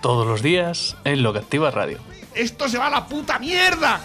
Todos 0.00 0.26
los 0.26 0.42
días 0.42 0.96
en 1.04 1.22
Lo 1.22 1.34
que 1.34 1.40
Activa 1.40 1.70
Radio. 1.70 1.98
¡Esto 2.34 2.70
se 2.70 2.78
va 2.78 2.86
a 2.86 2.90
la 2.90 3.06
puta 3.06 3.38
mierda! 3.38 4.00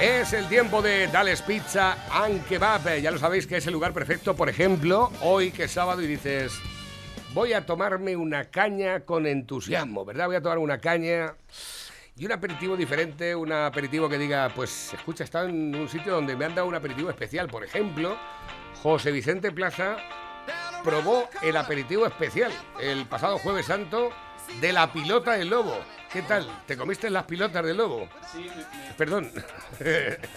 Es 0.00 0.32
el 0.32 0.46
tiempo 0.46 0.80
de 0.80 1.08
Dales 1.08 1.42
Pizza 1.42 2.06
and 2.12 2.46
Kebab. 2.46 3.00
Ya 3.00 3.10
lo 3.10 3.18
sabéis 3.18 3.48
que 3.48 3.56
es 3.56 3.66
el 3.66 3.72
lugar 3.72 3.92
perfecto, 3.92 4.36
por 4.36 4.48
ejemplo, 4.48 5.10
hoy 5.22 5.50
que 5.50 5.64
es 5.64 5.72
sábado 5.72 6.00
y 6.00 6.06
dices, 6.06 6.52
voy 7.34 7.54
a 7.54 7.66
tomarme 7.66 8.14
una 8.14 8.44
caña 8.44 9.00
con 9.00 9.26
entusiasmo, 9.26 10.04
¿verdad? 10.04 10.26
Voy 10.26 10.36
a 10.36 10.42
tomar 10.42 10.58
una 10.58 10.78
caña 10.78 11.34
y 12.16 12.26
un 12.26 12.30
aperitivo 12.30 12.76
diferente, 12.76 13.34
un 13.34 13.50
aperitivo 13.52 14.08
que 14.08 14.16
diga, 14.16 14.52
pues 14.54 14.94
escucha, 14.94 15.24
está 15.24 15.42
en 15.42 15.74
un 15.74 15.88
sitio 15.88 16.14
donde 16.14 16.36
me 16.36 16.44
han 16.44 16.54
dado 16.54 16.68
un 16.68 16.76
aperitivo 16.76 17.10
especial. 17.10 17.48
Por 17.48 17.64
ejemplo, 17.64 18.16
José 18.80 19.10
Vicente 19.10 19.50
Plaza 19.50 19.96
probó 20.84 21.28
el 21.42 21.56
aperitivo 21.56 22.06
especial 22.06 22.52
el 22.80 23.06
pasado 23.06 23.38
jueves 23.38 23.66
santo 23.66 24.12
de 24.60 24.72
la 24.72 24.92
pilota 24.92 25.32
del 25.32 25.48
lobo. 25.50 25.78
¿Qué 26.12 26.22
tal? 26.22 26.62
¿Te 26.66 26.74
comiste 26.76 27.10
las 27.10 27.24
pilotas 27.24 27.62
del 27.64 27.76
lobo? 27.76 28.08
Sí, 28.32 28.48
Perdón. 28.96 29.30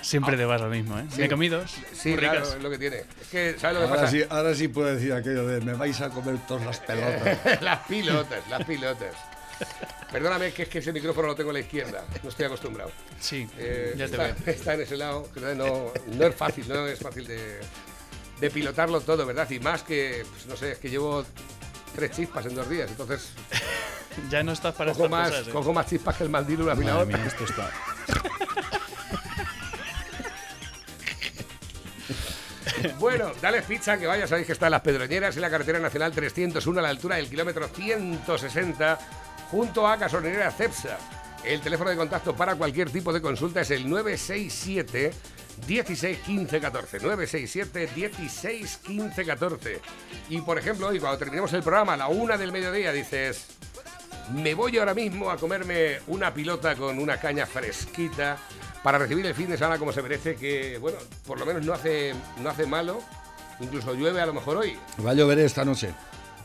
Siempre 0.01 0.35
te 0.35 0.43
vas 0.45 0.59
lo 0.59 0.67
mismo, 0.67 0.99
¿eh? 0.99 1.05
Sí. 1.09 1.21
Me 1.21 1.29
comí 1.29 1.47
dos. 1.47 1.71
Sí, 1.93 2.09
muy 2.09 2.17
claro, 2.19 2.43
es 2.43 2.61
lo 2.61 2.69
que 2.69 2.77
tiene. 2.77 2.97
Es 3.21 3.27
que, 3.31 3.55
¿sabes 3.57 3.75
lo 3.77 3.83
que 3.83 3.87
Ahora 3.89 4.01
pasa? 4.01 4.11
sí, 4.11 4.23
ahora 4.29 4.53
sí 4.53 4.67
puedo 4.67 4.93
decir 4.93 5.13
aquello 5.13 5.47
de 5.47 5.61
me 5.61 5.73
vais 5.73 5.99
a 6.01 6.09
comer 6.09 6.37
todas 6.47 6.65
las 6.65 6.79
pelotas. 6.79 7.61
las 7.61 7.79
pilotas, 7.87 8.47
las 8.49 8.65
pilotas. 8.65 9.15
Perdóname 10.11 10.51
que 10.51 10.63
es 10.63 10.69
que 10.69 10.79
ese 10.79 10.91
micrófono 10.91 11.27
lo 11.29 11.35
tengo 11.35 11.51
a 11.51 11.53
la 11.53 11.59
izquierda. 11.61 12.03
No 12.21 12.29
estoy 12.29 12.45
acostumbrado. 12.47 12.91
Sí, 13.19 13.47
Eh, 13.57 13.93
ya 13.95 14.05
te 14.07 14.11
está, 14.11 14.23
veo. 14.23 14.35
está 14.47 14.73
en 14.73 14.81
ese 14.81 14.97
lado. 14.97 15.29
No, 15.55 15.93
no 16.07 16.25
es 16.27 16.35
fácil, 16.35 16.67
no 16.67 16.85
es 16.85 16.99
fácil 16.99 17.25
de, 17.27 17.59
de 18.41 18.49
pilotarlo 18.51 18.99
todo, 18.99 19.25
¿verdad? 19.25 19.49
Y 19.49 19.59
más 19.61 19.83
que, 19.83 20.25
pues, 20.29 20.45
no 20.47 20.57
sé, 20.57 20.73
es 20.73 20.79
que 20.79 20.89
llevo 20.89 21.23
tres 21.95 22.11
chispas 22.11 22.45
en 22.45 22.55
dos 22.55 22.69
días. 22.69 22.89
Entonces, 22.91 23.29
Ya 24.29 24.43
no 24.43 24.51
estás 24.51 24.75
para 24.75 24.91
cojo 24.91 25.05
estas 25.05 25.19
más, 25.19 25.29
cosas, 25.29 25.47
¿eh? 25.47 25.51
cojo 25.51 25.73
más 25.73 25.87
chispas 25.87 26.15
que 26.15 26.23
el 26.23 26.29
fila 26.29 26.71
a 26.71 26.75
Madre 26.75 27.05
mía, 27.05 27.23
esto 27.25 27.43
está... 27.45 27.69
Bueno, 32.99 33.31
dale 33.41 33.61
pizza 33.61 33.97
que 33.97 34.07
vaya, 34.07 34.27
sabéis 34.27 34.47
que 34.47 34.53
está 34.53 34.67
en 34.67 34.71
Las 34.71 34.81
Pedroñeras, 34.81 35.35
en 35.35 35.41
la 35.41 35.49
carretera 35.49 35.79
nacional 35.79 36.11
301 36.11 36.79
a 36.79 36.81
la 36.81 36.89
altura 36.89 37.15
del 37.17 37.29
kilómetro 37.29 37.67
160, 37.67 38.99
junto 39.51 39.87
a 39.87 39.97
Gasolinera 39.97 40.51
Cepsa. 40.51 40.97
El 41.43 41.61
teléfono 41.61 41.89
de 41.89 41.95
contacto 41.95 42.35
para 42.35 42.55
cualquier 42.55 42.89
tipo 42.89 43.11
de 43.11 43.21
consulta 43.21 43.61
es 43.61 43.71
el 43.71 43.89
967 43.89 45.11
16 45.67 46.19
15 46.19 46.59
14. 46.59 46.99
967 46.99 47.89
16 47.95 48.77
15 48.77 49.25
14. 49.25 49.79
Y 50.29 50.41
por 50.41 50.57
ejemplo, 50.57 50.87
hoy 50.87 50.99
cuando 50.99 51.17
terminemos 51.17 51.51
el 51.53 51.63
programa 51.63 51.93
a 51.93 51.97
la 51.97 52.07
una 52.07 52.37
del 52.37 52.51
mediodía 52.51 52.91
dices, 52.91 53.47
me 54.33 54.53
voy 54.53 54.77
ahora 54.77 54.93
mismo 54.93 55.29
a 55.31 55.37
comerme 55.37 55.99
una 56.07 56.33
pilota 56.33 56.75
con 56.75 56.99
una 56.99 57.17
caña 57.17 57.45
fresquita 57.45 58.37
para 58.83 58.97
recibir 58.97 59.25
el 59.25 59.35
fin 59.35 59.49
de 59.49 59.57
semana 59.57 59.77
como 59.77 59.91
se 59.91 60.01
merece, 60.01 60.35
que 60.35 60.77
bueno, 60.79 60.97
por 61.25 61.39
lo 61.39 61.45
menos 61.45 61.63
no 61.65 61.73
hace, 61.73 62.13
no 62.41 62.49
hace 62.49 62.65
malo, 62.65 62.99
incluso 63.59 63.93
llueve 63.93 64.21
a 64.21 64.25
lo 64.25 64.33
mejor 64.33 64.57
hoy. 64.57 64.77
Va 65.05 65.11
a 65.11 65.13
llover 65.13 65.39
esta 65.39 65.63
noche. 65.65 65.93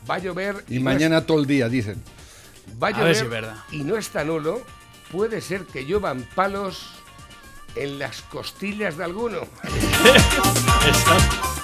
Va 0.09 0.15
a 0.15 0.19
llover 0.19 0.63
Y 0.69 0.77
no 0.79 0.85
mañana 0.85 1.25
todo 1.25 1.39
el 1.39 1.45
día, 1.47 1.67
dicen. 1.69 2.01
va 2.81 2.87
a 2.87 2.89
A 2.89 2.93
llover 2.93 3.05
ver 3.07 3.15
si 3.15 3.23
es 3.23 3.29
verdad. 3.29 3.55
y 3.71 3.83
no 3.83 3.97
está 3.97 4.23
nulo. 4.23 4.61
Puede 5.11 5.39
ser 5.41 5.65
que 5.65 5.85
lluevan 5.85 6.27
palos 6.35 6.91
en 7.75 7.97
las 7.99 8.21
costillas 8.23 8.97
de 8.97 9.03
alguno. 9.05 9.39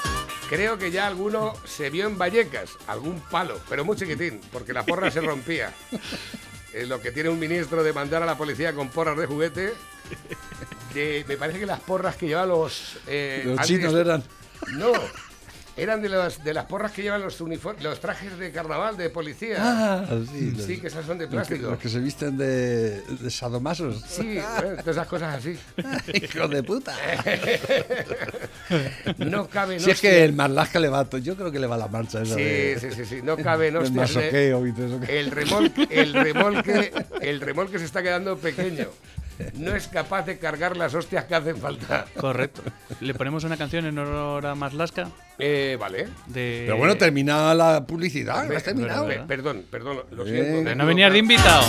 Creo 0.56 0.78
que 0.78 0.91
ya 0.91 1.08
alguno 1.08 1.53
se 1.66 1.90
vio 1.90 2.06
en 2.08 2.18
Vallecas, 2.18 2.72
algún 2.88 3.19
palo, 3.22 3.59
pero 3.69 3.84
muy 3.86 3.96
chiquitín, 3.97 4.40
porque 4.52 4.74
la 4.74 4.84
porra 4.86 5.09
se 5.12 5.22
rompía. 5.22 5.74
Eh, 6.75 6.88
lo 6.88 7.00
que 7.00 7.12
tiene 7.12 7.30
un 7.30 7.38
ministro 7.38 7.84
de 7.84 7.94
mandar 7.94 8.24
a 8.24 8.25
la 8.25 8.36
policía 8.36 8.74
con 8.74 8.90
porras 8.90 9.16
de 9.16 9.28
juguete. 9.28 9.75
de- 10.96 11.24
me 11.28 11.38
parece 11.38 11.59
que 11.59 11.68
las 11.68 11.80
porras 11.81 12.16
que 12.16 12.25
llevan 12.25 12.50
los. 12.50 12.97
eh, 13.06 13.44
Los 13.46 13.62
chinos 13.68 13.94
eran. 13.94 14.24
No, 14.72 14.91
eran 15.75 16.01
de, 16.01 16.09
las 16.09 16.44
de 16.44 16.53
las 16.53 16.66
porras 16.66 16.91
que 16.91 17.01
llevan 17.01 17.22
los, 17.22 17.41
uniform- 17.41 17.79
los 17.81 18.00
trajes 18.00 18.38
de 18.38 18.51
carnaval 18.51 18.95
de 18.97 19.09
policía. 19.09 19.56
Ah, 19.59 20.06
sí. 20.31 20.51
los- 20.56 20.66
sí, 20.66 20.78
que 20.79 20.88
esas 20.88 21.06
son 21.06 21.17
de 21.17 21.25
los 21.25 21.31
que, 21.31 21.35
plástico. 21.56 21.69
los 21.72 21.79
que 21.79 21.89
se 21.89 22.00
visten 22.00 22.38
de, 22.38 23.01
de 23.01 23.29
sadomasos. 23.31 24.01
Sí, 24.07 24.39
bueno, 24.59 24.78
todas 24.81 24.88
esas 24.97 25.07
cosas 25.07 25.38
así. 25.38 25.57
Hijo 26.13 26.47
de 26.47 26.63
puta. 26.63 26.95
No 29.17 29.47
cabe 29.47 29.79
Si 29.79 29.91
es 29.91 30.00
que 30.01 30.23
el 30.23 30.34
Marlaska 30.34 30.79
le 30.79 30.89
va, 30.89 31.07
yo 31.19 31.35
creo 31.35 31.51
que 31.51 31.59
le 31.59 31.67
va 31.67 31.78
la 31.78 31.88
marcha 31.88 32.22
esa 32.22 32.35
Sí, 32.35 32.41
de, 32.41 32.78
sí, 32.79 32.88
sí, 32.95 33.05
sí, 33.05 33.19
no 33.23 33.38
cabe 33.38 33.67
eso. 33.69 34.19
que- 34.19 35.19
El 35.19 35.31
remolque, 35.31 35.88
el 35.90 36.13
remolque, 36.13 36.91
el 37.22 37.41
remolque 37.41 37.79
se 37.79 37.85
está 37.85 38.01
quedando 38.01 38.38
pequeño. 38.38 38.88
No 39.55 39.75
es 39.75 39.87
capaz 39.87 40.25
de 40.25 40.37
cargar 40.37 40.75
las 40.77 40.93
hostias 40.93 41.25
que 41.25 41.35
hacen 41.35 41.57
falta. 41.57 42.05
Correcto. 42.17 42.61
¿Le 42.99 43.13
ponemos 43.13 43.43
una 43.43 43.57
canción 43.57 43.85
en 43.85 43.97
honor 43.97 44.45
a 44.45 44.55
Maslasca? 44.55 45.09
Eh, 45.39 45.77
vale. 45.79 46.07
De... 46.27 46.63
Pero 46.65 46.77
bueno, 46.77 46.95
termina 46.95 47.53
la 47.55 47.85
publicidad. 47.85 48.47
¿Lo 48.47 48.55
has 48.55 48.63
terminado? 48.63 49.07
perdón, 49.27 49.65
perdón, 49.69 50.01
lo 50.11 50.25
Eh. 50.25 50.29
siento. 50.29 50.61
me 50.63 50.69
De 50.71 50.75
no 50.75 50.85
venías 50.85 51.11
de 51.11 51.17
invitado. 51.19 51.63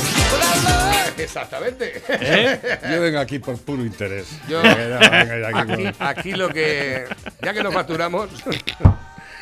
Exactamente. 1.19 2.03
¿Eh? 2.09 2.61
Yo 2.91 3.01
vengo 3.01 3.19
aquí 3.19 3.39
por 3.39 3.59
puro 3.59 3.85
interés. 3.85 4.27
Yo- 4.49 4.63
Venga, 4.63 4.99
venga, 4.99 5.39
ya, 5.39 5.59
aquí 5.59 5.89
Aquí, 6.01 6.33
lo 6.33 6.49
que. 6.49 7.05
Ya 7.43 7.53
que 7.55 7.63
nos 7.63 7.73
facturamos. 7.75 8.29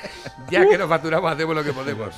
Ya 0.51 0.69
que 0.69 0.77
nos 0.77 0.89
facturamos, 0.89 1.33
hacemos 1.33 1.55
lo 1.57 1.65
que 1.65 1.73
podemos. 1.73 2.15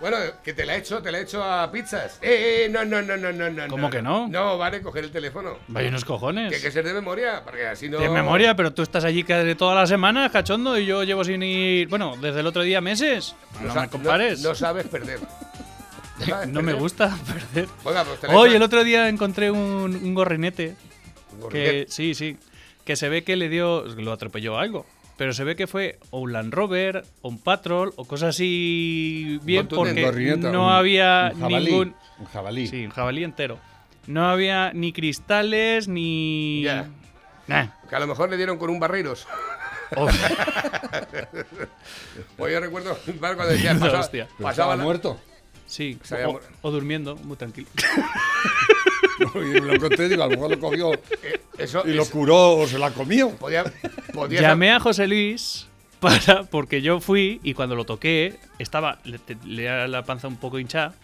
Bueno, 0.00 0.16
que 0.44 0.52
te 0.52 0.66
la 0.66 0.74
he 0.74 0.78
hecho, 0.78 1.00
te 1.00 1.10
la 1.10 1.18
he 1.18 1.22
hecho 1.22 1.42
a 1.42 1.70
pizzas. 1.72 2.18
Eh, 2.20 2.66
eh, 2.66 2.68
no, 2.70 2.84
no, 2.84 3.00
no, 3.00 3.16
no, 3.16 3.32
no, 3.32 3.48
no. 3.48 3.68
¿Cómo 3.68 3.88
que 3.88 4.02
no? 4.02 4.28
No, 4.28 4.58
vale, 4.58 4.82
coger 4.82 5.04
el 5.04 5.10
teléfono. 5.10 5.56
Vaya 5.68 5.88
unos 5.88 6.04
cojones. 6.04 6.50
Que 6.50 6.56
hay 6.56 6.62
que 6.62 6.70
ser 6.70 6.84
de 6.84 6.92
memoria, 6.92 7.42
porque 7.44 7.66
así 7.66 7.88
no. 7.88 7.98
De 7.98 8.08
memoria, 8.10 8.54
pero 8.54 8.72
tú 8.72 8.82
estás 8.82 9.04
allí 9.04 9.24
casi 9.24 9.54
todas 9.54 9.76
las 9.76 9.88
semanas, 9.88 10.30
cachondo, 10.30 10.78
y 10.78 10.84
yo 10.84 11.04
llevo 11.04 11.24
sin 11.24 11.42
ir, 11.42 11.88
bueno, 11.88 12.16
desde 12.20 12.40
el 12.40 12.46
otro 12.46 12.62
día 12.62 12.80
meses. 12.80 13.34
No, 13.62 13.74
me 13.74 13.88
compares. 13.88 14.42
No, 14.42 14.54
sabes 14.54 14.86
perder. 14.86 15.20
No, 16.20 16.26
sabes 16.26 16.48
No 16.48 16.60
me 16.60 16.74
gusta 16.74 17.16
perder. 17.26 17.66
Oiga, 17.82 18.04
pues 18.04 18.22
la 18.22 18.36
Hoy, 18.36 18.52
el 18.52 18.62
otro 18.62 18.84
día 18.84 19.08
encontré 19.08 19.50
un, 19.50 19.58
un 20.02 20.14
gorrinete 20.14 20.74
que, 21.30 21.36
Gorrinete. 21.40 21.86
sí, 21.88 22.14
sí, 22.14 22.36
que 22.84 22.94
se 22.94 23.08
ve 23.08 23.24
que 23.24 23.36
le 23.36 23.48
dio, 23.48 23.84
lo 23.86 24.12
atropelló 24.12 24.58
algo. 24.58 24.84
Pero 25.20 25.34
se 25.34 25.44
ve 25.44 25.54
que 25.54 25.66
fue 25.66 25.98
o 26.08 26.20
un 26.20 26.32
Land 26.32 26.54
Rover, 26.54 27.04
o 27.20 27.28
un 27.28 27.36
Patrol, 27.38 27.92
o 27.96 28.06
cosas 28.06 28.30
así 28.30 29.38
bien, 29.42 29.68
porque 29.68 30.02
no 30.38 30.64
un- 30.68 30.72
había 30.72 31.32
un 31.34 31.40
jabalí, 31.42 31.66
ningún. 31.66 31.94
Un 32.20 32.24
jabalí. 32.24 32.66
Sí, 32.66 32.86
un 32.86 32.90
jabalí 32.90 33.22
entero. 33.24 33.58
No 34.06 34.30
había 34.30 34.72
ni 34.72 34.94
cristales, 34.94 35.88
ni. 35.88 36.62
Ya. 36.62 36.88
Nah. 37.48 37.66
Que 37.90 37.96
a 37.96 38.00
lo 38.00 38.06
mejor 38.06 38.30
le 38.30 38.38
dieron 38.38 38.56
con 38.56 38.70
un 38.70 38.80
barreiros. 38.80 39.28
Oh, 39.94 40.08
Pues 42.38 42.52
yo 42.54 42.60
recuerdo 42.60 42.96
mi 43.06 43.12
padre 43.12 43.36
cuando 43.36 43.52
decía, 43.52 43.74
pasaba, 43.78 44.00
pasaba 44.08 44.50
estaba 44.52 44.76
la- 44.76 44.82
muerto. 44.84 45.20
sí, 45.66 45.98
o, 46.26 46.40
o 46.62 46.70
durmiendo, 46.70 47.16
muy 47.16 47.36
tranquilo. 47.36 47.68
Y 49.34 49.38
me 49.38 49.60
lo 49.60 49.74
encontré 49.74 50.08
digo, 50.08 50.22
a 50.22 50.26
lo 50.26 50.32
mejor 50.32 50.50
lo 50.50 50.58
cogió 50.60 50.94
Eh, 50.94 51.40
Eso, 51.58 51.82
y 51.86 51.92
lo 51.92 52.02
eso- 52.02 52.12
curó 52.12 52.56
o 52.56 52.66
se 52.66 52.78
la 52.78 52.90
comió. 52.92 53.30
podía, 53.30 53.64
podía 54.12 54.40
Llamé 54.40 54.72
a 54.72 54.80
José 54.80 55.06
Luis 55.06 55.66
para, 56.00 56.44
porque 56.44 56.80
yo 56.82 57.00
fui 57.00 57.40
y 57.42 57.54
cuando 57.54 57.76
lo 57.76 57.84
toqué 57.84 58.34
estaba, 58.58 58.98
le, 59.04 59.18
le 59.44 59.88
la 59.88 60.02
panza 60.04 60.28
un 60.28 60.36
poco 60.38 60.58
hinchada, 60.58 60.94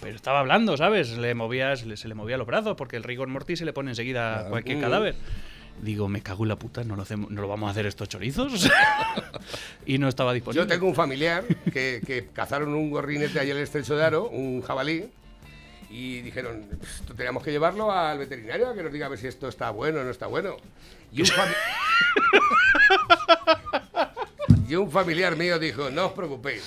pero 0.00 0.14
estaba 0.14 0.40
hablando, 0.40 0.76
¿sabes? 0.76 1.16
Le 1.16 1.34
movía, 1.34 1.74
se 1.76 1.86
le, 1.86 1.96
se 1.96 2.08
le 2.08 2.14
movía 2.14 2.36
los 2.36 2.46
brazos 2.46 2.76
porque 2.76 2.96
el 2.96 3.02
rigor 3.04 3.28
mortis 3.28 3.58
se 3.60 3.64
le 3.64 3.72
pone 3.72 3.90
enseguida 3.92 4.40
a 4.40 4.44
cualquier 4.50 4.76
Mm. 4.76 4.80
cadáver. 4.82 5.14
Digo, 5.82 6.08
me 6.08 6.20
cago 6.22 6.44
en 6.44 6.50
la 6.50 6.56
puta, 6.56 6.84
no 6.84 6.94
lo, 6.94 7.02
hacemos, 7.02 7.30
no 7.30 7.40
lo 7.42 7.48
vamos 7.48 7.66
a 7.68 7.70
hacer 7.72 7.86
estos 7.86 8.08
chorizos. 8.08 8.70
y 9.86 9.98
no 9.98 10.08
estaba 10.08 10.32
disponible. 10.32 10.62
Yo 10.62 10.68
tengo 10.68 10.86
un 10.86 10.94
familiar 10.94 11.44
que, 11.72 12.00
que 12.06 12.28
cazaron 12.32 12.74
un 12.74 12.90
gorrinete 12.90 13.40
allá 13.40 13.52
en 13.52 13.56
el 13.56 13.62
estrecho 13.64 13.96
de 13.96 14.04
Aro, 14.04 14.28
un 14.28 14.62
jabalí, 14.62 15.06
y 15.94 16.20
dijeron, 16.22 16.66
"Esto 16.82 17.14
teníamos 17.14 17.42
que 17.44 17.52
llevarlo 17.52 17.90
al 17.92 18.18
veterinario 18.18 18.68
a 18.68 18.74
que 18.74 18.82
nos 18.82 18.92
diga 18.92 19.06
a 19.06 19.08
ver 19.08 19.18
si 19.18 19.28
esto 19.28 19.46
está 19.48 19.70
bueno 19.70 20.00
o 20.00 20.04
no 20.04 20.10
está 20.10 20.26
bueno. 20.26 20.56
Y 21.12 21.20
un, 21.22 21.28
fami- 21.28 21.54
y 24.68 24.74
un 24.74 24.90
familiar 24.90 25.36
mío 25.36 25.58
dijo, 25.60 25.90
no 25.90 26.06
os 26.06 26.12
preocupéis. 26.12 26.64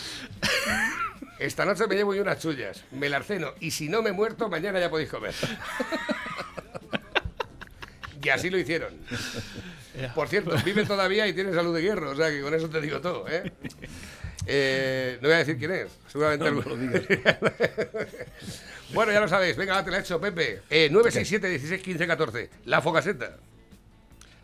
Esta 1.40 1.66
noche 1.66 1.86
me 1.88 1.96
llevo 1.96 2.16
yo 2.16 2.22
unas 2.22 2.40
chullas, 2.40 2.84
me 2.92 3.10
las 3.10 3.26
ceno 3.26 3.54
y 3.60 3.72
si 3.72 3.90
no 3.90 4.02
me 4.02 4.12
he 4.12 4.14
muerto, 4.14 4.48
mañana 4.50 4.80
ya 4.80 4.90
podéis 4.90 5.10
comer. 5.10 5.34
y 8.24 8.30
así 8.30 8.50
lo 8.50 8.58
hicieron. 8.58 8.94
Por 10.16 10.28
cierto, 10.30 10.56
vive 10.64 10.86
todavía 10.86 11.28
y 11.28 11.34
tiene 11.34 11.54
salud 11.54 11.76
de 11.76 11.82
hierro, 11.82 12.12
o 12.12 12.16
sea 12.16 12.30
que 12.30 12.40
con 12.42 12.54
eso 12.54 12.70
te 12.70 12.80
digo 12.82 13.02
todo, 13.02 13.28
¿eh? 13.28 13.52
Eh, 14.50 15.18
no 15.22 15.28
voy 15.28 15.36
a 15.36 15.40
decir 15.40 15.58
quién 15.58 15.72
es, 15.72 15.88
seguramente 16.08 16.46
No, 16.46 16.62
no 16.62 16.62
lo 16.62 16.78
digas. 16.78 17.04
bueno, 18.94 19.12
ya 19.12 19.20
lo 19.20 19.28
sabéis, 19.28 19.58
venga, 19.58 19.84
te 19.84 19.92
la 19.92 19.98
he 19.98 20.00
hecho, 20.02 20.20
Pepe. 20.22 20.62
Eh, 20.70 20.90
967 20.92 21.50
16 21.50 21.82
15 21.82 22.08
14. 22.08 22.50
La 22.66 22.82
Fogaceta. 22.82 23.38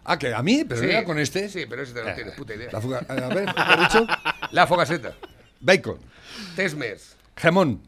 Ah, 0.05 0.19
que 0.19 0.33
a 0.33 0.43
mí, 0.43 0.65
pero 0.67 0.81
Sí. 0.81 0.87
era 0.89 1.05
con 1.05 1.17
este. 1.17 1.47
Sí, 1.47 1.65
pero 1.69 1.81
ese 1.83 1.93
te 1.93 2.03
lo 2.03 2.09
Eh, 2.09 2.13
tienes, 2.15 2.33
puta 2.35 2.53
idea. 2.53 2.69
La 2.71 2.81
fuga- 2.81 3.05
a 3.07 3.13
ver, 3.33 3.45
¿qué 3.45 3.73
he 3.73 3.79
dicho? 3.79 4.05
La 4.51 4.67
Fogaceta. 4.67 5.15
Bacon, 5.61 5.97
Tesmes. 6.57 7.15
jamón, 7.37 7.81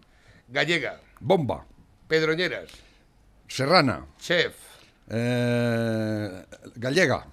Gallega. 0.47 1.01
bomba, 1.19 1.65
Pedroñeras. 2.07 2.69
serrana, 3.49 4.05
Chef. 4.17 4.53
eh, 5.09 6.45
gallega. 6.75 7.25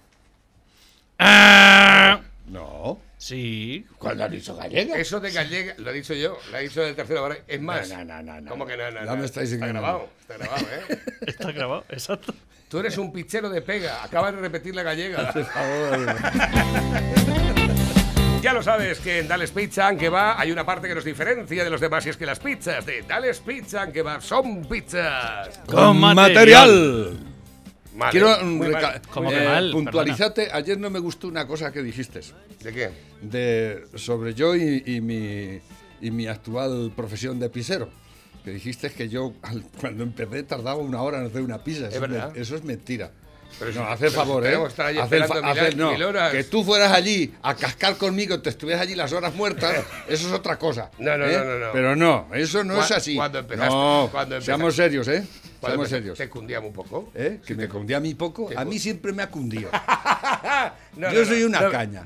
Ah, 1.21 2.22
No. 2.47 3.01
Sí. 3.17 3.87
¿Cuándo 3.99 4.25
has 4.25 4.31
dicho 4.31 4.57
gallega? 4.57 4.97
Eso 4.97 5.21
de 5.21 5.31
gallega, 5.31 5.75
lo 5.79 5.91
he 5.91 5.95
dicho 5.95 6.13
yo, 6.15 6.39
lo 6.51 6.57
ha 6.57 6.61
dicho 6.61 6.83
el 6.85 6.95
tercero 6.95 7.21
ahora. 7.21 7.39
Es 7.47 7.61
más. 7.61 7.89
No, 7.89 8.05
no, 8.05 8.23
no, 8.23 8.41
no. 8.41 8.51
¿Cómo 8.51 8.67
que 8.67 8.77
no? 8.77 8.91
no, 8.91 9.25
estáis 9.25 9.53
Está 9.53 9.67
engañando. 9.67 9.81
grabado, 9.81 10.09
está 10.21 10.37
grabado, 10.37 10.67
¿eh? 10.67 10.99
Está 11.27 11.53
grabado, 11.53 11.85
exacto. 11.89 12.35
Tú 12.69 12.79
eres 12.79 12.97
un 12.99 13.13
pichero 13.13 13.49
de 13.51 13.63
pega, 13.63 14.03
acabas 14.03 14.35
de 14.35 14.41
repetir 14.41 14.75
la 14.75 14.83
gallega. 14.83 15.31
Por 15.33 15.45
favor. 15.45 16.17
Ya 18.43 18.53
lo 18.53 18.61
sabes 18.61 18.99
que 18.99 19.21
en 19.21 19.29
Dales 19.29 19.53
Pizza, 19.53 19.87
aunque 19.87 20.09
va, 20.09 20.37
hay 20.41 20.51
una 20.51 20.67
parte 20.67 20.89
que 20.89 20.97
nos 20.97 21.05
diferencia 21.05 21.63
de 21.63 21.71
los 21.71 21.81
demás 21.81 22.05
y 22.07 22.09
es 22.09 22.17
que 22.17 22.27
las 22.27 22.41
pizzas 22.41 22.85
de 22.85 23.03
Dales 23.03 23.39
Pizza, 23.39 23.83
aunque 23.85 24.03
va, 24.03 24.21
son 24.21 24.65
pizzas. 24.65 25.61
Con 25.65 26.01
material. 26.01 27.32
Vale, 27.95 28.11
Quiero 28.13 28.29
mm, 28.45 28.57
muy 28.57 28.69
mal. 28.69 28.83
reca- 28.83 29.03
¿Cómo 29.13 29.29
que 29.31 29.43
eh, 29.43 29.47
mal? 29.49 29.71
puntualizarte. 29.73 30.49
Ayer 30.53 30.79
no 30.79 30.89
me 30.91 30.99
gustó 30.99 31.29
una 31.29 31.47
cosa 31.47 31.73
que 31.73 31.83
dijiste 31.83 32.21
¿De 32.63 32.73
qué? 32.73 32.91
de, 33.21 33.85
sobre 33.97 34.35
yo 34.35 34.57
y, 34.57 34.83
y 34.87 35.01
mi, 35.01 35.59
y 36.01 36.11
mi 36.11 36.27
actual 36.27 36.93
profesión 36.97 37.39
de 37.39 37.49
pisero. 37.51 37.89
Que 38.45 38.51
dijiste 38.51 38.91
que 38.91 39.09
yo 39.09 39.35
cuando 39.81 40.03
empecé 40.03 40.43
tardaba 40.43 40.77
una 40.81 41.03
hora 41.03 41.21
en 41.21 41.27
hacer 41.27 41.43
una 41.43 41.63
pizza. 41.63 41.87
Eso, 41.89 41.97
es, 41.97 42.01
verdad. 42.01 42.33
me- 42.35 42.41
eso 42.41 42.57
es 42.57 42.65
mentira. 42.65 43.13
Pero 43.59 43.73
no, 43.73 43.87
haz 43.89 44.03
el 44.03 44.11
favor, 44.11 44.45
¿eh? 44.47 44.55
Haz 44.57 45.13
el 45.13 45.25
fa- 45.25 45.53
el- 45.67 45.77
no. 45.77 45.93
Que 46.31 46.45
tú 46.45 46.65
fueras 46.65 46.93
allí 46.93 47.33
a 47.43 47.55
cascar 47.55 47.97
conmigo, 47.97 48.41
te 48.41 48.51
estuvieras 48.51 48.83
allí 48.83 48.95
las 48.95 49.13
horas 49.13 49.35
muertas, 49.35 49.73
eso 50.09 50.27
es 50.29 50.33
otra 50.33 50.59
cosa. 50.59 50.91
No, 50.99 51.17
no, 51.17 51.27
¿eh? 51.27 51.37
no, 51.39 51.45
no, 51.45 51.59
no. 51.67 51.73
Pero 51.73 51.95
no, 51.97 52.29
eso 52.35 52.65
no 52.65 52.83
es 52.83 52.91
así. 52.91 53.15
cuando 53.15 53.39
empezaste- 53.39 53.69
no, 53.71 54.09
cuando 54.11 54.37
empezaste- 54.37 54.45
seamos 54.47 54.75
serios, 54.77 55.09
¿eh? 55.09 55.25
Seamos 55.65 55.89
serios. 55.89 56.19
Te 56.19 56.29
cundíamos 56.29 56.69
un 56.71 56.75
poco. 56.75 57.13
¿Eh? 57.15 57.39
Que 57.47 57.55
me 57.55 57.69
cundía 57.69 57.99
a 57.99 58.01
mí 58.01 58.15
poco. 58.15 58.51
A 58.57 58.65
mí 58.65 58.81
siempre 58.81 59.13
me 59.13 59.23
ha 59.23 59.29
cundido. 59.31 59.71
No, 60.95 61.11
Yo 61.11 61.25
soy 61.25 61.43
una 61.45 61.71
caña. 61.71 62.03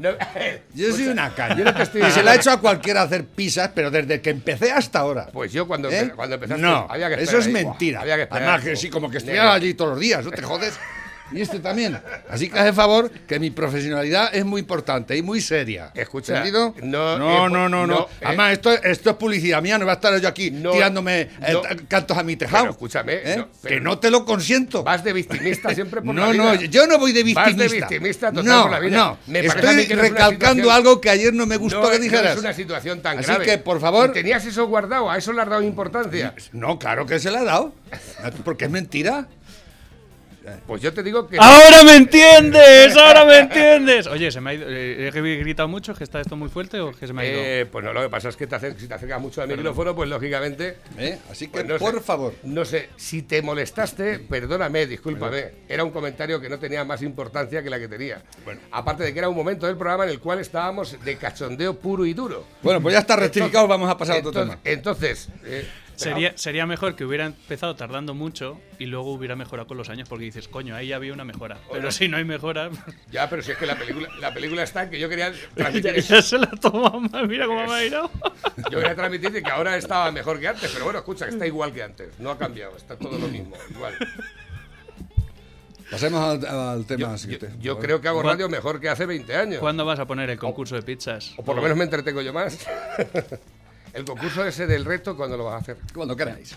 Yo 0.74 0.92
soy 0.92 1.08
una 1.08 1.34
caña. 1.34 1.74
y 1.94 2.10
se 2.12 2.22
la 2.22 2.34
he 2.34 2.36
hecho 2.36 2.52
a 2.52 2.60
cualquiera 2.60 3.02
hacer 3.02 3.24
pizzas, 3.24 3.70
pero 3.74 3.90
desde 3.90 4.20
que 4.20 4.30
empecé 4.30 4.70
hasta 4.70 5.00
ahora. 5.00 5.26
Pues 5.32 5.52
yo 5.52 5.66
cuando, 5.66 5.90
¿Eh? 5.90 6.12
cuando 6.14 6.36
empezaste 6.36 6.62
no, 6.62 6.86
había 6.88 7.08
que 7.08 7.14
eso 7.14 7.38
esperar 7.38 7.40
es 7.40 7.46
ahí. 7.48 7.52
mentira. 7.52 8.00
Había 8.02 8.14
que 8.16 8.22
esperar. 8.22 8.42
Además, 8.44 8.64
que 8.64 8.76
sí, 8.76 8.88
como 8.88 9.10
que 9.10 9.18
estuvieras 9.18 9.56
allí 9.56 9.74
todos 9.74 9.90
los 9.92 10.00
días, 10.00 10.24
no 10.24 10.30
te 10.30 10.42
jodes. 10.42 10.78
Y 11.32 11.40
este 11.40 11.58
también. 11.58 11.98
Así 12.30 12.48
que 12.48 12.58
haz 12.58 12.66
el 12.66 12.72
favor 12.74 13.10
que 13.10 13.40
mi 13.40 13.50
profesionalidad 13.50 14.32
es 14.34 14.44
muy 14.44 14.60
importante 14.60 15.16
y 15.16 15.22
muy 15.22 15.40
seria. 15.40 15.90
Escucha, 15.94 16.36
¿Entendido? 16.36 16.74
no, 16.82 17.18
no, 17.18 17.30
eh, 17.30 17.36
no, 17.36 17.48
no, 17.48 17.68
no, 17.68 17.86
no. 17.86 18.00
eh. 18.20 18.24
Además, 18.26 18.52
esto, 18.52 18.72
esto 18.72 19.10
es 19.10 19.16
publicidad 19.16 19.60
mía, 19.60 19.76
no 19.78 19.86
va 19.86 19.92
a 19.92 19.94
estar 19.96 20.16
yo 20.20 20.28
aquí 20.28 20.50
No, 20.52 20.70
tirándome 20.70 21.22
eh, 21.22 21.30
no. 21.52 21.62
cantos 21.88 22.16
a 22.16 22.22
mi 22.22 22.36
tejado. 22.36 22.62
Pero 22.64 22.72
escúchame, 22.72 23.14
¿eh? 23.24 23.36
no, 23.38 23.48
que 23.68 23.80
no 23.80 23.98
te 23.98 24.10
lo 24.10 24.24
consiento. 24.24 24.84
Vas 24.84 25.02
de 25.02 25.12
victimista 25.12 25.74
siempre 25.74 26.00
por 26.00 26.14
la 26.14 26.26
No, 26.26 26.32
vida. 26.32 26.44
no, 26.44 26.54
yo 26.54 26.86
no 26.86 26.98
voy 26.98 27.12
de 27.12 27.22
Vas 27.34 27.46
victimista. 27.46 27.62
de 27.64 27.80
victimista 27.80 28.28
total 28.32 28.44
no, 28.46 28.62
por 28.62 28.70
la 28.70 28.78
vida. 28.80 28.96
No, 28.96 29.18
Me 29.26 29.40
estoy 29.40 29.86
no 29.88 30.02
recalcando 30.02 30.70
algo 30.70 31.00
que 31.00 31.10
ayer 31.10 31.34
no 31.34 31.46
me 31.46 31.56
gustó 31.56 31.82
no, 31.82 31.90
que 31.90 31.98
no 31.98 32.04
dijeras. 32.04 32.34
es 32.34 32.40
una 32.40 32.52
situación 32.52 33.02
tan 33.02 33.18
Así 33.18 33.26
grave. 33.26 33.44
que, 33.44 33.58
por 33.58 33.80
favor- 33.80 34.12
tenías 34.12 34.44
eso 34.46 34.66
guardado, 34.68 35.10
a 35.10 35.18
eso 35.18 35.32
le 35.32 35.42
has 35.42 35.48
dado 35.48 35.62
importancia. 35.62 36.34
No, 36.52 36.78
claro 36.78 37.04
que 37.04 37.18
se 37.18 37.30
la 37.32 37.40
ha 37.40 37.44
dado. 37.44 37.74
Porque 38.44 38.66
es 38.66 38.70
mentira. 38.70 39.26
Pues 40.66 40.80
yo 40.82 40.92
te 40.92 41.02
digo 41.02 41.26
que. 41.26 41.38
¡Ahora 41.38 41.82
me 41.84 41.96
entiendes! 41.96 42.96
¡Ahora 42.96 43.24
me 43.24 43.38
entiendes! 43.40 44.06
Oye, 44.08 44.30
¿se 44.30 44.40
me 44.40 44.50
ha 44.50 44.54
ido? 44.54 44.66
eh, 44.68 45.08
¿He 45.08 45.36
gritado 45.38 45.68
mucho? 45.68 45.92
¿Es 45.92 45.98
que 45.98 46.04
está 46.04 46.20
esto 46.20 46.36
muy 46.36 46.48
fuerte 46.48 46.80
o 46.80 46.92
que 46.92 47.06
se 47.06 47.12
me 47.12 47.22
ha 47.22 47.26
ido? 47.26 47.38
Eh, 47.40 47.66
pues 47.70 47.84
no, 47.84 47.92
lo 47.92 48.02
que 48.02 48.08
pasa 48.08 48.28
es 48.28 48.36
que 48.36 48.46
te 48.46 48.56
acer- 48.56 48.76
si 48.78 48.86
te 48.86 48.94
acercas 48.94 49.20
mucho 49.20 49.42
al 49.42 49.48
micrófono, 49.48 49.94
pues 49.94 50.08
lógicamente. 50.08 50.76
¿eh? 50.98 51.18
Así 51.30 51.46
que, 51.46 51.52
pues 51.52 51.66
no 51.66 51.78
por 51.78 51.94
sé. 51.94 52.00
favor. 52.00 52.34
No 52.44 52.64
sé, 52.64 52.90
si 52.96 53.22
te 53.22 53.42
molestaste, 53.42 54.18
perdóname, 54.20 54.86
discúlpame. 54.86 55.46
Era 55.68 55.82
un 55.84 55.90
comentario 55.90 56.40
que 56.40 56.48
no 56.48 56.58
tenía 56.58 56.84
más 56.84 57.02
importancia 57.02 57.62
que 57.62 57.70
la 57.70 57.78
que 57.78 57.88
tenía. 57.88 58.22
Aparte 58.70 59.02
de 59.04 59.12
que 59.12 59.18
era 59.18 59.28
un 59.28 59.36
momento 59.36 59.66
del 59.66 59.76
programa 59.76 60.04
en 60.04 60.10
el 60.10 60.20
cual 60.20 60.38
estábamos 60.40 60.96
de 61.04 61.16
cachondeo 61.16 61.74
puro 61.78 62.06
y 62.06 62.14
duro. 62.14 62.44
Bueno, 62.62 62.80
pues 62.80 62.92
ya 62.92 63.00
está 63.00 63.16
rectificado, 63.16 63.64
Entonces- 63.64 63.68
vamos 63.68 63.90
a 63.90 63.98
pasar 63.98 64.16
a 64.16 64.18
otro 64.20 64.30
entonces, 64.30 64.58
tema. 64.62 64.72
Entonces, 64.76 65.28
eh, 65.44 65.68
Sería, 65.96 66.36
sería 66.36 66.66
mejor 66.66 66.94
que 66.94 67.04
hubiera 67.04 67.26
empezado 67.26 67.74
tardando 67.74 68.14
mucho 68.14 68.60
y 68.78 68.86
luego 68.86 69.12
hubiera 69.12 69.34
mejorado 69.34 69.66
con 69.66 69.76
los 69.78 69.88
años 69.88 70.08
porque 70.08 70.26
dices, 70.26 70.46
coño, 70.46 70.76
ahí 70.76 70.92
había 70.92 71.12
una 71.12 71.24
mejora. 71.24 71.56
Pero 71.72 71.90
si 71.90 72.06
no 72.08 72.16
hay 72.18 72.24
mejora, 72.24 72.70
ya, 73.10 73.28
pero 73.30 73.42
si 73.42 73.52
es 73.52 73.56
que 73.58 73.66
la 73.66 73.76
película, 73.76 74.08
la 74.20 74.32
película 74.34 74.62
está 74.62 74.82
en 74.84 74.90
que 74.90 74.98
yo 75.00 75.08
quería 75.08 75.32
ya, 75.32 75.38
transmitir, 75.54 75.94
ya 76.02 76.22
se 76.22 76.38
la 76.38 76.50
toma 76.50 76.90
mal. 77.08 77.26
Mira 77.26 77.46
cómo 77.46 77.66
me 77.66 77.72
ha 77.74 77.84
ido. 77.84 78.10
yo 78.70 78.78
quería 78.78 78.94
transmitir 78.94 79.42
que 79.42 79.50
ahora 79.50 79.76
estaba 79.76 80.12
mejor 80.12 80.38
que 80.38 80.48
antes, 80.48 80.70
pero 80.70 80.84
bueno, 80.84 80.98
escucha, 81.00 81.26
está 81.28 81.46
igual 81.46 81.72
que 81.72 81.82
antes, 81.82 82.18
no 82.20 82.30
ha 82.30 82.38
cambiado, 82.38 82.76
está 82.76 82.96
todo 82.96 83.18
lo 83.18 83.28
mismo, 83.28 83.56
igual. 83.70 83.94
Pasemos 85.90 86.20
al, 86.20 86.44
al 86.46 86.84
tema 86.84 87.12
Yo, 87.12 87.18
siguiente. 87.18 87.50
yo 87.60 87.78
creo 87.78 88.00
que 88.00 88.08
hago 88.08 88.20
¿Cuál- 88.20 88.34
radio 88.34 88.48
mejor 88.48 88.80
que 88.80 88.88
hace 88.88 89.06
20 89.06 89.36
años. 89.36 89.60
¿Cuándo 89.60 89.84
vas 89.84 90.00
a 90.00 90.04
poner 90.04 90.28
el 90.30 90.38
concurso 90.38 90.74
de 90.74 90.82
pizzas? 90.82 91.32
O 91.36 91.44
por 91.44 91.54
lo 91.54 91.62
menos 91.62 91.76
me 91.78 91.84
entretengo 91.84 92.20
yo 92.22 92.32
más. 92.32 92.58
El 93.96 94.04
concurso 94.04 94.44
ese 94.46 94.66
del 94.66 94.84
reto, 94.84 95.16
¿cuándo 95.16 95.36
lo 95.36 95.44
vas 95.44 95.54
a 95.54 95.56
hacer? 95.58 95.78
Cuando 95.94 96.14
queráis. 96.14 96.54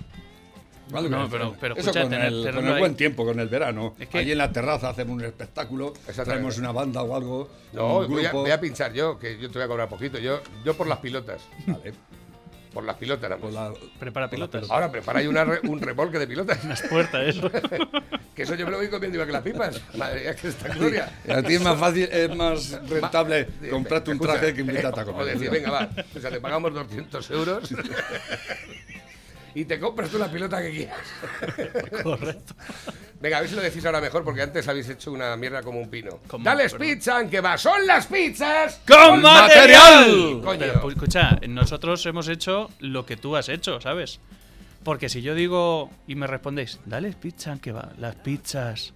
Cuando 0.92 1.10
No, 1.10 1.30
queráis. 1.30 1.32
pero- 1.32 1.56
pero 1.60 1.74
Eso 1.76 1.82
escucha, 1.92 2.02
con, 2.02 2.10
tener- 2.10 2.28
el, 2.34 2.54
con 2.54 2.66
el 2.68 2.74
ahí. 2.74 2.80
buen 2.80 2.96
tiempo, 2.96 3.26
con 3.26 3.40
el 3.40 3.48
verano. 3.48 3.96
Es 4.00 4.10
que- 4.10 4.18
Allí 4.18 4.32
en 4.34 4.38
la 4.40 4.52
terraza 4.52 4.90
hacemos 4.90 5.14
un 5.16 5.24
espectáculo, 5.24 5.94
traemos 6.26 6.58
una 6.58 6.72
banda 6.72 7.02
o 7.04 7.16
algo. 7.16 7.50
No, 7.74 8.00
un 8.00 8.08
voy 8.10 8.26
a, 8.26 8.32
voy 8.32 8.52
a 8.52 8.60
pinchar 8.60 8.92
yo, 8.94 9.18
que 9.18 9.38
yo 9.40 9.48
te 9.50 9.54
voy 9.60 9.64
a 9.64 9.68
cobrar 9.68 9.88
poquito. 9.90 10.18
Yo, 10.18 10.42
yo 10.66 10.76
por 10.76 10.88
las 10.88 11.00
pilotas. 11.00 11.42
Vale, 11.68 11.94
Por 12.74 12.84
las 12.84 12.98
pilotas, 12.98 13.38
por 13.40 13.52
la- 13.52 13.74
Prepara 14.00 14.30
pilotas. 14.30 14.70
Ahora 14.70 14.92
prepara 14.92 15.20
ahí 15.20 15.28
una 15.28 15.44
re- 15.44 15.60
un 15.68 15.82
remolque 15.82 16.20
de 16.20 16.28
pilotas. 16.28 16.64
Las 16.66 16.82
puertas, 16.84 17.28
eso. 17.28 17.50
Que 18.36 18.44
eso 18.44 18.56
yo 18.56 18.64
me 18.66 18.72
lo 18.72 18.78
voy 18.78 18.88
comiendo 18.90 19.18
igual 19.18 19.28
que 19.28 19.34
las 19.34 19.42
pipas. 19.42 19.82
Madre 19.98 20.22
mía, 20.22 20.34
que 20.36 20.48
está 20.48 20.70
gloria. 20.70 21.12
A 21.28 21.42
ti 21.44 21.56
es 21.56 21.62
más 21.62 21.78
fácil, 21.78 22.08
es 22.10 22.34
más 22.34 22.72
rentable 22.90 23.44
Va, 23.66 23.70
comprarte 23.70 24.12
un 24.12 24.16
escucha, 24.16 24.34
traje 24.40 24.54
que 24.54 24.62
invitarte 24.62 25.00
a 25.02 25.04
O 25.04 25.06
comer. 25.08 25.26
decir, 25.34 25.50
venga, 25.52 25.72
va. 25.72 25.90
O 26.16 26.20
sea, 26.22 26.30
te 26.32 26.40
pagamos 26.40 26.74
200 26.74 27.32
euros. 27.32 27.70
Y 29.56 29.66
te 29.66 29.80
compras 29.80 30.10
tú 30.10 30.18
la 30.18 30.30
pilota 30.32 30.62
que 30.62 30.72
quieras. 30.72 30.98
Correcto. 32.04 32.54
Venga, 33.20 33.38
a 33.38 33.42
ver 33.42 33.50
si 33.50 33.56
lo 33.56 33.62
decís 33.62 33.86
ahora 33.86 34.00
mejor, 34.00 34.24
porque 34.24 34.42
antes 34.42 34.68
habéis 34.68 34.88
hecho 34.90 35.12
una 35.12 35.36
mierda 35.36 35.62
como 35.62 35.80
un 35.80 35.90
pino. 35.90 36.20
Como- 36.28 36.46
¡Dales 36.46 36.72
perdón. 36.74 36.88
pizza, 36.88 37.28
que 37.30 37.42
va! 37.42 37.58
¡Son 37.58 37.86
las 37.86 38.08
pizzas! 38.08 38.82
¡Con 38.88 39.22
material! 39.22 40.42
Coño. 40.44 40.60
Pero, 40.60 40.82
pues, 40.82 40.96
escucha, 40.96 41.38
nosotros 41.48 42.06
hemos 42.06 42.28
hecho 42.30 42.70
lo 42.80 43.06
que 43.06 43.18
tú 43.18 43.36
has 43.36 43.50
hecho, 43.50 43.82
¿sabes? 43.82 44.20
Porque 44.84 45.10
si 45.10 45.22
yo 45.22 45.36
digo 45.36 45.92
y 46.08 46.16
me 46.16 46.28
respondéis, 46.28 46.80
dale 46.86 47.12
pizza, 47.12 47.58
que 47.62 47.74
va, 47.74 47.92
las 47.98 48.16
pizzas. 48.16 48.94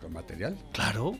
¿Con 0.00 0.14
material? 0.14 0.56
Claro. 0.72 1.18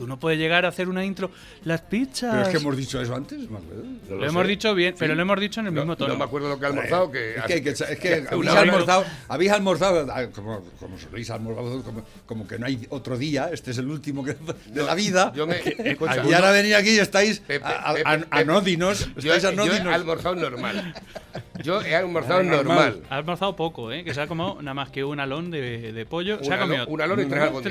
Tú 0.00 0.06
no 0.06 0.18
puedes 0.18 0.38
llegar 0.38 0.64
a 0.64 0.68
hacer 0.68 0.88
una 0.88 1.04
intro, 1.04 1.30
las 1.64 1.82
pizzas. 1.82 2.30
Pero 2.30 2.42
es 2.44 2.48
que 2.48 2.56
hemos 2.56 2.74
dicho 2.74 2.98
eso 3.02 3.14
antes. 3.14 3.38
No 3.50 3.60
Lo, 4.16 4.26
hemos 4.26 4.46
dicho 4.46 4.74
bien, 4.74 4.94
pero 4.98 5.14
lo 5.14 5.20
hemos 5.20 5.38
dicho 5.38 5.60
en 5.60 5.66
el 5.66 5.74
No, 5.74 5.82
mismo 5.82 5.94
tono. 5.94 6.14
no 6.14 6.18
me 6.18 6.24
acuerdo 6.24 6.48
lo 6.48 6.58
que 6.58 6.64
he 6.64 6.68
almorzado, 6.68 7.10
que... 7.12 7.34
Es 7.36 7.44
que, 7.44 7.52
hay 7.52 7.60
que- 7.62 7.68
es 7.70 7.98
que 7.98 8.26
habéis 8.30 8.50
almorzado, 8.50 9.04
habéis 9.28 9.50
almorzado 9.52 10.06
ah, 10.10 10.26
como, 10.34 10.64
como 10.80 10.98
soléis 10.98 11.28
almorzado, 11.28 11.82
como, 11.82 12.02
como 12.24 12.48
que 12.48 12.58
no 12.58 12.64
hay 12.64 12.86
otro 12.88 13.18
día, 13.18 13.50
este 13.52 13.72
es 13.72 13.78
el 13.78 13.88
último 13.90 14.24
que- 14.24 14.36
de 14.68 14.82
la 14.82 14.94
vida. 14.94 15.34
Yo 15.36 15.46
me... 15.46 15.58
escucha, 15.58 16.24
y 16.26 16.32
ahora 16.32 16.50
venía 16.50 16.78
aquí 16.78 16.92
y 16.92 16.98
estáis 16.98 17.40
Pepe, 17.40 17.62
a- 17.62 17.90
a- 17.90 17.94
Pepe, 17.94 18.08
a- 18.08 18.18
Pepe. 18.20 18.26
anódinos, 18.30 19.06
yo, 19.16 19.34
estáis 19.34 19.44
he 19.44 19.48
anódinos. 19.48 19.94
almorzado 19.94 20.34
normal. 20.36 20.94
Yo 21.62 21.80
he 21.82 21.94
almorzado 21.94 22.42
Normal. 22.42 23.02
Ha 23.10 23.16
almorzado 23.16 23.56
poco, 23.56 23.92
¿eh? 23.92 24.04
Que 24.04 24.14
se 24.14 24.20
ha 24.20 24.26
comido 24.26 24.56
nada 24.62 24.74
más 24.74 24.90
que 24.90 25.04
un 25.04 25.20
alón 25.20 25.50
de, 25.50 25.92
de 25.92 26.06
pollo. 26.06 26.38
se 26.42 26.46
Un 26.46 26.52
ha 26.52 26.56
alón- 26.56 26.68
comido 26.68 26.86
un 26.88 27.00
alón 27.00 27.20
y 27.20 27.24
tres 27.26 27.42
albóndigas. 27.42 27.62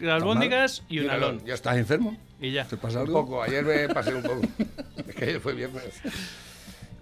tres 0.00 0.10
albóndigas 0.12 0.82
y 0.88 0.98
un 1.00 1.10
alón. 1.10 1.38
Ya 1.44 1.54
está. 1.54 1.70
¿Estás 1.70 1.78
enfermo? 1.78 2.16
Y 2.40 2.52
ya. 2.52 2.64
¿Te 2.66 2.76
pasa 2.76 3.00
Un 3.00 3.06
algo? 3.06 3.22
poco, 3.24 3.42
ayer 3.42 3.64
me 3.64 3.88
pasé 3.88 4.14
un 4.14 4.22
poco. 4.22 4.40
Es 5.08 5.14
que 5.14 5.24
ayer 5.24 5.40
fue 5.40 5.54
viernes. 5.54 6.00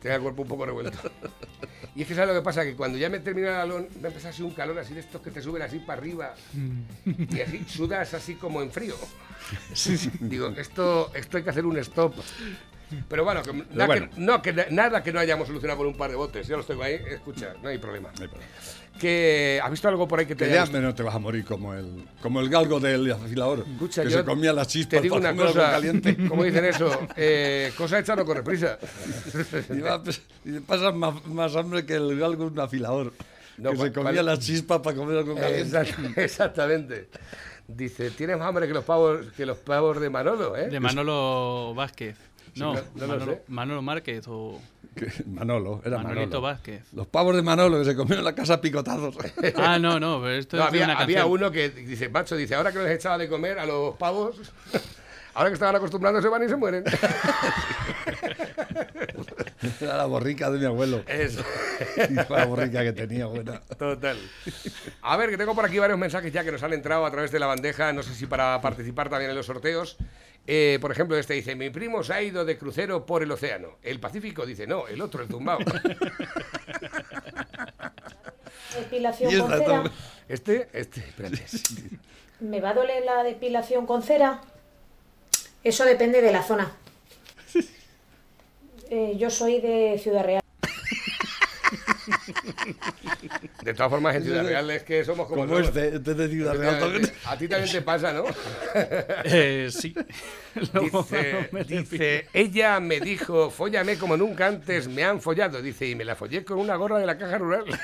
Tenía 0.01 0.17
el 0.17 0.23
cuerpo 0.23 0.43
un 0.43 0.49
poco 0.49 0.67
revuelto. 0.67 0.99
Y 1.97 2.03
es 2.03 2.09
que 2.09 2.15
¿sabes 2.15 2.29
lo 2.35 2.35
que 2.41 2.45
pasa? 2.45 2.63
Que 2.65 2.75
cuando 2.75 2.99
ya 2.99 3.09
me 3.09 3.21
terminó 3.21 3.49
el 3.49 3.55
alón, 3.55 3.89
me 4.03 4.09
empezó 4.09 4.29
así 4.29 4.43
un 4.43 4.51
calor 4.51 4.79
así 4.79 4.93
de 4.93 5.01
estos 5.01 5.23
que 5.23 5.31
te 5.31 5.41
suben 5.41 5.63
así 5.63 5.79
para 5.79 6.01
arriba. 6.01 6.35
Y 7.31 7.41
así 7.41 7.65
sudas 7.67 8.13
así 8.13 8.35
como 8.35 8.61
en 8.61 8.71
frío. 8.71 8.95
Digo, 10.21 10.49
esto, 10.57 11.11
esto 11.15 11.37
hay 11.39 11.43
que 11.43 11.51
hacer 11.51 11.65
un 11.65 11.79
stop. 11.79 12.15
Pero 13.09 13.25
bueno, 13.25 13.43
que, 13.43 13.53
nada, 13.53 13.87
bueno. 13.87 14.11
Que, 14.11 14.21
no, 14.21 14.43
que 14.43 14.53
na- 14.53 14.67
nada 14.71 15.03
que 15.03 15.13
no 15.13 15.19
hayamos 15.21 15.47
solucionado 15.49 15.79
por 15.79 15.87
un 15.87 15.97
par 15.97 16.11
de 16.11 16.17
botes. 16.17 16.47
Yo 16.47 16.57
los 16.57 16.67
tengo 16.67 16.83
ahí. 16.83 16.95
Escucha, 16.95 17.55
no 17.63 17.69
hay 17.69 17.79
problema. 17.79 18.11
Que, 19.01 19.61
¿Has 19.63 19.71
visto 19.73 19.89
algo 19.89 20.07
por 20.07 20.21
ahí 20.21 20.27
que 20.27 20.37
te 20.37 20.45
Que 20.47 20.53
haya 20.53 20.65
ya 20.67 20.71
menos 20.73 20.95
te 20.95 21.03
vas 21.03 21.15
a 21.15 21.19
morir 21.19 21.45
como 21.45 21.75
el, 21.75 22.05
como 22.23 22.39
el 22.41 22.49
galgo 22.49 22.79
del 22.79 23.11
afilador. 23.11 23.65
Escucha, 23.69 24.05
que 24.05 24.11
yo 24.11 24.19
se 24.19 24.25
comía 24.25 24.53
las 24.53 24.69
chispas 24.69 24.99
Te 24.99 25.03
digo 25.03 25.17
para 25.21 25.33
una 25.33 25.43
cosa, 25.47 25.71
caliente. 25.73 26.17
¿cómo 26.29 26.45
dicen 26.45 26.65
eso? 26.65 27.01
Eh, 27.17 27.73
cosa 27.77 27.99
hecha 27.99 28.15
no 28.15 28.25
corre 28.25 28.43
prisa. 28.45 28.79
Y, 29.75 29.81
va- 29.81 30.01
y 30.45 30.53
te 30.53 30.61
pasas 30.61 30.95
más, 30.95 31.27
más 31.27 31.57
hambre 31.57 31.85
que 31.85 31.95
el 31.95 32.17
galgo 32.19 32.45
de 32.45 32.51
un 32.53 32.61
afilador. 32.61 33.13
No, 33.59 33.71
que 33.71 33.77
¿cuál- 33.77 33.89
se 33.89 33.95
comía 33.95 34.23
las 34.23 34.39
chispas 34.39 34.79
para 34.81 34.95
comer 34.97 35.19
algo 35.19 35.35
caliente. 35.35 35.77
Exact- 35.77 36.17
Exactamente. 36.19 37.09
Dice, 37.67 38.11
tienes 38.11 38.39
más 38.39 38.47
hambre 38.47 38.69
que 38.69 38.75
los 38.75 38.85
pavos, 38.85 39.27
que 39.37 39.45
los 39.47 39.57
pavos 39.59 39.99
de 40.01 40.09
Manolo, 40.11 40.57
¿eh? 40.57 40.69
De 40.69 40.79
Manolo 40.79 41.73
Vázquez. 41.75 42.17
No, 42.57 42.75
no- 42.75 42.81
no 42.95 43.01
lo 43.01 43.07
Manolo, 43.09 43.33
sé. 43.33 43.43
Manolo 43.49 43.83
Márquez 43.83 44.25
o 44.29 44.61
Manolo, 45.27 45.83
era 45.85 45.97
Manolito 45.99 46.21
Manolo. 46.27 46.41
Vázquez. 46.43 46.83
Los 46.93 47.07
pavos 47.09 47.35
de 47.35 47.43
Manolo 47.43 47.79
que 47.81 47.85
se 47.85 47.97
comieron 47.97 48.21
en 48.21 48.25
la 48.25 48.35
casa 48.35 48.55
a 48.55 48.61
picotazos. 48.61 49.17
Ah, 49.57 49.79
no, 49.79 49.99
no, 49.99 50.21
pero 50.21 50.33
esto 50.35 50.57
No, 50.57 50.63
es 50.63 50.69
había, 50.69 50.85
una 50.85 50.93
había 50.95 51.17
canción. 51.19 51.33
uno 51.33 51.51
que 51.51 51.71
dice, 51.71 52.09
macho, 52.09 52.37
dice, 52.37 52.55
ahora 52.55 52.71
que 52.73 52.79
les 52.79 52.93
echaba 52.93 53.19
de 53.19 53.29
comer 53.29 53.59
a 53.59 53.67
los 53.67 53.97
pavos, 53.97 54.37
ahora 55.35 55.51
que 55.51 55.55
estaban 55.55 55.75
acostumbrados 55.77 56.23
se 56.23 56.29
van 56.29 56.45
y 56.45 56.49
se 56.49 56.57
mueren. 56.57 56.85
Era 59.81 59.97
la 59.97 60.05
borrica 60.07 60.51
de 60.51 60.59
mi 60.59 60.65
abuelo. 60.67 61.03
Eso. 61.07 61.43
Hijo, 62.11 62.37
la 62.37 62.45
borrica 62.47 62.83
que 62.83 62.93
tenía, 62.93 63.27
buena. 63.27 63.61
Total. 63.79 64.17
A 65.03 65.17
ver, 65.17 65.31
que 65.31 65.39
tengo 65.39 65.55
por 65.55 65.65
aquí 65.65 65.79
varios 65.79 65.99
mensajes 65.99 66.33
ya 66.33 66.45
que 66.45 66.53
nos 66.53 66.63
han 66.63 66.73
entrado 66.73 67.05
a 67.07 67.11
través 67.11 67.31
de 67.33 67.39
la 67.39 67.47
bandeja, 67.47 67.93
no 67.93 68.03
sé 68.03 68.15
si 68.15 68.27
para 68.27 68.61
participar 68.61 69.09
también 69.09 69.31
en 69.31 69.37
los 69.37 69.47
sorteos. 69.47 69.97
Eh, 70.47 70.79
por 70.81 70.93
ejemplo, 70.93 71.17
este 71.17 71.35
dice, 71.35 71.55
mi 71.55 71.71
primo 71.71 72.03
se 72.03 72.13
ha 72.13 72.21
ido 72.23 72.45
de 72.45 72.59
crucero 72.59 73.07
por 73.07 73.23
el 73.23 73.33
océano. 73.33 73.79
El 73.83 73.99
Pacífico 74.01 74.45
dice, 74.45 74.67
no, 74.67 74.87
el 74.89 75.01
otro, 75.01 75.23
el 75.23 75.29
tumbao. 75.29 75.59
Depilación 78.75 79.41
con 79.41 79.59
cera. 79.59 79.85
Este, 80.29 80.69
este, 80.73 81.01
espérate. 81.01 81.43
¿Me 82.41 82.61
va 82.61 82.71
a 82.71 82.75
doler 82.75 83.05
la 83.05 83.23
depilación 83.23 83.87
con 83.87 84.03
cera? 84.03 84.43
Eso 85.63 85.85
depende 85.85 86.21
de 86.21 86.33
la 86.33 86.43
zona. 86.43 86.73
Eh, 88.91 89.15
yo 89.17 89.31
soy 89.31 89.61
de 89.61 89.99
Ciudad 90.03 90.25
Real. 90.25 90.44
De 93.65 93.73
todas 93.73 93.91
formas, 93.91 94.15
en 94.15 94.25
Ciudad 94.25 94.45
Real 94.45 94.71
es 94.71 94.83
que 94.83 95.03
somos 95.07 95.27
como, 95.27 95.47
Como 95.47 95.59
este, 95.59 95.97
este 95.97 96.13
de 96.13 96.29
Ciudad 96.29 96.55
Real 96.55 96.79
también. 96.79 97.11
A 97.25 97.39
ti 97.39 97.49
también 97.49 97.73
te 97.73 97.81
pasa, 97.81 98.13
¿no? 98.13 98.25
Eh, 99.25 99.71
sí. 99.71 99.95
Dice, 100.55 101.49
me 101.51 101.65
dice, 101.65 102.29
ella 102.35 102.79
me 102.81 103.01
dijo, 103.01 103.51
fóllame 103.51 103.97
como 103.97 104.19
nunca 104.19 104.49
antes 104.49 104.87
me 104.87 105.03
han 105.03 105.19
follado. 105.23 105.63
Dice, 105.63 105.89
y 105.89 105.95
me 105.95 106.05
la 106.05 106.15
follé 106.15 106.45
con 106.45 106.59
una 106.59 106.77
gorra 106.77 106.99
de 106.99 107.07
la 107.07 107.17
caja 107.17 107.39
rural. 107.39 107.65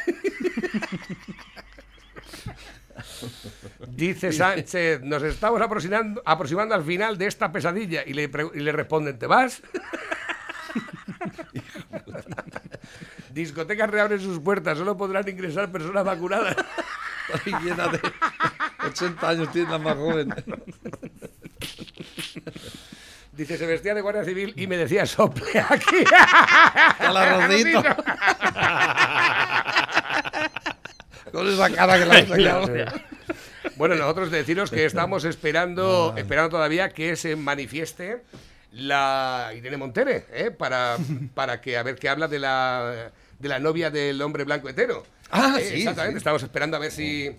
Dice 3.88 4.32
Sánchez, 4.32 5.00
nos 5.00 5.22
estamos 5.22 5.62
aproximando, 5.62 6.20
aproximando 6.26 6.74
al 6.74 6.84
final 6.84 7.16
de 7.16 7.26
esta 7.26 7.50
pesadilla. 7.50 8.02
Y 8.06 8.12
le, 8.12 8.30
y 8.54 8.60
le 8.60 8.72
responden, 8.72 9.18
¿te 9.18 9.26
vas? 9.26 9.62
Discotecas 13.32 13.90
reabren 13.90 14.20
sus 14.20 14.40
puertas, 14.40 14.78
solo 14.78 14.96
podrán 14.96 15.28
ingresar 15.28 15.70
personas 15.70 16.04
vacunadas. 16.04 16.56
Ay, 17.46 17.52
llena 17.62 17.88
de 17.88 18.00
80 18.86 19.28
años, 19.28 19.52
tiene 19.52 19.70
la 19.70 19.78
más 19.78 19.96
joven. 19.96 20.34
Dice, 23.32 23.56
se 23.56 23.66
vestía 23.66 23.94
de 23.94 24.00
guardia 24.00 24.24
civil 24.24 24.52
y 24.56 24.66
me 24.66 24.76
decía, 24.76 25.06
sople 25.06 25.64
aquí. 25.68 25.96
Al 26.98 27.16
arrocito. 27.16 27.82
Con 31.32 31.48
esa 31.48 31.70
cara 31.70 31.96
que 31.96 32.02
han 32.02 32.28
sacado. 32.28 32.68
Bueno, 33.76 33.94
nosotros 33.94 34.30
deciros 34.30 34.70
que 34.70 34.84
estamos 34.84 35.24
esperando, 35.24 36.14
esperando 36.16 36.50
todavía 36.50 36.90
que 36.90 37.16
se 37.16 37.36
manifieste 37.36 38.24
la 38.72 39.52
Irene 39.56 39.76
Montere, 39.76 40.26
¿eh? 40.32 40.50
para, 40.50 40.96
para 41.34 41.60
que 41.60 41.78
a 41.78 41.82
ver 41.82 41.96
qué 41.96 42.08
habla 42.08 42.28
de 42.28 42.38
la, 42.40 43.10
de 43.40 43.48
la 43.48 43.58
novia 43.58 43.90
del 43.90 44.20
hombre 44.22 44.44
blanco 44.44 44.68
hetero. 44.68 45.04
Ah, 45.30 45.56
Eh, 45.58 45.64
sí, 45.64 45.78
Exactamente, 45.78 46.14
sí. 46.14 46.18
estamos 46.18 46.42
esperando 46.42 46.76
a 46.76 46.80
ver 46.80 46.92
si... 46.92 47.30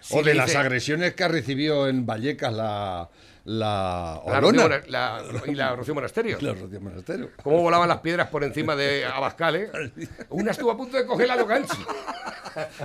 si 0.00 0.16
O 0.16 0.22
de 0.22 0.34
las 0.34 0.54
agresiones 0.54 1.14
que 1.14 1.26
recibió 1.26 1.88
en 1.88 2.06
Vallecas 2.06 2.52
la, 2.52 3.08
la 3.46 4.20
la 4.26 4.40
Rocío 4.40 4.64
Olona. 4.64 4.80
La- 4.88 5.22
y 5.46 5.54
la 5.54 5.74
Rocío 5.76 5.94
Monasterio. 5.94 6.36
La 6.42 6.52
Rocío 6.52 6.80
Monasterio. 6.80 7.30
Cómo 7.42 7.62
volaban 7.62 7.88
las 7.88 8.00
piedras 8.00 8.28
por 8.28 8.42
encima 8.44 8.74
de 8.76 9.04
Abascal, 9.06 9.56
¿eh? 9.56 9.70
Una 10.30 10.50
estuvo 10.50 10.70
a 10.72 10.76
punto 10.76 10.96
de 10.96 11.06
cogerla 11.06 11.34
a 11.34 11.36
lo 11.36 11.46
gancho. 11.46 11.76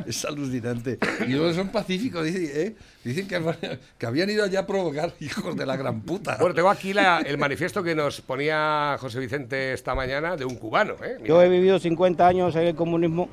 Es 0.06 0.24
alucinante. 0.25 1.00
Y 1.27 1.32
luego 1.32 1.53
son 1.53 1.70
pacíficos, 1.70 2.25
dicen, 2.25 2.50
¿eh? 2.53 2.75
dicen 3.03 3.27
que, 3.27 3.80
que 3.98 4.06
habían 4.06 4.30
ido 4.30 4.44
allá 4.44 4.60
a 4.62 4.68
provocar 4.68 5.13
hijos 5.20 5.56
de 5.56 5.65
la 5.65 5.77
gran 5.77 6.01
puta. 6.01 6.38
Bueno, 6.39 6.53
tengo 6.53 6.70
aquí 6.70 6.94
la- 6.94 7.20
el 7.25 7.38
manifiesto 7.38 7.82
que 7.82 7.96
nos 7.96 8.22
ponía 8.22 8.98
José 9.00 9.20
Vicente 9.20 9.74
esta 9.74 9.96
mañana 9.96 10.36
de 10.38 10.46
un 10.46 10.56
cubano, 10.56 10.96
¿eh? 11.03 11.18
Yo 11.25 11.41
he 11.41 11.50
vivido 11.50 11.80
50 11.80 12.27
años 12.27 12.56
en 12.56 12.63
el 12.68 12.75
comunismo 12.75 13.30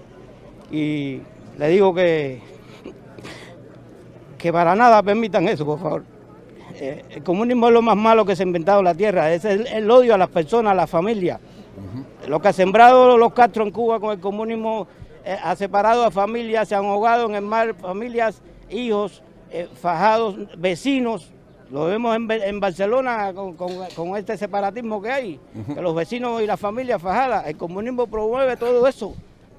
y 0.70 1.20
le 1.58 1.68
digo 1.68 1.94
que, 1.94 2.40
que 4.38 4.52
para 4.52 4.74
nada 4.76 5.02
permitan 5.02 5.46
eso, 5.48 5.66
por 5.66 5.78
favor. 5.80 6.04
Eh, 6.80 7.04
el 7.10 7.22
comunismo 7.24 7.66
es 7.68 7.72
lo 7.74 7.82
más 7.82 7.96
malo 7.96 8.24
que 8.24 8.36
se 8.36 8.42
ha 8.42 8.46
inventado 8.46 8.78
en 8.78 8.84
la 8.84 8.94
tierra, 8.94 9.32
es 9.32 9.44
el, 9.44 9.66
el 9.66 9.90
odio 9.90 10.14
a 10.14 10.18
las 10.18 10.28
personas, 10.28 10.72
a 10.72 10.74
la 10.74 10.86
familia. 10.86 11.40
Lo 12.28 12.40
que 12.40 12.48
ha 12.48 12.52
sembrado 12.52 13.16
los 13.16 13.32
Castro 13.32 13.64
en 13.64 13.70
Cuba 13.70 13.98
con 14.00 14.10
el 14.12 14.20
comunismo 14.20 14.86
eh, 15.24 15.36
ha 15.42 15.54
separado 15.56 16.04
a 16.04 16.10
familias, 16.10 16.68
se 16.68 16.74
han 16.74 16.84
ahogado 16.84 17.26
en 17.28 17.34
el 17.36 17.42
mar, 17.42 17.74
familias, 17.74 18.40
hijos, 18.70 19.22
eh, 19.50 19.68
fajados, 19.80 20.36
vecinos. 20.58 21.32
Lo 21.70 21.84
vemos 21.84 22.16
en, 22.16 22.60
Barcelona 22.60 23.32
con, 23.34 23.54
con- 23.54 23.74
con 23.94 24.16
este 24.16 24.36
separatismo 24.38 25.02
que 25.02 25.10
hay, 25.10 25.40
que 25.74 25.80
los 25.82 25.94
vecinos 25.94 26.40
y 26.42 26.46
las 26.46 26.58
familias 26.58 27.00
fajadas. 27.02 27.46
El 27.46 27.56
comunismo 27.56 28.06
promueve 28.06 28.56
todo 28.56 28.86
eso. 28.86 29.14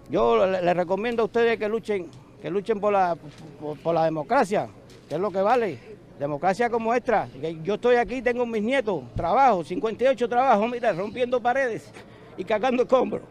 Yo 0.09 0.45
le, 0.47 0.61
le 0.61 0.73
recomiendo 0.73 1.21
a 1.21 1.25
ustedes 1.25 1.59
que 1.59 1.69
luchen, 1.69 2.07
que 2.41 2.49
luchen 2.49 2.79
por 2.79 2.93
la, 2.93 3.15
por, 3.61 3.77
por 3.77 3.93
la 3.93 4.05
democracia, 4.05 4.67
que 5.07 5.15
es 5.15 5.21
lo 5.21 5.29
que 5.31 5.41
vale. 5.41 5.98
Democracia 6.19 6.69
como 6.69 6.93
esta. 6.93 7.29
Yo 7.63 7.75
estoy 7.75 7.95
aquí, 7.95 8.21
tengo 8.21 8.45
mis 8.45 8.61
nietos, 8.61 9.03
trabajo, 9.15 9.63
58 9.63 10.27
trabajos, 10.27 10.69
mira, 10.69 10.91
rompiendo 10.91 11.41
paredes 11.41 11.89
y 12.35 12.43
cagando 12.43 12.83
escombros. 12.83 13.23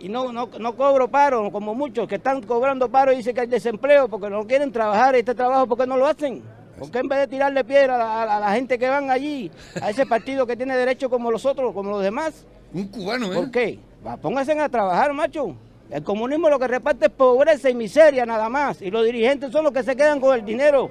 Y 0.00 0.08
no, 0.08 0.32
no, 0.32 0.48
no 0.58 0.76
cobro 0.76 1.06
paro, 1.08 1.52
como 1.52 1.72
muchos 1.72 2.08
que 2.08 2.16
están 2.16 2.42
cobrando 2.42 2.90
paro 2.90 3.12
y 3.12 3.18
dicen 3.18 3.34
que 3.34 3.42
hay 3.42 3.46
desempleo 3.46 4.08
porque 4.08 4.28
no 4.28 4.44
quieren 4.44 4.72
trabajar 4.72 5.14
este 5.14 5.36
trabajo 5.36 5.68
porque 5.68 5.86
no 5.86 5.96
lo 5.96 6.06
hacen. 6.06 6.42
¿Por 6.76 6.90
qué 6.90 6.98
en 6.98 7.08
vez 7.08 7.18
de 7.20 7.26
tirarle 7.28 7.62
piedra 7.62 8.22
a 8.22 8.40
la 8.40 8.52
gente 8.54 8.76
que 8.76 8.88
van 8.88 9.10
allí, 9.10 9.50
a 9.80 9.90
ese 9.90 10.04
partido 10.04 10.46
que 10.46 10.56
tiene 10.56 10.76
derecho 10.76 11.10
como 11.10 11.30
los 11.30 11.46
otros, 11.46 11.72
como 11.72 11.90
los 11.90 12.02
demás? 12.02 12.44
Un 12.72 12.88
cubano, 12.88 13.32
¿eh? 13.32 13.36
¿Por 13.36 13.50
qué? 13.52 13.78
Va, 14.04 14.16
pónganse 14.16 14.58
a 14.58 14.68
trabajar, 14.68 15.12
macho. 15.12 15.54
El 15.90 16.02
comunismo 16.02 16.48
lo 16.48 16.58
que 16.58 16.66
reparte 16.66 17.06
es 17.06 17.12
pobreza 17.12 17.68
y 17.68 17.74
miseria 17.74 18.24
nada 18.24 18.48
más. 18.48 18.80
Y 18.80 18.90
los 18.90 19.04
dirigentes 19.04 19.52
son 19.52 19.64
los 19.64 19.72
que 19.72 19.82
se 19.82 19.94
quedan 19.94 20.18
con 20.18 20.34
el 20.34 20.44
dinero. 20.44 20.90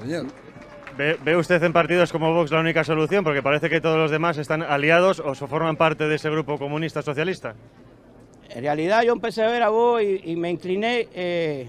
Señor. 0.00 0.26
¿Ve, 0.96 1.16
ve 1.22 1.36
usted 1.36 1.62
en 1.62 1.72
partidos 1.72 2.12
como 2.12 2.34
Vox 2.34 2.50
la 2.50 2.60
única 2.60 2.84
solución? 2.84 3.24
Porque 3.24 3.42
parece 3.42 3.70
que 3.70 3.80
todos 3.80 3.96
los 3.96 4.10
demás 4.10 4.38
están 4.38 4.62
aliados 4.62 5.20
o 5.20 5.34
forman 5.34 5.76
parte 5.76 6.08
de 6.08 6.16
ese 6.16 6.28
grupo 6.30 6.58
comunista 6.58 7.00
socialista. 7.02 7.54
En 8.50 8.62
realidad 8.62 9.02
yo 9.02 9.12
empecé 9.12 9.44
a 9.44 9.48
ver 9.48 9.62
a 9.62 9.68
vos 9.68 10.02
y, 10.02 10.20
y 10.24 10.36
me 10.36 10.50
incliné 10.50 11.08
eh, 11.14 11.68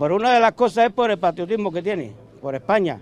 por 0.00 0.12
una 0.12 0.32
de 0.32 0.40
las 0.40 0.52
cosas 0.52 0.86
es 0.86 0.92
por 0.92 1.10
el 1.10 1.18
patriotismo 1.18 1.70
que 1.70 1.82
tiene, 1.82 2.14
por 2.40 2.54
España, 2.54 2.98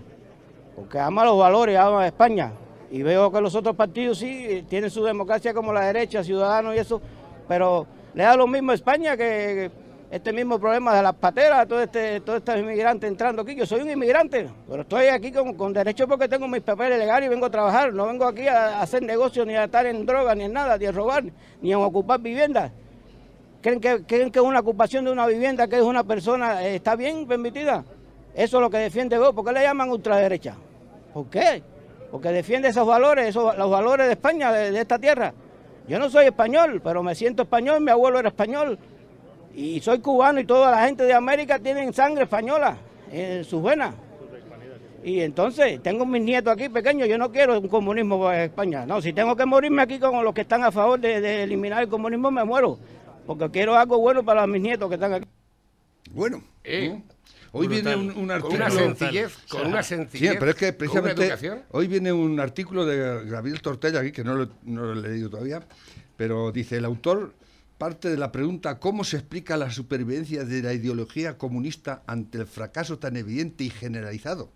porque 0.75 0.99
ama 0.99 1.23
los 1.23 1.39
valores, 1.39 1.77
ama 1.77 2.01
a 2.01 2.07
España. 2.07 2.51
Y 2.91 3.03
veo 3.03 3.31
que 3.31 3.39
los 3.39 3.55
otros 3.55 3.73
partidos 3.73 4.17
sí 4.17 4.65
tienen 4.67 4.89
su 4.89 5.01
democracia 5.03 5.53
como 5.53 5.71
la 5.71 5.85
derecha, 5.85 6.25
Ciudadanos 6.25 6.75
y 6.75 6.79
eso, 6.79 7.01
pero 7.47 7.87
le 8.13 8.23
da 8.23 8.35
lo 8.35 8.47
mismo 8.47 8.71
a 8.71 8.75
España 8.75 9.15
que 9.15 9.71
este 10.11 10.33
mismo 10.33 10.59
problema 10.59 10.95
de 10.95 11.03
las 11.03 11.13
pateras, 11.13 11.67
todo 11.67 11.81
este, 11.81 12.19
todo 12.21 12.37
estos 12.37 12.57
inmigrantes 12.57 13.07
entrando 13.07 13.43
aquí. 13.43 13.55
Yo 13.55 13.65
soy 13.65 13.81
un 13.81 13.91
inmigrante, 13.91 14.49
pero 14.67 14.81
estoy 14.81 15.05
aquí 15.07 15.31
con, 15.31 15.53
con 15.53 15.71
derecho 15.71 16.07
porque 16.07 16.27
tengo 16.27 16.47
mis 16.47 16.61
papeles 16.61 16.97
legales 16.97 17.27
y 17.27 17.29
vengo 17.29 17.45
a 17.45 17.49
trabajar. 17.51 17.93
No 17.93 18.07
vengo 18.07 18.25
aquí 18.25 18.47
a, 18.47 18.81
hacer 18.81 19.03
negocios, 19.03 19.45
ni 19.45 19.55
a 19.55 19.65
estar 19.65 19.85
en 19.85 20.05
droga, 20.05 20.33
ni 20.33 20.45
en 20.45 20.53
nada, 20.53 20.77
ni 20.77 20.85
a 20.87 20.91
robar, 20.91 21.23
ni 21.61 21.73
a 21.73 21.79
ocupar 21.79 22.19
viviendas. 22.19 22.71
¿Creen 23.61 23.79
que, 23.79 24.03
creen 24.05 24.31
que 24.31 24.41
una 24.41 24.61
ocupación 24.61 25.05
de 25.05 25.11
una 25.11 25.27
vivienda 25.27 25.67
que 25.67 25.75
es 25.75 25.83
una 25.83 26.03
persona 26.03 26.65
eh, 26.65 26.75
está 26.75 26.95
bien 26.95 27.27
permitida? 27.27 27.83
Eso 28.33 28.57
es 28.57 28.61
lo 28.61 28.69
que 28.69 28.77
defiende 28.77 29.17
vos. 29.19 29.33
¿Por 29.33 29.45
qué 29.45 29.51
le 29.51 29.61
llaman 29.61 29.91
ultraderecha? 29.91 30.55
¿Por 31.13 31.29
qué? 31.29 31.61
Porque 32.09 32.29
defiende 32.29 32.69
esos 32.69 32.87
valores, 32.87 33.27
esos, 33.27 33.55
los 33.57 33.69
valores 33.69 34.07
de 34.07 34.13
España, 34.13 34.51
de 34.51 34.79
esta 34.79 34.97
tierra. 34.97 35.33
Yo 35.87 35.97
no 35.97 36.09
soy 36.09 36.25
español, 36.25 36.81
pero 36.83 37.01
me 37.01 37.15
siento 37.15 37.43
español, 37.43 37.81
mi 37.81 37.89
abuelo 37.89 38.19
era 38.19 38.29
español. 38.29 38.77
Y 39.55 39.79
soy 39.81 39.99
cubano 39.99 40.39
y 40.39 40.45
toda 40.45 40.71
la 40.71 40.85
gente 40.85 41.03
de 41.03 41.13
América 41.13 41.59
tienen 41.59 41.93
sangre 41.93 42.23
española 42.23 42.77
en 43.11 43.43
sus 43.43 43.61
venas. 43.63 43.93
Y 45.03 45.21
entonces, 45.21 45.81
tengo 45.81 46.05
mis 46.05 46.21
nietos 46.21 46.53
aquí 46.53 46.67
pequeños, 46.69 47.07
yo 47.07 47.17
no 47.17 47.31
quiero 47.31 47.57
un 47.59 47.67
comunismo 47.69 48.31
en 48.31 48.41
España. 48.41 48.85
No, 48.85 49.01
si 49.01 49.13
tengo 49.13 49.35
que 49.35 49.45
morirme 49.45 49.81
aquí 49.81 49.97
con 49.97 50.23
los 50.23 50.33
que 50.33 50.41
están 50.41 50.63
a 50.63 50.71
favor 50.71 50.99
de, 50.99 51.21
de 51.21 51.43
eliminar 51.43 51.83
el 51.83 51.89
comunismo, 51.89 52.29
me 52.31 52.43
muero. 52.43 52.77
Porque 53.25 53.49
quiero 53.49 53.75
algo 53.77 53.97
bueno 53.99 54.23
para 54.23 54.45
mis 54.45 54.61
nietos 54.61 54.89
que 54.89 54.95
están 54.95 55.13
aquí. 55.13 55.25
Bueno, 56.11 56.43
Eh, 56.63 56.89
¿no? 56.89 57.03
hoy 57.53 57.67
viene 57.67 57.95
un, 57.95 58.07
un 58.09 58.13
con 58.13 58.31
artículo. 58.31 58.55
una 58.57 58.69
sencillez, 58.71 59.37
con 59.49 59.67
una 59.67 59.83
Sí, 59.83 59.95
sencillez. 59.95 60.35
pero 60.37 60.51
es 60.51 60.57
que 60.57 60.73
precisamente 60.73 61.31
hoy 61.71 61.87
viene 61.87 62.11
un 62.11 62.39
artículo 62.39 62.85
de 62.85 63.25
Gabriel 63.29 63.61
Tortella 63.61 64.01
aquí, 64.01 64.11
que 64.11 64.23
no 64.23 64.35
lo, 64.35 64.49
no 64.63 64.81
lo 64.93 64.93
he 64.99 65.09
leído 65.09 65.29
todavía, 65.29 65.61
pero 66.17 66.51
dice 66.51 66.77
el 66.77 66.85
autor 66.85 67.33
parte 67.79 68.09
de 68.09 68.17
la 68.17 68.31
pregunta 68.31 68.77
cómo 68.79 69.03
se 69.03 69.17
explica 69.17 69.57
la 69.57 69.71
supervivencia 69.71 70.43
de 70.43 70.61
la 70.61 70.73
ideología 70.73 71.37
comunista 71.39 72.03
ante 72.05 72.37
el 72.37 72.45
fracaso 72.45 72.99
tan 72.99 73.15
evidente 73.17 73.63
y 73.63 73.69
generalizado, 73.71 74.51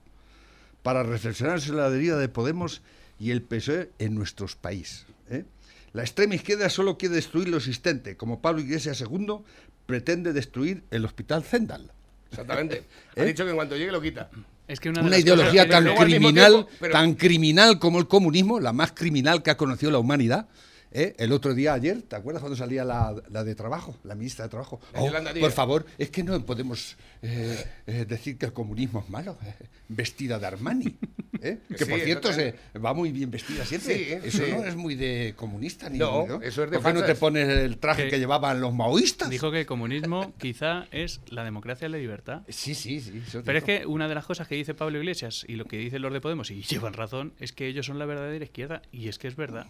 para 0.84 1.02
reflexionar 1.02 1.60
sobre 1.62 1.80
la 1.80 1.90
deriva 1.90 2.18
de 2.18 2.30
Podemos 2.30 2.82
y 3.20 3.32
el 3.32 3.42
PSOE 3.42 3.90
en 3.98 4.14
nuestros 4.14 4.56
países. 4.56 5.06
¿eh? 5.30 5.46
La 5.94 6.02
extrema 6.04 6.36
izquierda 6.36 6.70
solo 6.70 6.98
quiere 6.98 7.16
destruir 7.16 7.48
lo 7.48 7.58
existente, 7.58 8.18
como 8.18 8.42
Pablo 8.42 8.62
Iglesias 8.62 9.02
II 9.02 9.38
pretende 9.86 10.34
destruir 10.34 10.84
el 10.92 11.06
Hospital 11.06 11.44
Zendal. 11.44 11.92
Exactamente. 12.30 12.84
Ha 13.16 13.22
¿Eh? 13.22 13.26
dicho 13.28 13.44
que 13.46 13.52
en 13.52 13.56
cuanto 13.56 13.78
llegue 13.78 13.92
lo 13.92 14.02
quita. 14.02 14.30
Es 14.68 14.80
que 14.80 14.90
una, 14.90 15.02
una 15.02 15.18
ideología 15.18 15.70
tan 15.70 15.96
criminal, 15.96 16.52
tiempo, 16.54 16.70
pero- 16.80 16.94
tan 16.94 17.14
criminal 17.16 17.80
como 17.80 18.00
el 18.00 18.08
comunismo, 18.08 18.60
la 18.60 18.74
más 18.74 18.92
criminal 18.92 19.44
que 19.44 19.52
ha 19.52 19.58
conocido 19.58 19.92
la 19.92 20.00
humanidad. 20.00 20.48
¿Eh? 20.94 21.16
El 21.18 21.32
otro 21.32 21.54
día, 21.54 21.74
ayer, 21.74 22.02
¿te 22.04 22.16
acuerdas 22.16 22.42
cuando 22.42 22.56
salía 22.56 22.84
la, 22.86 23.14
la 23.30 23.44
de 23.44 23.56
trabajo, 23.56 23.96
la 24.04 24.16
ministra 24.16 24.46
de 24.46 24.50
trabajo? 24.50 24.80
La 24.94 25.02
Oh, 25.02 25.06
Yolanda 25.08 25.34
Díaz. 25.34 25.42
por 25.44 25.52
favor, 25.52 25.86
es 25.98 26.10
que 26.10 26.24
no 26.24 26.46
podemos 26.46 26.96
eh, 27.22 27.64
eh, 27.88 28.06
decir 28.08 28.38
que 28.38 28.46
el 28.46 28.54
comunismo 28.54 29.02
es 29.06 29.10
malo, 29.10 29.38
eh, 29.46 29.54
vestida 29.90 30.40
de 30.40 30.46
Armani. 30.48 30.96
¿eh? 31.42 31.58
Que 31.78 31.84
Sí, 31.86 31.92
por 31.92 32.00
cierto 32.00 32.32
se 32.34 32.56
va 32.84 32.94
muy 32.94 33.12
bien 33.12 33.30
vestida 33.32 33.66
siempre. 33.66 33.96
Sí, 33.96 34.28
eso 34.28 34.46
sí. 34.46 34.52
no 34.52 34.64
es 34.66 34.76
muy 34.76 34.96
de 34.96 35.34
comunista 35.36 35.90
ni 35.90 35.98
No, 35.98 36.24
eso 36.42 36.64
es 36.64 36.72
de 36.72 36.80
¿Por 36.80 36.94
qué 36.94 37.00
no 37.00 37.06
te 37.06 37.16
pones 37.16 37.50
el 37.50 37.78
traje 37.80 38.04
Que- 38.06 38.10
que 38.12 38.20
llevaban 38.20 38.62
los 38.62 38.74
maoístas? 38.74 39.30
Dijo 39.30 39.52
que 39.52 39.62
el 39.62 39.66
comunismo 39.66 40.34
quizá 40.40 40.86
es 40.92 41.20
la 41.28 41.44
democracia 41.44 41.88
y 41.88 41.92
la 41.92 41.98
libertad. 41.98 42.42
Sí, 42.48 42.76
sí, 42.76 43.02
sí. 43.02 43.22
eso 43.28 43.42
Pero 43.44 43.58
es 43.58 43.64
que 43.64 43.86
una 43.86 44.08
de 44.08 44.16
las 44.16 44.26
cosas 44.26 44.48
que 44.48 44.56
dice 44.56 44.74
Pablo 44.74 44.98
Iglesias 45.00 45.44
y 45.48 45.56
lo 45.56 45.66
que 45.66 45.78
dicen 45.78 46.02
los 46.02 46.14
de 46.14 46.22
Podemos, 46.22 46.50
y 46.52 46.62
llevan 46.70 46.94
razón, 46.94 47.34
es 47.40 47.52
que 47.52 47.68
ellos 47.68 47.86
son 47.86 48.00
la 48.00 48.06
verdadera 48.06 48.44
izquierda. 48.46 48.82
Y 48.92 49.08
es 49.10 49.18
que 49.18 49.28
es 49.28 49.36
verdad. 49.36 49.66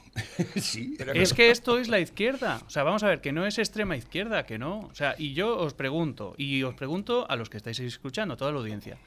sí. 0.57 0.95
Es 1.13 1.33
que 1.33 1.51
esto 1.51 1.77
es 1.77 1.89
la 1.89 1.99
izquierda. 1.99 2.61
O 2.65 2.69
sea, 2.69 2.83
vamos 2.83 3.03
a 3.03 3.07
ver, 3.07 3.21
que 3.21 3.31
no 3.31 3.45
es 3.45 3.57
extrema 3.57 3.95
izquierda, 3.95 4.45
que 4.45 4.57
no. 4.57 4.79
O 4.79 4.95
sea, 4.95 5.15
y 5.17 5.33
yo 5.33 5.57
os 5.57 5.73
pregunto, 5.73 6.33
y 6.37 6.63
os 6.63 6.75
pregunto 6.75 7.29
a 7.29 7.35
los 7.35 7.49
que 7.49 7.57
estáis 7.57 7.79
escuchando, 7.79 8.37
toda 8.37 8.51
la 8.51 8.59
audiencia. 8.59 8.97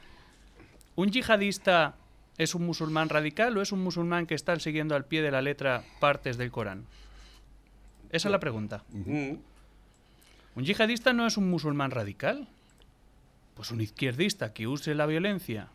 ¿Un 0.95 1.11
yihadista 1.11 1.95
es 2.37 2.55
un 2.55 2.65
musulmán 2.65 3.09
radical 3.09 3.57
o 3.57 3.61
es 3.61 3.71
un 3.71 3.83
musulmán 3.83 4.25
que 4.25 4.35
está 4.35 4.59
siguiendo 4.59 4.95
al 4.95 5.05
pie 5.05 5.21
de 5.21 5.31
la 5.31 5.41
letra 5.41 5.83
partes 5.99 6.37
del 6.37 6.51
Corán? 6.51 6.85
Esa 8.09 8.29
es 8.29 8.31
la 8.31 8.39
pregunta. 8.39 8.83
¿Un 8.93 10.63
yihadista 10.63 11.13
no 11.13 11.27
es 11.27 11.37
un 11.37 11.49
musulmán 11.49 11.91
radical? 11.91 12.47
Pues 13.53 13.71
un 13.71 13.81
izquierdista 13.81 14.53
que 14.53 14.67
use 14.67 14.95
la 14.95 15.05
violencia 15.05 15.67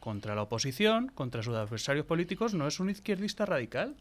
contra 0.00 0.34
la 0.34 0.42
oposición, 0.42 1.08
contra 1.08 1.42
sus 1.42 1.54
adversarios 1.54 2.06
políticos, 2.06 2.54
no 2.54 2.66
es 2.68 2.78
un 2.78 2.90
izquierdista 2.90 3.44
radical. 3.44 3.96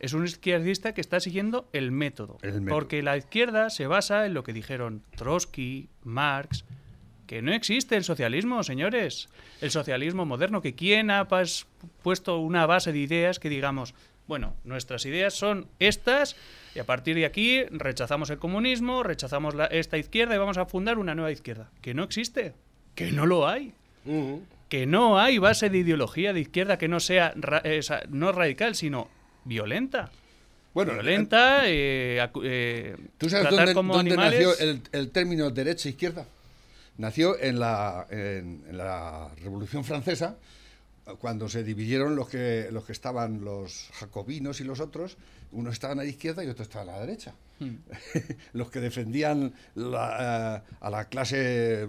Es 0.00 0.12
un 0.12 0.24
izquierdista 0.24 0.92
que 0.94 1.00
está 1.00 1.20
siguiendo 1.20 1.68
el 1.72 1.90
método. 1.92 2.38
El 2.42 2.60
método. 2.60 2.76
Porque 2.78 3.02
la 3.02 3.16
izquierda 3.16 3.70
se 3.70 3.86
basa 3.86 4.26
en 4.26 4.34
lo 4.34 4.42
que 4.44 4.52
dijeron 4.52 5.02
Trotsky, 5.16 5.88
Marx, 6.02 6.64
que 7.26 7.40
no 7.42 7.52
existe 7.52 7.96
el 7.96 8.04
socialismo, 8.04 8.62
señores. 8.62 9.28
El 9.62 9.70
socialismo 9.70 10.26
moderno, 10.26 10.60
que 10.60 10.74
quién 10.74 11.10
ha 11.10 11.26
puesto 12.02 12.38
una 12.38 12.66
base 12.66 12.92
de 12.92 12.98
ideas 12.98 13.38
que 13.38 13.48
digamos, 13.48 13.94
bueno, 14.26 14.54
nuestras 14.64 15.06
ideas 15.06 15.32
son 15.34 15.66
estas 15.78 16.36
y 16.74 16.78
a 16.80 16.84
partir 16.84 17.14
de 17.16 17.24
aquí 17.26 17.62
rechazamos 17.70 18.28
el 18.30 18.38
comunismo, 18.38 19.02
rechazamos 19.02 19.54
la- 19.54 19.66
esta 19.66 19.96
izquierda 19.96 20.34
y 20.34 20.38
vamos 20.38 20.58
a 20.58 20.66
fundar 20.66 20.98
una 20.98 21.14
nueva 21.14 21.30
izquierda. 21.32 21.70
Que 21.80 21.94
no 21.94 22.02
existe, 22.02 22.54
que 22.94 23.10
no 23.12 23.26
lo 23.26 23.46
hay 23.48 23.72
que 24.68 24.86
no 24.86 25.18
hay 25.18 25.38
base 25.38 25.70
de 25.70 25.78
ideología 25.78 26.32
de 26.34 26.40
izquierda 26.40 26.76
que 26.78 26.88
no 26.88 27.00
sea 27.00 27.32
ra- 27.36 27.62
eh, 27.64 27.80
no 28.10 28.32
radical, 28.32 28.74
sino 28.74 29.08
violenta. 29.44 30.10
Bueno, 30.72 30.94
violenta, 30.94 31.62
eh, 31.68 32.18
eh, 32.42 32.96
¿Tú 33.16 33.30
sabes 33.30 33.48
dónde, 33.50 33.74
como 33.74 33.94
dónde 33.94 34.12
animales. 34.14 34.44
nació 34.48 34.58
el, 34.58 34.82
el 34.90 35.10
término 35.10 35.50
derecha 35.50 35.88
e? 35.88 35.94
Nació 36.98 37.38
en 37.40 37.60
la, 37.60 38.06
en, 38.10 38.64
en 38.68 38.76
la 38.76 39.28
Revolución 39.42 39.84
Francesa, 39.84 40.36
cuando 41.18 41.48
se 41.48 41.62
dividieron 41.62 42.16
los 42.16 42.28
que, 42.28 42.68
los 42.72 42.84
que 42.84 42.92
estaban 42.92 43.44
los 43.44 43.90
jacobinos 43.94 44.60
y 44.60 44.64
los 44.64 44.80
otros, 44.80 45.16
unos 45.52 45.74
estaban 45.74 46.00
a 46.00 46.02
la 46.02 46.08
izquierda 46.08 46.42
y 46.42 46.48
otros 46.48 46.66
estaban 46.68 46.88
a 46.88 46.92
la 46.92 47.00
derecha. 47.00 47.34
Hmm. 47.60 47.76
los 48.54 48.70
que 48.70 48.80
defendían 48.80 49.54
la, 49.76 50.64
eh, 50.66 50.72
a 50.80 50.90
la 50.90 51.04
clase 51.08 51.88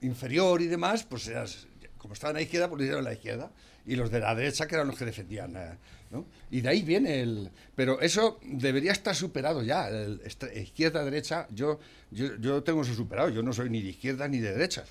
inferior 0.00 0.62
y 0.62 0.68
demás, 0.68 1.04
pues 1.04 1.28
eras- 1.28 1.66
como 1.98 2.14
estaban 2.14 2.36
a 2.36 2.38
la 2.38 2.42
izquierda, 2.44 2.68
pues 2.70 2.82
hicieron 2.82 3.06
a 3.06 3.10
la 3.10 3.14
izquierda. 3.14 3.50
Y 3.86 3.96
los 3.96 4.10
de 4.10 4.20
la 4.20 4.34
derecha, 4.34 4.66
que 4.66 4.74
eran 4.76 4.86
los 4.86 4.96
que 4.96 5.04
defendían. 5.04 5.56
Y 6.50 6.60
de 6.60 6.68
ahí 6.68 6.82
viene 6.82 7.20
el. 7.20 7.50
Pero 7.74 8.00
eso 8.00 8.38
debería 8.44 8.92
estar 8.92 9.14
superado 9.14 9.62
ya. 9.62 9.88
el 9.88 10.20
estre- 10.22 10.54
izquierda-derecha, 10.62 11.46
yo, 11.50 11.80
yo, 12.10 12.36
yo 12.36 12.62
tengo 12.62 12.82
eso 12.82 12.94
superado. 12.94 13.30
Yo 13.30 13.42
no 13.42 13.52
soy 13.52 13.70
ni 13.70 13.80
de 13.82 13.90
izquierda 13.90 14.28
ni 14.28 14.38
de 14.38 14.52
derecha. 14.52 14.84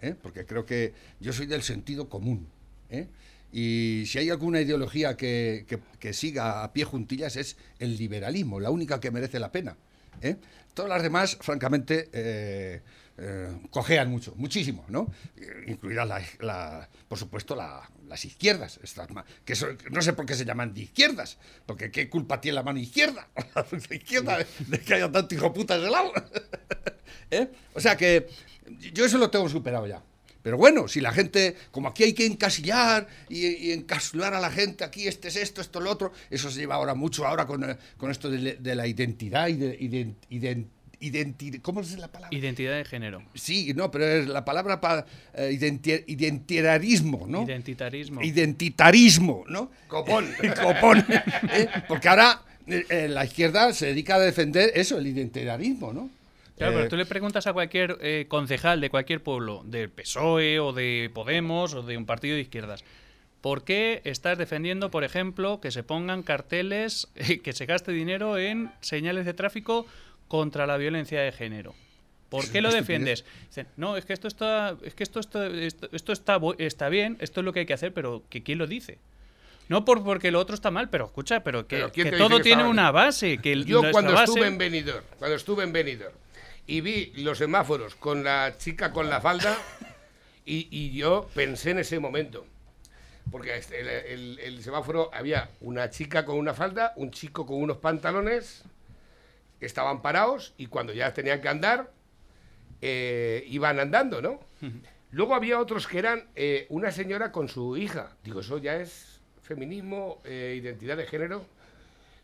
¿eh? 0.00 0.14
Porque 0.22 0.46
creo 0.46 0.64
que 0.64 0.92
yo 1.20 1.32
soy 1.32 1.46
del 1.46 1.62
sentido 1.62 2.08
común. 2.08 2.46
¿eh? 2.90 3.06
Y 3.52 4.04
si 4.06 4.18
hay 4.18 4.30
alguna 4.30 4.60
ideología 4.60 5.16
que, 5.16 5.66
que- 5.98 6.12
siga 6.12 6.62
a 6.62 6.72
pie 6.72 6.84
juntillas 6.84 7.36
es 7.36 7.56
el 7.78 7.96
liberalismo, 7.96 8.60
la 8.60 8.70
única 8.70 9.00
que 9.00 9.10
merece 9.10 9.38
la 9.38 9.50
pena. 9.50 9.76
¿eh? 10.22 10.36
Todas 10.74 10.90
las 10.90 11.02
demás, 11.02 11.36
francamente, 11.40 12.08
eh, 12.12 12.80
eh, 13.16 13.48
cojean 13.70 14.10
mucho, 14.10 14.34
muchísimo, 14.36 14.84
¿no? 14.88 15.10
Incluidas, 15.66 16.06
la- 16.06 16.22
la- 16.40 16.88
por 17.08 17.18
supuesto, 17.18 17.56
la- 17.56 17.88
las 18.08 18.24
izquierdas, 18.24 18.80
estas 18.82 19.08
que 19.44 19.52
eso- 19.52 19.68
no 19.90 20.02
sé 20.02 20.12
por 20.14 20.26
qué 20.26 20.34
se 20.34 20.44
llaman 20.44 20.72
de 20.74 20.82
izquierdas, 20.82 21.38
porque 21.66 21.90
qué 21.90 22.08
culpa 22.08 22.40
tiene 22.40 22.56
la 22.56 22.62
mano 22.62 22.78
izquierda, 22.78 23.28
la 23.54 23.94
izquierda 23.94 24.38
de, 24.66 24.80
que 24.80 24.94
haya 24.94 25.10
tanto 25.12 25.34
hijo 25.34 25.52
puta 25.52 25.78
de 25.78 25.90
lado. 25.90 26.12
¿Eh? 27.30 27.48
O 27.74 27.80
sea 27.80 27.96
que 27.96 28.28
yo 28.92 29.04
eso 29.04 29.18
lo 29.18 29.30
tengo 29.30 29.48
superado 29.48 29.86
ya. 29.86 30.02
Pero 30.42 30.56
bueno, 30.56 30.88
si 30.88 31.00
la 31.00 31.12
gente, 31.12 31.56
como 31.72 31.88
aquí 31.88 32.04
hay 32.04 32.12
que 32.14 32.24
encasillar 32.24 33.06
y, 33.28 33.46
y 33.46 33.72
encapsular 33.72 34.32
a 34.34 34.40
la 34.40 34.50
gente, 34.50 34.84
aquí 34.84 35.06
este 35.08 35.28
es 35.28 35.36
esto, 35.36 35.60
esto 35.60 35.80
lo 35.80 35.90
otro, 35.90 36.12
eso 36.30 36.50
se 36.50 36.60
lleva 36.60 36.76
ahora 36.76 36.94
mucho 36.94 37.26
ahora 37.26 37.44
con, 37.46 37.68
eh, 37.68 37.76
con 37.98 38.10
esto 38.10 38.30
de, 38.30 38.54
de 38.54 38.74
la 38.74 38.86
identidad 38.86 39.48
y 39.48 39.54
de 39.54 39.78
ident- 39.80 40.14
ident- 40.30 40.68
identi- 41.00 41.60
¿cómo 41.62 41.80
es 41.80 41.96
la 41.98 42.08
palabra? 42.08 42.36
Identidad 42.36 42.76
de 42.76 42.84
género. 42.84 43.22
Sí, 43.34 43.72
no, 43.74 43.90
pero 43.90 44.06
es 44.06 44.26
la 44.28 44.44
palabra 44.44 44.80
para 44.80 45.06
identitarismo, 46.12 47.26
¿no? 47.28 47.42
Identitarismo. 47.44 48.22
Identitarismo, 48.22 49.44
¿no? 49.48 49.70
Copón. 49.88 50.26
Copón. 50.62 51.04
¿eh? 51.52 51.68
Porque 51.86 52.08
ahora 52.08 52.42
eh, 52.66 52.84
eh, 52.90 53.08
la 53.08 53.24
izquierda 53.24 53.72
se 53.72 53.86
dedica 53.86 54.16
a 54.16 54.20
defender 54.20 54.72
eso, 54.74 54.98
el 54.98 55.06
identitarismo, 55.06 55.92
¿no? 55.92 56.10
Claro, 56.56 56.72
Eh, 56.72 56.76
pero 56.76 56.88
tú 56.88 56.96
le 56.96 57.06
preguntas 57.06 57.46
a 57.46 57.52
cualquier 57.52 57.98
eh, 58.00 58.26
concejal 58.28 58.80
de 58.80 58.90
cualquier 58.90 59.22
pueblo, 59.22 59.62
del 59.64 59.90
PSOE 59.90 60.58
o 60.58 60.72
de 60.72 61.10
Podemos 61.14 61.74
o 61.74 61.82
de 61.82 61.96
un 61.96 62.04
partido 62.04 62.34
de 62.34 62.42
izquierdas, 62.42 62.84
¿por 63.40 63.62
qué 63.62 64.00
estás 64.04 64.36
defendiendo, 64.38 64.90
por 64.90 65.04
ejemplo, 65.04 65.60
que 65.60 65.70
se 65.70 65.84
pongan 65.84 66.22
carteles, 66.24 67.06
eh, 67.14 67.38
que 67.38 67.52
se 67.52 67.66
gaste 67.66 67.92
dinero 67.92 68.38
en 68.38 68.72
señales 68.80 69.24
de 69.24 69.34
tráfico 69.34 69.86
contra 70.28 70.66
la 70.66 70.76
violencia 70.76 71.20
de 71.20 71.32
género? 71.32 71.74
¿Por 72.28 72.46
qué 72.50 72.60
lo 72.60 72.70
defiendes? 72.70 73.24
Dicen, 73.48 73.66
no, 73.76 73.96
es 73.96 74.04
que 74.04 74.12
esto 74.12 74.28
está, 74.28 74.76
es 74.82 74.94
que 74.94 75.02
esto, 75.02 75.18
está- 75.18 75.46
esto, 75.46 75.88
esto 75.92 76.12
está, 76.12 76.38
está 76.58 76.88
bien, 76.90 77.16
esto 77.20 77.40
es 77.40 77.44
lo 77.44 77.52
que 77.54 77.60
hay 77.60 77.66
que 77.66 77.72
hacer, 77.72 77.94
pero 77.94 78.22
que 78.28 78.42
quién 78.42 78.58
lo 78.58 78.66
dice. 78.66 78.98
No 79.68 79.84
por, 79.84 80.04
porque 80.04 80.30
lo 80.30 80.38
otro 80.38 80.54
está 80.54 80.70
mal, 80.70 80.88
pero 80.90 81.06
escucha, 81.06 81.40
pero 81.42 81.66
que, 81.66 81.76
Pero 81.76 81.92
¿quién 81.92 82.10
que 82.10 82.16
todo 82.16 82.36
que 82.38 82.42
tiene 82.42 82.64
una 82.64 82.90
base. 82.90 83.38
Que 83.38 83.64
Yo 83.64 83.82
cuando 83.92 84.12
base- 84.12 84.24
estuve 84.32 84.46
en 84.46 84.58
Benidorm, 84.58 85.04
cuando 85.18 85.36
estuve 85.36 85.64
en 85.64 85.72
Benidorm 85.72 86.14
y 86.66 86.80
vi 86.82 87.12
los 87.16 87.38
semáforos 87.38 87.94
con 87.94 88.22
la 88.24 88.54
chica 88.58 88.92
con 88.92 89.08
la 89.08 89.20
falda 89.22 89.56
y, 90.44 90.68
y 90.70 90.92
yo 90.92 91.28
pensé 91.34 91.70
en 91.70 91.78
ese 91.80 91.98
momento. 91.98 92.46
Porque 93.30 93.56
este, 93.56 93.80
el, 93.80 93.88
el- 93.88 94.38
el 94.38 94.62
semáforo 94.62 95.10
había 95.12 95.50
una 95.60 95.90
chica 95.90 96.24
con 96.24 96.36
una 96.38 96.54
falda, 96.54 96.92
un 96.96 97.10
chico 97.10 97.44
con 97.46 97.56
unos 97.62 97.76
pantalones, 97.78 98.64
estaban 99.60 100.02
parados 100.02 100.54
y 100.56 100.66
cuando 100.66 100.92
ya 100.92 101.12
tenían 101.14 101.40
que 101.40 101.48
andar, 101.48 101.90
eh, 102.80 103.44
iban 103.48 103.80
andando, 103.80 104.22
¿no? 104.22 104.40
Luego 105.10 105.34
había 105.34 105.58
otros 105.58 105.86
que 105.86 105.98
eran 105.98 106.28
eh, 106.36 106.66
una 106.68 106.90
señora 106.90 107.32
con 107.32 107.48
su 107.48 107.76
hija. 107.76 108.16
Digo, 108.22 108.40
eso 108.40 108.58
ya 108.58 108.76
es 108.76 109.20
feminismo, 109.42 110.20
eh, 110.24 110.56
identidad 110.60 110.98
de 110.98 111.06
género. 111.06 111.44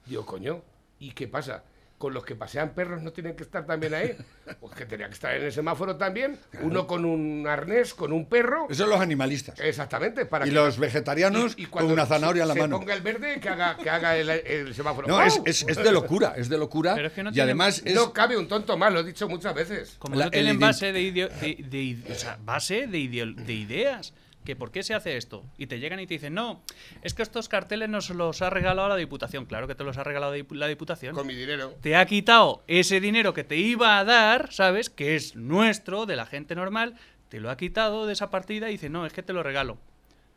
Digo, 0.04 0.26
coño, 0.26 0.62
¿y 0.98 1.12
qué 1.12 1.26
pasa? 1.26 1.64
Con 2.04 2.12
los 2.12 2.22
que 2.24 2.34
pasean 2.36 2.74
perros 2.74 3.00
no 3.02 3.12
tienen 3.12 3.34
que 3.34 3.42
estar 3.44 3.64
también 3.64 3.94
ahí. 3.94 4.14
Pues 4.60 4.74
que 4.74 4.84
tenía 4.84 5.06
que 5.08 5.14
estar 5.14 5.34
en 5.34 5.42
el 5.44 5.52
semáforo 5.52 5.96
también, 5.96 6.38
uno 6.60 6.86
con 6.86 7.06
un 7.06 7.46
arnés, 7.46 7.94
con 7.94 8.12
un 8.12 8.28
perro. 8.28 8.66
Esos 8.66 8.76
son 8.78 8.90
los 8.90 9.00
animalistas. 9.00 9.58
Exactamente, 9.58 10.26
para 10.26 10.46
Y 10.46 10.50
que- 10.50 10.54
los 10.54 10.78
vegetarianos 10.78 11.54
y 11.56 11.62
con 11.62 11.70
cuando 11.72 11.94
una 11.94 12.04
zanahoria 12.04 12.42
en 12.42 12.48
la 12.48 12.54
se 12.54 12.60
mano. 12.60 12.78
ponga 12.78 12.92
el 12.92 13.00
verde, 13.00 13.40
que 13.40 13.48
haga, 13.48 13.76
que 13.78 13.88
haga 13.88 14.16
el, 14.18 14.28
el 14.28 14.74
semáforo. 14.74 15.08
No, 15.08 15.22
es, 15.22 15.40
es, 15.46 15.64
es 15.66 15.76
de 15.78 15.90
locura, 15.92 16.34
es 16.36 16.50
de 16.50 16.58
locura. 16.58 16.94
Pero 16.94 17.06
es 17.08 17.14
que 17.14 17.22
no 17.22 17.30
y 17.30 17.32
tiene- 17.32 17.44
además 17.44 17.80
es... 17.86 17.94
No 17.94 18.12
cabe 18.12 18.36
un 18.36 18.46
tonto 18.48 18.76
más, 18.76 18.92
lo 18.92 19.00
he 19.00 19.04
dicho 19.04 19.26
muchas 19.30 19.54
veces. 19.54 19.96
Como 19.98 20.14
La- 20.16 20.26
no 20.26 20.30
tienen 20.30 20.60
base 20.60 20.92
de, 20.92 21.00
ideo- 21.00 21.30
de, 21.40 21.64
de 21.66 21.78
ide- 21.82 22.12
o 22.12 22.14
sea, 22.14 22.38
base 22.44 22.86
de, 22.86 22.98
ideo- 22.98 23.34
de 23.34 23.52
ideas. 23.54 24.12
Que 24.44 24.56
por 24.56 24.70
qué 24.70 24.82
se 24.82 24.94
hace 24.94 25.16
esto. 25.16 25.44
Y 25.56 25.66
te 25.66 25.78
llegan 25.78 26.00
y 26.00 26.06
te 26.06 26.14
dicen, 26.14 26.34
no, 26.34 26.62
es 27.02 27.14
que 27.14 27.22
estos 27.22 27.48
carteles 27.48 27.88
nos 27.88 28.10
los 28.10 28.42
ha 28.42 28.50
regalado 28.50 28.88
la 28.88 28.96
Diputación. 28.96 29.46
Claro 29.46 29.66
que 29.66 29.74
te 29.74 29.84
los 29.84 29.96
ha 29.96 30.04
regalado 30.04 30.34
la 30.50 30.66
Diputación. 30.66 31.14
Con 31.14 31.26
mi 31.26 31.34
dinero. 31.34 31.74
Te 31.80 31.96
ha 31.96 32.04
quitado 32.06 32.62
ese 32.66 33.00
dinero 33.00 33.32
que 33.32 33.44
te 33.44 33.56
iba 33.56 33.98
a 33.98 34.04
dar, 34.04 34.52
¿sabes? 34.52 34.90
Que 34.90 35.16
es 35.16 35.34
nuestro, 35.34 36.04
de 36.06 36.16
la 36.16 36.26
gente 36.26 36.54
normal. 36.54 36.94
Te 37.28 37.40
lo 37.40 37.50
ha 37.50 37.56
quitado 37.56 38.06
de 38.06 38.12
esa 38.12 38.30
partida 38.30 38.68
y 38.68 38.72
dice, 38.72 38.90
no, 38.90 39.06
es 39.06 39.12
que 39.12 39.22
te 39.22 39.32
lo 39.32 39.42
regalo. 39.42 39.78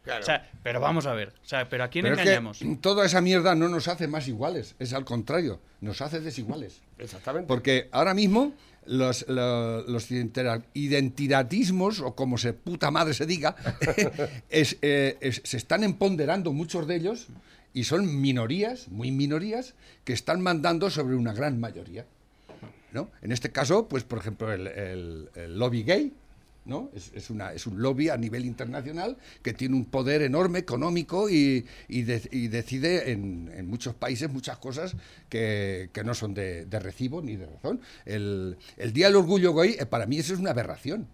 Claro. 0.03 0.21
O 0.21 0.25
sea, 0.25 0.49
pero 0.63 0.79
vamos 0.79 1.05
a 1.05 1.13
ver. 1.13 1.33
O 1.43 1.45
sea, 1.45 1.67
pero 1.67 1.83
¿a 1.83 1.89
quién 1.89 2.03
Pero 2.03 2.15
es 2.15 2.21
engañamos? 2.21 2.59
que 2.59 2.75
toda 2.81 3.05
esa 3.05 3.19
mierda 3.19 3.55
no 3.55 3.67
nos 3.67 3.89
hace 3.89 4.07
más 4.07 4.29
iguales, 4.29 4.75
es 4.79 4.93
al 4.93 5.03
contrario, 5.03 5.59
nos 5.81 6.01
hace 6.01 6.21
desiguales. 6.21 6.81
Exactamente. 6.97 7.47
Porque 7.47 7.89
ahora 7.91 8.13
mismo 8.13 8.53
los, 8.87 9.25
lo- 9.27 9.81
los 9.87 10.07
o 12.01 12.15
como 12.15 12.37
se 12.37 12.53
puta 12.53 12.89
madre 12.91 13.13
se 13.13 13.25
diga, 13.25 13.55
es, 14.49 14.77
eh, 14.81 15.17
es- 15.21 15.41
se 15.43 15.57
están 15.57 15.83
empoderando 15.83 16.53
muchos 16.53 16.87
de 16.87 16.95
ellos 16.95 17.27
y 17.73 17.83
son 17.83 18.21
minorías, 18.21 18.87
muy 18.89 19.11
minorías, 19.11 19.75
que 20.03 20.13
están 20.13 20.41
mandando 20.41 20.89
sobre 20.89 21.15
una 21.15 21.33
gran 21.33 21.59
mayoría. 21.59 22.05
¿no? 22.93 23.09
En 23.21 23.31
este 23.31 23.51
caso, 23.51 23.87
pues 23.87 24.03
por 24.03 24.19
ejemplo, 24.19 24.51
el, 24.51 24.67
el- 24.67 25.29
el 25.35 25.59
lobby 25.59 25.83
gay, 25.83 26.13
¿no? 26.67 26.91
Es, 26.93 27.11
es 27.15 27.29
una, 27.29 27.53
es 27.53 27.65
un 27.65 27.81
lobby 27.81 28.09
a 28.09 28.17
nivel 28.17 28.45
internacional 28.45 29.17
que 29.41 29.53
tiene 29.53 29.75
un 29.75 29.85
poder 29.85 30.21
enorme 30.21 30.59
económico 30.59 31.29
y, 31.29 31.65
y 31.87 32.05
y 32.31 32.47
decide 32.47 33.11
en, 33.11 33.51
en 33.53 33.67
muchos 33.67 33.95
países 33.95 34.29
muchas 34.29 34.57
cosas 34.57 34.95
que, 35.29 35.89
que 35.93 36.03
no 36.03 36.13
son 36.13 36.33
de, 36.33 36.65
de 36.65 36.79
recibo 36.79 37.21
ni 37.21 37.35
de 37.35 37.45
razón. 37.47 37.81
El, 38.05 38.57
el 38.77 38.93
Día 38.93 39.07
del 39.07 39.15
Orgullo 39.15 39.53
Gay, 39.53 39.77
eh, 39.79 39.85
para 39.85 40.05
mí 40.05 40.17
eso 40.19 40.33
es 40.33 40.39
una 40.39 40.51
aberración. 40.51 41.07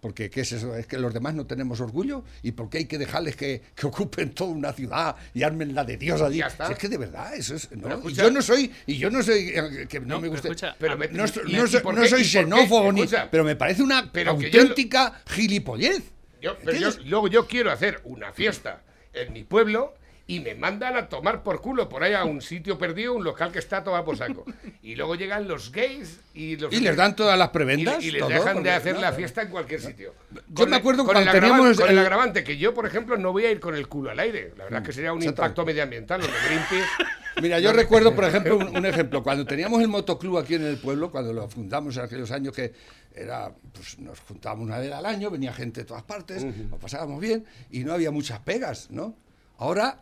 Porque, 0.00 0.30
¿qué 0.30 0.40
es 0.40 0.52
eso? 0.52 0.74
¿Es 0.74 0.86
que 0.86 0.96
los 0.98 1.12
demás 1.12 1.34
no 1.34 1.46
tenemos 1.46 1.78
orgullo? 1.80 2.24
¿Y 2.42 2.52
por 2.52 2.70
qué 2.70 2.78
hay 2.78 2.84
que 2.86 2.96
dejarles 2.96 3.36
que, 3.36 3.60
que 3.74 3.86
ocupen 3.86 4.30
toda 4.32 4.50
una 4.50 4.72
ciudad 4.72 5.14
y 5.34 5.42
armen 5.42 5.74
la 5.74 5.84
de 5.84 5.96
Dios 5.98 6.22
allí? 6.22 6.40
Está. 6.40 6.66
Si 6.68 6.72
es 6.72 6.78
que 6.78 6.88
de 6.88 6.96
verdad, 6.96 7.34
eso 7.34 7.54
es... 7.54 7.70
¿no? 7.72 7.82
Pero 7.82 7.94
Y 7.96 7.98
escucha- 7.98 8.22
yo 8.22 8.30
no 8.30 8.42
soy... 8.42 8.72
Y 8.86 8.96
yo 8.96 9.10
no 9.10 9.22
soy... 9.22 9.52
eh, 9.54 9.86
Que 9.88 10.00
no, 10.00 10.06
No, 10.06 10.20
me 10.20 10.28
pero 10.30 10.40
escucha, 10.42 10.74
Pero 10.78 10.92
a- 10.94 10.96
me- 10.96 11.08
No, 11.08 11.24
y- 11.26 11.52
no 11.52 11.64
y 11.66 11.68
soy, 11.68 12.18
no 12.22 12.24
xenófobo, 12.24 12.92
ni, 12.92 13.02
Escucha. 13.02 13.28
pero 13.30 13.44
me 13.44 13.56
parece 13.56 13.82
una 13.82 14.10
Pero 14.10 14.38
que 14.38 14.50
yo- 14.50 14.60
auténtica 14.62 15.20
gilipollez. 15.26 16.02
Yo- 16.40 16.56
pero 16.64 16.78
yo- 16.78 16.90
luego 17.04 17.28
yo 17.28 17.46
quiero 17.46 17.70
hacer 17.70 18.00
una 18.04 18.32
fiesta 18.32 18.82
en 19.12 19.32
mi 19.34 19.44
pueblo 19.44 19.94
y 20.30 20.38
me 20.40 20.54
mandan 20.54 20.96
a 20.96 21.08
tomar 21.08 21.42
por 21.42 21.60
culo 21.60 21.88
por 21.88 22.04
ahí 22.04 22.12
a 22.14 22.24
un 22.24 22.40
sitio 22.40 22.78
perdido, 22.78 23.14
un 23.14 23.24
local 23.24 23.50
que 23.50 23.58
está 23.58 23.78
a 23.78 23.84
tomar 23.84 24.04
por 24.04 24.16
saco. 24.16 24.44
Y 24.80 24.94
luego 24.94 25.16
llegan 25.16 25.48
los 25.48 25.72
gays 25.72 26.20
y 26.34 26.56
los 26.56 26.72
Y 26.72 26.78
les 26.80 26.96
dan 26.96 27.16
todas 27.16 27.36
las 27.36 27.48
y, 27.48 27.52
prebendas. 27.52 28.04
y 28.04 28.12
les 28.12 28.20
todo, 28.20 28.28
dejan 28.30 28.62
de 28.62 28.70
hacer 28.70 28.94
no, 28.94 29.00
la 29.00 29.10
no. 29.10 29.16
fiesta 29.16 29.42
en 29.42 29.48
cualquier 29.48 29.80
sitio. 29.80 30.14
Yo 30.48 30.66
me 30.68 30.76
acuerdo 30.76 31.04
cuando 31.04 31.22
el 31.22 31.30
teníamos 31.40 31.76
con 31.76 31.86
el 31.88 31.94
el- 31.94 31.98
agravante 31.98 32.44
que 32.44 32.56
yo, 32.56 32.72
por 32.72 32.86
ejemplo, 32.86 33.16
no 33.16 33.32
voy 33.32 33.44
a 33.46 33.50
ir 33.50 33.58
con 33.58 33.74
el 33.74 33.88
culo 33.88 34.10
al 34.10 34.20
aire. 34.20 34.54
La 34.56 34.64
verdad 34.64 34.82
que 34.84 34.92
sería 34.92 35.12
un 35.12 35.22
impacto 35.22 35.64
medioambital, 35.64 36.20
los 36.20 36.28
de 36.30 36.38
Greenpeace. 36.46 36.88
Mira, 37.42 37.58
yo 37.58 37.72
recuerdo, 37.72 38.14
por 38.14 38.24
ejemplo, 38.24 38.56
un, 38.56 38.76
un 38.76 38.86
ejemplo. 38.86 39.22
Cuando 39.24 39.44
teníamos 39.44 39.80
el 39.82 39.88
motoclub 39.88 40.38
aquí 40.38 40.54
en 40.54 40.64
el 40.64 40.76
pueblo, 40.78 41.10
cuando 41.10 41.32
lo 41.32 41.48
fundamos 41.48 41.96
en 41.96 42.04
aquellos 42.04 42.30
años 42.30 42.54
que 42.54 42.72
era, 43.14 43.52
pues 43.72 43.98
nos 43.98 44.20
juntábamos 44.20 44.66
una 44.66 44.78
vez 44.78 44.92
al 44.92 45.06
año, 45.06 45.28
venía 45.30 45.52
gente 45.52 45.80
de 45.80 45.86
todas 45.86 46.04
partes, 46.04 46.44
lo 46.70 46.78
pasábamos 46.78 47.20
bien 47.20 47.44
y 47.70 47.80
no 47.80 47.92
había 47.94 48.12
muchas 48.12 48.38
pegas, 48.40 48.88
¿no? 48.90 49.16
Ahora, 49.58 49.98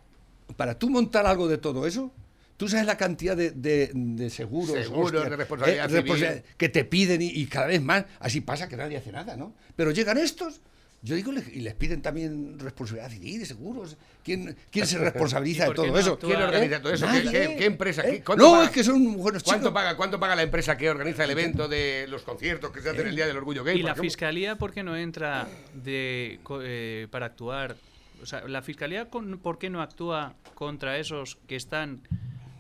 para 0.57 0.79
tú 0.79 0.91
montar 0.91 1.27
algo 1.27 1.49
de 1.49 1.59
todo 1.59 1.87
eso, 1.87 2.13
tú 2.57 2.69
sabes 2.69 2.87
la 2.87 2.97
cantidad 2.97 3.37
de, 3.37 3.51
de- 3.53 3.91
de 3.95 4.31
seguros, 4.31 4.77
Seguros, 4.77 5.13
de 5.13 5.37
responsabilidad 5.37 5.87
civil. 5.89 6.03
responsabilidad- 6.03 6.45
que 6.57 6.69
te 6.69 6.85
piden 6.85 7.23
y, 7.23 7.27
y 7.29 7.47
cada 7.47 7.67
vez 7.67 7.81
más. 7.83 8.05
Así 8.21 8.41
pasa 8.41 8.69
que 8.69 8.77
nadie 8.77 8.97
hace 8.97 9.13
nada, 9.13 9.37
¿no? 9.37 9.55
Pero 9.77 9.91
llegan 9.93 10.19
estos. 10.19 10.61
Yo 11.01 11.15
digo, 11.15 11.31
y 11.33 11.61
les 11.61 11.75
piden 11.75 12.03
también 12.03 12.59
responsabilidad 12.59 13.09
civil, 13.09 13.47
seguros. 13.47 13.97
¿Quién, 14.25 14.57
quién 14.73 14.85
se 14.85 14.99
responsabiliza 14.99 15.67
¿Y 15.67 15.69
de 15.69 15.75
todo 15.77 15.87
no 15.87 15.97
eso? 15.97 16.19
¿Quién 16.19 16.41
¿Eh? 16.41 16.43
organiza 16.43 16.83
todo 16.83 16.93
eso? 16.93 17.07
¿Qué, 17.07 17.23
Nadie. 17.25 17.31
qué- 17.51 17.57
qué 17.57 17.65
empresa? 17.67 18.03
¿Eh? 18.03 18.11
¿Qué- 18.15 18.25
cuánto 18.25 18.45
No, 18.45 18.51
paga? 18.55 18.65
es 18.65 18.71
que 18.73 18.83
son 18.83 19.17
buenos 19.17 19.45
¿Cuánto 19.45 19.69
chicos. 19.69 19.75
paga, 19.75 19.97
¿Cuánto 19.97 20.19
paga 20.19 20.35
la 20.35 20.43
empresa 20.43 20.77
que 20.77 20.91
organiza 20.91 21.23
el 21.23 21.31
evento 21.31 21.69
de 21.69 22.07
los 22.09 22.23
conciertos 22.23 22.73
que 22.73 22.83
se 22.83 22.91
hacen 22.91 23.07
el 23.07 23.15
Día 23.15 23.29
del 23.29 23.37
Orgullo 23.37 23.63
Gay? 23.63 23.77
¿Y 23.79 23.83
la 23.83 23.91
ejemplo? 23.91 24.03
fiscalía 24.03 24.57
por 24.57 24.73
qué 24.73 24.83
no 24.83 24.97
entra 24.97 25.47
de, 25.73 26.41
co- 26.43 26.63
eh, 26.65 27.07
para 27.13 27.27
actuar? 27.27 27.77
O 28.23 28.27
sea, 28.27 28.47
¿la 28.49 28.63
fiscalía 28.63 29.09
con- 29.11 29.39
por 29.39 29.59
qué 29.59 29.71
no 29.71 29.81
actúa 29.83 30.35
contra 30.55 30.99
esos 30.99 31.37
que 31.47 31.57
están 31.57 32.03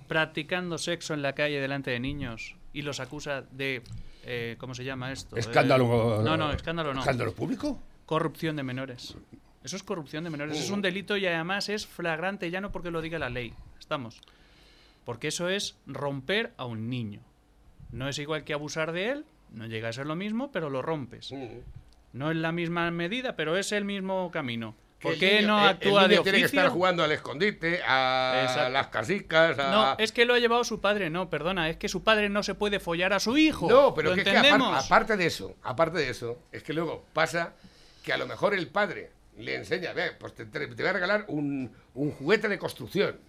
practicando 0.07 0.79
sexo 0.79 1.14
en 1.14 1.23
la 1.23 1.35
calle 1.35 1.61
delante 1.61 1.90
de 1.90 2.01
niños 2.01 2.57
y 2.73 2.83
los 2.83 3.01
acusa 3.01 3.42
de... 3.51 3.83
eh, 4.25 4.57
¿Cómo 4.59 4.75
se 4.75 4.85
llama 4.85 5.12
esto? 5.12 5.37
Escándalo. 5.37 6.21
Eh, 6.21 6.25
no, 6.25 6.37
no, 6.37 6.53
escándalo 6.53 6.94
no. 6.94 7.01
¿Escándalo 7.01 7.35
público? 7.35 7.81
Corrupción 8.07 8.57
de 8.57 8.62
menores. 8.62 9.16
Eso 9.62 9.77
es 9.77 9.83
corrupción 9.83 10.25
de 10.25 10.31
menores. 10.31 10.59
Es 10.59 10.71
un 10.71 10.81
delito 10.81 11.16
y 11.16 11.27
además 11.27 11.68
es 11.68 11.87
flagrante 11.87 12.51
ya 12.51 12.61
no 12.61 12.73
porque 12.73 12.90
lo 12.90 13.03
diga 13.03 13.18
la 13.18 13.29
ley. 13.29 13.53
Estamos. 13.79 14.21
Porque 15.05 15.29
eso 15.29 15.49
es 15.49 15.77
romper 15.87 16.53
a 16.57 16.64
un 16.64 16.88
niño. 16.88 17.21
No 17.90 18.09
es 18.09 18.18
igual 18.18 18.44
que 18.44 18.53
abusar 18.55 18.92
de 18.92 19.11
él, 19.11 19.25
no 19.53 19.66
llega 19.66 19.88
a 19.88 19.92
ser 19.92 20.07
lo 20.07 20.14
mismo, 20.16 20.51
pero 20.53 20.71
lo 20.71 20.81
rompes. 20.83 21.33
No 22.12 22.31
es 22.31 22.37
la 22.37 22.53
misma 22.53 22.90
medida, 22.90 23.35
pero 23.37 23.57
es 23.57 23.73
el 23.73 23.85
mismo 23.85 24.31
camino. 24.31 24.75
¿Por 25.00 25.16
qué 25.16 25.37
niño- 25.37 25.46
no 25.48 25.62
el- 25.62 25.68
actúa 25.68 26.02
el 26.04 26.08
niño 26.11 26.18
de 26.20 26.22
tiene 26.24 26.38
que 26.40 26.44
estar 26.46 26.64
oficio? 26.64 26.74
jugando 26.74 27.04
al 27.04 27.12
escondite, 27.12 27.80
a 27.87 28.40
Exacto. 28.42 28.70
las 28.70 28.87
casicas, 28.88 29.58
a... 29.58 29.70
No, 29.70 29.96
es 29.98 30.11
que 30.12 30.24
lo 30.24 30.34
ha 30.34 30.38
llevado 30.40 30.64
su 30.64 30.80
padre. 30.80 31.08
No, 31.08 31.30
perdona, 31.30 31.70
es 31.70 31.76
que 31.76 31.88
su 31.88 32.02
padre 32.02 32.28
no 32.28 32.42
se 32.42 32.54
puede 32.54 32.80
follar 32.80 33.12
a 33.12 33.20
su 33.20 33.38
hijo. 33.38 33.68
No, 33.70 33.94
pero 33.94 34.11
¿Lo 34.11 34.14
que, 34.16 34.22
es 34.22 34.24
que 34.24 34.32
apar- 34.32 34.44
entendemos? 34.46 34.84
aparte 34.87 35.16
de 35.16 35.26
eso, 35.26 35.54
aparte 35.62 35.98
de 35.98 36.11
eso, 36.11 36.38
es 36.50 36.62
que 36.64 36.72
luego 36.72 37.04
pasa 37.12 37.52
que 38.02 38.12
a 38.12 38.16
lo 38.16 38.26
mejor 38.26 38.54
el 38.54 38.66
padre 38.68 39.11
le 39.38 39.54
enseña, 39.54 39.92
ve, 39.92 40.11
pues 40.18 40.34
te, 40.34 40.46
te- 40.46 40.66
te 40.66 40.74
voy 40.82 40.87
a 40.87 40.92
regalar 40.92 41.24
un, 41.28 41.70
un 41.94 42.11
juguete 42.11 42.48
de 42.48 42.58
construcción. 42.58 43.20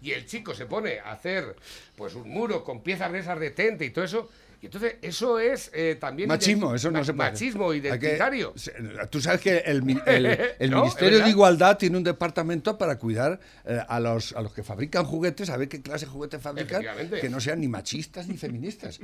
Y 0.00 0.12
el 0.12 0.24
chico 0.24 0.54
se 0.54 0.64
pone 0.64 0.98
a 1.00 1.12
hacer 1.12 1.54
pues 1.94 2.14
un 2.14 2.28
muro 2.30 2.64
con 2.64 2.82
piezas 2.82 3.12
de 3.12 3.18
esas 3.18 3.38
de 3.38 3.50
tente 3.50 3.84
y 3.84 3.90
todo 3.90 4.04
eso. 4.06 4.30
Y 4.60 4.66
entonces 4.66 4.96
eso 5.02 5.38
es 5.38 5.70
eh, 5.72 5.96
también... 6.00 6.28
Machismo, 6.28 6.74
eso 6.74 6.90
no 6.90 7.04
se 7.04 7.12
puede. 7.14 7.30
Machismo 7.30 7.70
que- 7.70 7.76
identitario. 7.76 8.52
se- 8.56 8.72
Tú 9.08 9.20
sabes 9.20 9.40
que 9.40 9.58
el, 9.58 9.82
el- 10.06 10.26
el 10.58 10.70
No, 10.70 10.80
Ministerio 10.80 11.20
de 11.22 11.30
Igualdad 11.30 11.78
tiene 11.78 11.96
un 11.96 12.02
departamento 12.02 12.76
para 12.76 12.98
cuidar 12.98 13.38
eh, 13.64 13.78
a, 13.88 14.00
los, 14.00 14.32
a 14.34 14.42
los 14.42 14.52
que 14.52 14.64
fabrican 14.64 15.04
juguetes, 15.04 15.48
a 15.50 15.56
ver 15.56 15.68
qué 15.68 15.80
clase 15.80 16.06
de 16.06 16.10
juguetes 16.10 16.42
fabrican, 16.42 16.82
que 17.20 17.28
no 17.28 17.38
sean 17.40 17.60
ni 17.60 17.68
machistas 17.68 18.26
ni 18.26 18.36
feministas. 18.36 18.98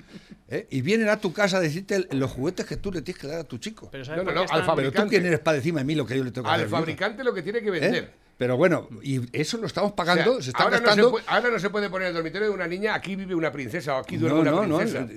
¿eh? 0.48 0.66
Y 0.70 0.80
vienen 0.80 1.08
a 1.08 1.18
tu 1.20 1.32
casa 1.32 1.58
a 1.58 1.60
decirte 1.60 2.08
los 2.10 2.32
juguetes 2.32 2.66
que 2.66 2.76
tú 2.76 2.90
le 2.90 3.02
tienes 3.02 3.20
que 3.20 3.28
dar 3.28 3.38
a 3.38 3.44
tu 3.44 3.58
chico. 3.58 3.88
Pero 3.92 4.04
¿sabes 4.04 4.24
No, 4.24 4.32
no, 4.32 4.44
no, 4.44 4.50
al 4.50 4.74
Pero 4.74 4.90
tú 4.90 5.06
quién 5.08 5.24
eres 5.24 5.38
para 5.38 5.56
decirme 5.58 5.82
a 5.82 5.84
mí 5.84 5.94
lo 5.94 6.04
que 6.04 6.16
yo 6.16 6.24
le 6.24 6.32
tengo 6.32 6.46
que 6.46 6.50
Al 6.50 6.56
hacer. 6.62 6.66
hijo? 6.68 6.76
fabricante 6.78 7.22
lo 7.22 7.32
que 7.32 7.42
tiene 7.42 7.60
que 7.60 7.68
¿Eh? 7.68 7.70
vender. 7.70 8.24
Pero 8.36 8.56
bueno, 8.56 8.88
y 9.00 9.20
eso 9.32 9.58
lo 9.58 9.68
estamos 9.68 9.92
O 9.92 9.94
sea, 9.94 10.04
pagando, 10.04 10.42
se 10.42 10.50
está 10.50 10.64
ahora, 10.64 10.78
no 10.78 10.82
gastando. 10.86 11.06
se 11.06 11.10
puede, 11.12 11.24
ahora 11.28 11.50
no 11.50 11.58
se 11.60 11.70
puede 11.70 11.88
poner 11.88 12.08
el 12.08 12.14
dormitorio 12.14 12.48
de 12.48 12.54
una 12.54 12.66
niña, 12.66 12.92
aquí 12.96 13.14
vive 13.14 13.32
una 13.36 13.52
princesa 13.52 13.94
o 13.94 13.98
aquí 13.98 14.16
duerme 14.16 14.42
No, 14.42 14.62
una 14.62 14.66
no, 14.66 14.84
no. 14.84 15.08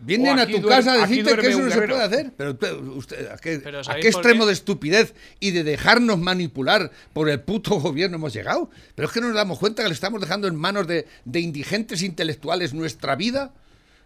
Vienen 0.00 0.38
a 0.38 0.46
tu 0.46 0.58
duerme- 0.58 0.68
casa 0.68 0.92
a 0.92 1.06
decirte 1.06 1.36
que 1.36 1.48
eso 1.48 1.60
no 1.60 1.70
se 1.70 1.82
puede 1.82 2.02
hacer. 2.02 2.32
Pero 2.36 2.56
usted, 2.94 3.30
¿a 3.30 3.36
qué, 3.36 3.58
Pero 3.58 3.80
a 3.80 3.84
¿sabéis 3.84 4.02
qué 4.02 4.08
extremo 4.08 4.42
qué? 4.44 4.46
de 4.46 4.52
estupidez 4.52 5.14
y 5.40 5.50
de 5.50 5.64
dejarnos 5.64 6.18
manipular 6.18 6.90
por 7.12 7.28
el 7.28 7.40
puto 7.40 7.80
gobierno 7.80 8.16
hemos 8.16 8.32
llegado? 8.32 8.70
Pero 8.94 9.08
es 9.08 9.14
que 9.14 9.20
no 9.20 9.26
nos 9.26 9.36
damos 9.36 9.58
cuenta 9.58 9.82
que 9.82 9.88
le 9.88 9.94
estamos 9.94 10.20
dejando 10.20 10.46
en 10.46 10.54
manos 10.56 10.86
de, 10.86 11.06
de 11.24 11.40
indigentes 11.40 12.02
intelectuales 12.02 12.74
nuestra 12.74 13.16
vida, 13.16 13.52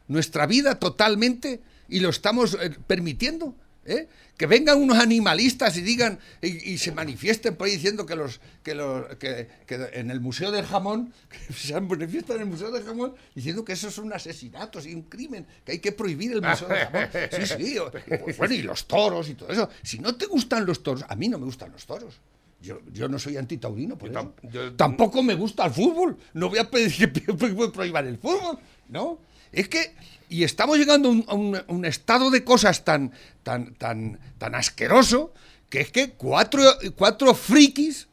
nuestra 0.08 0.46
vida 0.46 0.78
totalmente, 0.78 1.60
y 1.88 2.00
lo 2.00 2.08
estamos 2.08 2.56
eh, 2.60 2.70
permitiendo. 2.86 3.54
¿Eh? 3.84 4.08
Que 4.36 4.46
vengan 4.46 4.80
unos 4.80 4.98
animalistas 4.98 5.76
y 5.76 5.82
digan 5.82 6.18
y, 6.40 6.72
y 6.72 6.78
se 6.78 6.92
manifiesten 6.92 7.54
por 7.56 7.66
ahí 7.66 7.74
diciendo 7.74 8.06
que 8.06 8.14
los 8.16 8.40
que 8.62 8.74
los 8.74 9.06
que, 9.16 9.48
que 9.66 9.90
en 9.94 10.10
el 10.10 10.20
museo 10.20 10.50
del 10.50 10.64
jamón 10.66 11.12
que 11.28 11.52
se 11.52 11.80
manifiestan 11.80 12.36
en 12.36 12.42
el 12.42 12.48
museo 12.48 12.70
del 12.70 12.84
jamón 12.84 13.14
diciendo 13.34 13.64
que 13.64 13.72
esos 13.72 13.94
son 13.94 14.12
asesinatos 14.12 14.86
y 14.86 14.94
un 14.94 15.02
crimen 15.02 15.46
que 15.64 15.72
hay 15.72 15.78
que 15.78 15.92
prohibir 15.92 16.32
el 16.32 16.42
museo 16.42 16.68
del 16.68 16.78
jamón 16.78 17.08
sí 17.30 17.54
sí 17.56 17.78
o- 17.78 17.90
pues 18.24 18.36
bueno 18.38 18.54
y 18.54 18.62
los 18.62 18.86
toros 18.86 19.28
y 19.28 19.34
todo 19.34 19.50
eso 19.50 19.68
si 19.82 19.98
no 19.98 20.14
te 20.16 20.26
gustan 20.26 20.64
los 20.66 20.82
toros 20.82 21.04
a 21.08 21.14
mí 21.16 21.28
no 21.28 21.38
me 21.38 21.44
gustan 21.46 21.70
los 21.72 21.84
toros 21.86 22.20
yo, 22.60 22.78
yo 22.92 23.08
no 23.08 23.18
soy 23.18 23.36
antitaurino, 23.36 23.98
por 23.98 24.12
Yo 24.12 24.20
eso. 24.20 24.34
tam- 24.40 24.50
yo- 24.52 24.72
Tampoco 24.74 25.20
me 25.24 25.34
gusta 25.34 25.66
el 25.66 25.72
fútbol. 25.72 26.16
No 26.34 26.48
voy 26.48 26.60
a 26.60 26.70
pedir 26.70 26.94
que 26.96 27.08
pro- 27.08 27.36
pro- 27.36 27.72
prohíban 27.72 28.06
el 28.06 28.18
fútbol. 28.18 28.56
¿No? 28.88 29.18
Es 29.50 29.68
que. 29.68 29.96
Y 30.32 30.44
estamos 30.44 30.78
llegando 30.78 31.10
a 31.28 31.34
un, 31.34 31.84
estado 31.84 32.30
de 32.30 32.42
cosas 32.42 32.86
tan, 32.86 33.12
tan, 33.42 33.74
tan, 33.74 34.18
tan 34.38 34.54
asqueroso 34.54 35.34
que 35.68 35.82
es 35.82 35.92
que 35.92 36.12
cuatro, 36.12 36.62
cuatro 36.96 37.34
frikis, 37.34 38.08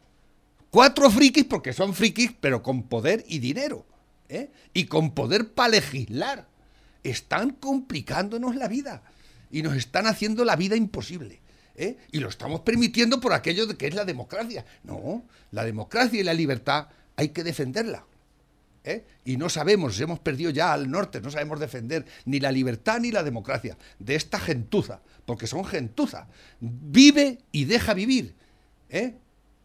cuatro 0.70 1.10
frikis, 1.10 1.46
porque 1.46 1.72
son 1.72 1.94
frikis, 1.94 2.32
pero 2.42 2.62
con 2.62 2.84
poder 2.84 3.24
y 3.30 3.40
dinero, 3.40 3.86
¿eh? 4.28 4.52
y 4.74 4.88
con 4.88 5.12
poder 5.12 5.54
para 5.54 5.70
legislar. 5.70 6.46
están 7.06 7.52
complicándonos 7.52 8.54
la 8.58 8.68
vida 8.68 9.02
y 9.50 9.62
nos 9.62 9.78
están 9.78 10.06
haciendo 10.06 10.44
la 10.44 10.58
vida 10.58 10.76
imposible. 10.76 11.40
¿eh? 11.76 11.96
Y 12.12 12.20
lo 12.20 12.28
estamos 12.28 12.60
permitiendo 12.62 13.22
por 13.22 13.32
aquello 13.32 13.66
que 13.78 13.88
es 13.88 13.96
la 13.96 14.04
democracia. 14.04 14.66
No, 14.84 15.24
la 15.52 15.64
democracia 15.64 16.20
y 16.20 16.24
la 16.24 16.34
libertad 16.34 16.90
hay 17.16 17.30
que 17.30 17.46
defenderla. 17.46 18.04
¿Eh? 18.90 19.06
Y 19.26 19.38
no 19.38 19.50
sabemos, 19.50 20.00
hemos 20.00 20.20
perdido 20.20 20.50
ya 20.52 20.74
al 20.74 20.90
norte, 20.90 21.22
no 21.22 21.30
sabemos 21.32 21.60
defender 21.60 22.06
ni 22.26 22.40
la 22.40 22.52
libertad 22.52 23.00
ni 23.00 23.12
la 23.12 23.24
democracia 23.24 23.78
de 24.00 24.16
esta 24.16 24.40
gentuza, 24.40 25.02
porque 25.26 25.48
son 25.48 25.64
gentuza. 25.66 26.28
Vive 26.60 27.40
y 27.52 27.66
deja 27.66 27.94
vivir. 27.94 28.34
¿eh? 28.90 29.14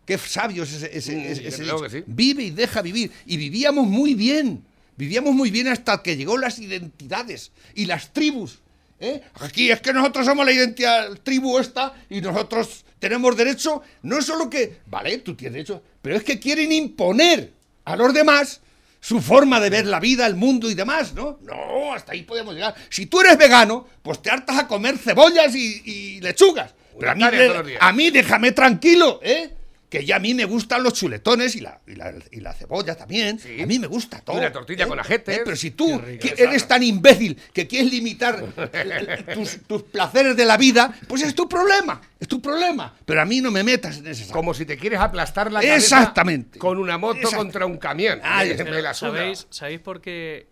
Qué 0.06 0.18
sabio 0.18 0.64
es 0.64 0.72
ese, 0.74 0.96
ese- 0.98 1.16
Mm, 1.16 1.20
ese- 1.20 1.48
ese 1.48 1.90
sí. 1.90 2.04
Vive 2.06 2.42
y 2.44 2.50
deja 2.50 2.82
vivir. 2.82 3.10
Y 3.26 3.36
vivíamos 3.36 3.86
muy 3.86 4.14
bien. 4.14 4.62
Vivíamos 4.96 5.34
muy 5.34 5.50
bien 5.50 5.68
hasta 5.68 6.02
que 6.02 6.16
llegó 6.16 6.36
las 6.38 6.58
identidades 6.58 7.50
y 7.74 7.86
las 7.86 8.12
tribus. 8.12 8.60
¿eh? 9.00 9.22
Aquí 9.40 9.70
es 9.70 9.80
que 9.80 9.92
nosotros 9.92 10.24
somos 10.26 10.44
la 10.46 10.52
identidad 10.52 11.08
tribu 11.22 11.58
esta 11.58 11.94
y 12.10 12.20
nosotros 12.20 12.84
tenemos 12.98 13.36
derecho. 13.36 13.82
No 14.02 14.18
es 14.18 14.26
solo 14.26 14.48
que, 14.48 14.80
vale, 14.86 15.18
tú 15.18 15.34
tienes 15.34 15.54
derecho, 15.54 15.82
pero 16.00 16.16
es 16.16 16.22
que 16.22 16.38
quieren 16.38 16.70
imponer 16.70 17.52
a 17.86 17.96
los 17.96 18.14
demás 18.14 18.60
su 19.06 19.20
forma 19.20 19.60
de 19.60 19.68
ver 19.68 19.84
la 19.84 20.00
vida, 20.00 20.26
el 20.26 20.34
mundo 20.34 20.70
y 20.70 20.74
demás, 20.74 21.12
¿no? 21.12 21.38
No, 21.42 21.92
hasta 21.92 22.12
ahí 22.12 22.22
podemos 22.22 22.54
llegar. 22.54 22.74
Si 22.88 23.04
tú 23.04 23.20
eres 23.20 23.36
vegano, 23.36 23.86
pues 24.02 24.22
te 24.22 24.30
hartas 24.30 24.56
a 24.58 24.66
comer 24.66 24.96
cebollas 24.96 25.54
y, 25.54 25.82
y 25.84 26.20
lechugas. 26.22 26.72
Pero 26.98 27.10
a 27.10 27.14
mí, 27.14 27.22
hectárea 27.22 27.40
de- 27.40 27.46
todos 27.48 27.58
los 27.58 27.66
días. 27.66 27.78
a 27.82 27.92
mí 27.92 28.10
déjame 28.10 28.52
tranquilo, 28.52 29.20
¿eh? 29.22 29.50
Que 29.94 30.04
ya 30.04 30.16
a 30.16 30.18
mí 30.18 30.34
me 30.34 30.44
gustan 30.44 30.82
los 30.82 30.94
chuletones 30.94 31.54
y 31.54 31.60
la, 31.60 31.78
y 31.86 31.94
la, 31.94 32.12
y 32.32 32.40
la 32.40 32.52
cebolla 32.52 32.96
también. 32.96 33.38
Sí. 33.38 33.60
A 33.62 33.66
mí 33.66 33.78
me 33.78 33.86
gusta 33.86 34.20
todo. 34.20 34.38
una 34.38 34.50
tortilla 34.50 34.86
¿eh? 34.86 34.88
con 34.88 34.98
ajetes. 34.98 35.38
¿Eh? 35.38 35.42
Pero 35.44 35.54
si 35.56 35.70
tú 35.70 36.02
que 36.20 36.34
eres 36.36 36.66
tan 36.66 36.82
imbécil 36.82 37.40
que 37.52 37.68
quieres 37.68 37.92
limitar 37.92 38.42
tus, 39.34 39.58
tus 39.68 39.82
placeres 39.84 40.36
de 40.36 40.44
la 40.44 40.56
vida, 40.56 40.92
pues 41.06 41.22
es 41.22 41.32
tu 41.32 41.48
problema. 41.48 42.00
Es 42.18 42.26
tu 42.26 42.42
problema. 42.42 42.92
Pero 43.04 43.20
a 43.20 43.24
mí 43.24 43.40
no 43.40 43.52
me 43.52 43.62
metas 43.62 43.98
en 43.98 44.08
ese. 44.08 44.32
Como 44.32 44.52
si 44.52 44.66
te 44.66 44.76
quieres 44.76 44.98
aplastar 44.98 45.52
la 45.52 45.60
cabeza 45.60 45.76
Exactamente. 45.76 46.58
con 46.58 46.78
una 46.78 46.98
moto 46.98 47.30
contra 47.30 47.64
un 47.66 47.76
camión. 47.76 48.18
Ay, 48.24 48.48
Me- 48.50 48.64
pero 48.64 48.80
la. 48.80 48.94
¿Sabéis, 48.94 49.46
¿Sabéis 49.50 49.78
por 49.78 50.00
qué 50.00 50.46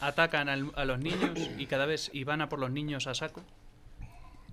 atacan 0.00 0.50
al- 0.50 0.72
a 0.76 0.84
los 0.84 0.98
niños 0.98 1.30
y 1.56 1.64
cada 1.64 1.86
vez 1.86 2.10
y 2.12 2.24
van 2.24 2.42
a 2.42 2.48
por 2.50 2.58
los 2.58 2.70
niños 2.70 3.06
a 3.06 3.14
saco? 3.14 3.42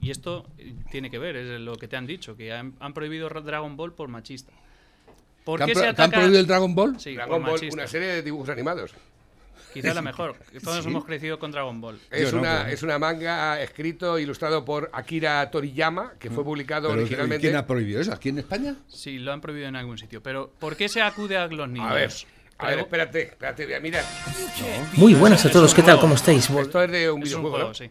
Y 0.03 0.11
esto 0.11 0.45
eh, 0.57 0.75
tiene 0.91 1.09
que 1.09 1.17
ver, 1.17 1.35
es 1.37 1.59
lo 1.61 1.75
que 1.75 1.87
te 1.87 1.95
han 1.95 2.05
dicho, 2.05 2.35
que 2.35 2.51
han, 2.51 2.73
han 2.79 2.93
prohibido 2.93 3.29
Dragon 3.29 3.75
Ball 3.77 3.93
por 3.93 4.09
machista. 4.09 4.51
¿Por 5.45 5.57
¿Te 5.59 5.63
han 5.63 5.69
qué 5.69 5.75
se 5.75 5.81
te 5.81 5.87
han 5.87 5.93
ataca? 5.93 6.11
prohibido 6.17 6.39
el 6.39 6.47
Dragon 6.47 6.75
Ball? 6.75 6.99
Sí, 6.99 7.15
Dragon 7.15 7.31
por 7.37 7.41
Ball, 7.41 7.51
machista. 7.53 7.73
una 7.75 7.87
serie 7.87 8.07
de 8.09 8.21
dibujos 8.21 8.49
animados. 8.49 8.91
Quizá 9.73 9.93
la 9.93 10.01
mejor. 10.03 10.35
Todos 10.63 10.85
hemos 10.85 11.05
crecido 11.05 11.39
con 11.39 11.51
Dragon 11.51 11.79
Ball. 11.81 11.99
Es, 12.11 12.31
no, 12.33 12.39
una, 12.39 12.69
es 12.69 12.83
una 12.83 12.99
manga 12.99 13.61
escrito, 13.61 14.19
ilustrado 14.19 14.63
por 14.63 14.89
Akira 14.93 15.49
Toriyama, 15.49 16.13
que 16.19 16.29
fue 16.29 16.43
publicado 16.43 16.89
Pero, 16.89 17.01
originalmente. 17.01 17.47
¿Quién 17.47 17.55
ha 17.55 17.65
prohibido 17.65 17.99
eso? 18.01 18.13
¿Aquí 18.13 18.29
en 18.29 18.39
España? 18.39 18.75
Sí, 18.87 19.17
lo 19.19 19.31
han 19.33 19.41
prohibido 19.41 19.67
en 19.69 19.75
algún 19.75 19.97
sitio. 19.97 20.21
Pero 20.21 20.51
¿por 20.59 20.75
qué 20.75 20.89
se 20.89 21.01
acude 21.01 21.37
a 21.37 21.47
los 21.47 21.67
niños? 21.69 21.89
A 21.89 21.93
ver, 21.93 22.11
a 22.59 22.67
ver, 22.67 22.79
espérate, 22.79 23.21
espérate, 23.23 23.65
voy 23.65 23.73
a 23.73 23.79
mirar. 23.79 24.03
Muy 24.95 25.13
buenas 25.15 25.43
a 25.45 25.49
todos, 25.51 25.73
¿qué 25.73 25.81
tal? 25.81 25.99
¿Cómo 25.99 26.15
estáis? 26.15 26.49
Esto 26.49 26.83
es 26.83 26.91
de 26.91 27.09
un 27.11 27.23
Es 27.23 27.33
un 27.33 27.41
videojuego, 27.41 27.49
juego, 27.55 27.67
¿no? 27.69 27.73
sí. 27.73 27.89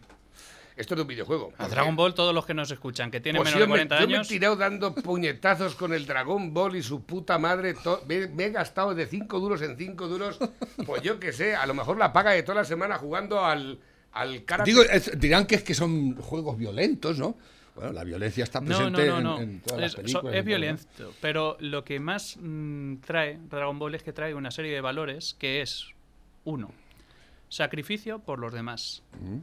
Esto 0.75 0.93
es 0.93 0.97
de 0.97 1.01
un 1.03 1.07
videojuego. 1.07 1.53
A 1.57 1.67
Dragon 1.67 1.95
Ball, 1.95 2.13
todos 2.15 2.33
los 2.33 2.45
que 2.45 2.53
nos 2.53 2.71
escuchan, 2.71 3.11
que 3.11 3.19
tienen 3.21 3.41
Pues 3.41 3.53
menos 3.53 3.59
yo, 3.59 3.65
de 3.65 3.69
40 3.69 3.95
me, 3.95 4.01
yo 4.01 4.07
me 4.07 4.13
he 4.13 4.17
años, 4.17 4.27
tirado 4.27 4.55
dando 4.55 4.95
puñetazos 4.95 5.75
con 5.75 5.93
el 5.93 6.05
Dragon 6.07 6.53
Ball 6.53 6.75
y 6.75 6.81
su 6.83 7.03
puta 7.03 7.37
madre. 7.37 7.75
me, 8.07 8.27
me 8.27 8.45
he 8.45 8.49
gastado 8.51 8.95
de 8.95 9.05
5 9.05 9.39
duros 9.39 9.61
en 9.61 9.77
5 9.77 10.07
duros. 10.07 10.39
Pues 10.85 11.01
yo 11.03 11.19
qué 11.19 11.31
sé, 11.31 11.55
a 11.55 11.65
lo 11.67 11.73
mejor 11.75 11.97
la 11.97 12.11
paga 12.11 12.31
de 12.31 12.41
toda 12.43 12.55
la 12.55 12.65
semana 12.65 12.97
jugando 12.97 13.45
al, 13.45 13.79
al 14.13 14.45
karate. 14.45 14.71
Digo, 14.71 14.81
es- 14.83 15.19
dirán 15.19 15.45
que 15.45 15.55
es 15.55 15.63
que 15.63 15.75
son 15.75 16.15
juegos 16.15 16.57
violentos, 16.57 17.19
¿no? 17.19 17.37
Bueno, 17.75 17.91
la 17.91 18.03
violencia 18.03 18.43
está 18.43 18.59
No, 18.61 18.67
presente 18.67 19.07
no, 19.07 19.21
no, 19.21 19.21
no. 19.35 19.41
En, 19.41 19.49
en 19.49 19.61
todas 19.61 19.77
es, 19.77 19.81
las 19.81 19.91
so- 19.91 19.97
películas. 19.97 20.25
es 20.25 20.31
todo, 20.31 20.37
¿no? 20.41 20.45
violento. 20.45 21.13
Pero 21.21 21.57
lo 21.59 21.83
que 21.83 21.99
más 21.99 22.37
mm, 22.39 22.95
trae 22.97 23.39
Dragon 23.49 23.77
Ball 23.79 23.95
es 23.95 24.03
que 24.03 24.13
trae 24.13 24.33
una 24.33 24.49
serie 24.51 24.73
de 24.73 24.81
valores 24.81 25.35
que 25.39 25.61
es, 25.61 25.87
uno, 26.45 26.71
sacrificio 27.49 28.19
por 28.19 28.39
los 28.39 28.53
demás. 28.53 29.03
Mm. 29.19 29.37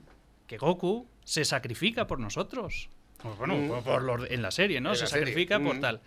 Que 0.46 0.58
Goku 0.58 1.06
se 1.24 1.44
sacrifica 1.44 2.06
por 2.06 2.18
nosotros. 2.18 2.88
Pues 3.22 3.36
bueno, 3.36 3.56
por- 3.68 3.82
por 3.84 4.02
los- 4.02 4.30
en 4.30 4.42
la 4.42 4.50
serie, 4.50 4.80
¿no? 4.80 4.94
Se 4.94 5.06
serie. 5.06 5.26
sacrifica 5.26 5.60
por 5.60 5.76
Mm. 5.76 5.80
tal. 5.80 6.00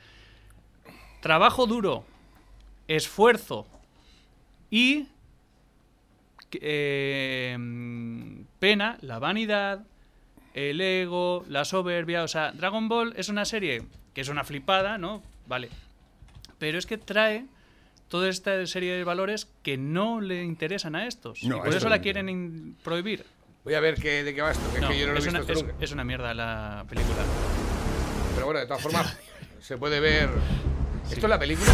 Trabajo 1.21 1.67
duro, 1.67 2.06
esfuerzo 2.88 3.67
y 4.69 5.08
eh, 6.62 7.56
mm, 7.58 8.41
pena, 8.60 8.97
la 9.02 9.19
vanidad, 9.19 9.86
el 10.54 10.82
ego, 10.82 11.45
la 11.49 11.65
soberbia. 11.65 12.23
O 12.23 12.28
sea, 12.28 12.52
Dragon 12.52 12.88
Ball 12.89 13.13
es 13.17 13.30
una 13.30 13.45
serie 13.45 13.84
que 14.13 14.21
es 14.21 14.30
una 14.30 14.43
flipada, 14.43 14.97
¿no? 14.97 15.23
Vale. 15.47 15.69
Pero 16.60 16.78
es 16.78 16.86
que 16.86 16.97
trae 16.97 17.45
toda 18.08 18.30
esta 18.30 18.65
serie 18.67 18.93
de 18.93 19.04
valores 19.04 19.47
que 19.63 19.78
no 19.78 20.21
le 20.21 20.43
interesan 20.43 20.95
a 20.95 21.08
estos. 21.08 21.43
No, 21.43 21.58
y 21.58 21.60
a 21.60 21.63
por 21.63 21.73
eso 21.73 21.89
la 21.89 22.02
quieren 22.02 22.76
prohibir. 22.84 23.26
Voy 23.63 23.76
a 23.76 23.80
ver 23.80 23.95
qué, 23.95 24.23
de 24.23 24.36
qué 24.36 24.41
va 24.41 24.52
esto, 24.52 24.63
que 24.73 24.82
No, 24.82 24.88
es 24.89 24.93
que 24.93 24.99
yo 24.99 25.08
no 25.08 25.13
lo 25.13 25.17
he 25.17 25.19
es, 25.19 25.26
visto 25.26 25.30
una, 25.39 25.39
esto 25.41 25.54
es- 25.54 25.63
nunca. 25.63 25.76
es 25.86 25.91
una 25.91 26.04
mierda 26.04 26.34
la 26.34 26.86
película. 26.89 27.15
Pero 28.34 28.45
bueno, 28.45 28.60
de 28.60 28.65
todas 28.65 28.82
formas, 28.84 29.17
se 29.62 29.78
puede 29.78 29.99
ver. 29.99 30.30
¿Esto 31.10 31.26
es 31.26 31.30
la 31.30 31.39
película? 31.39 31.71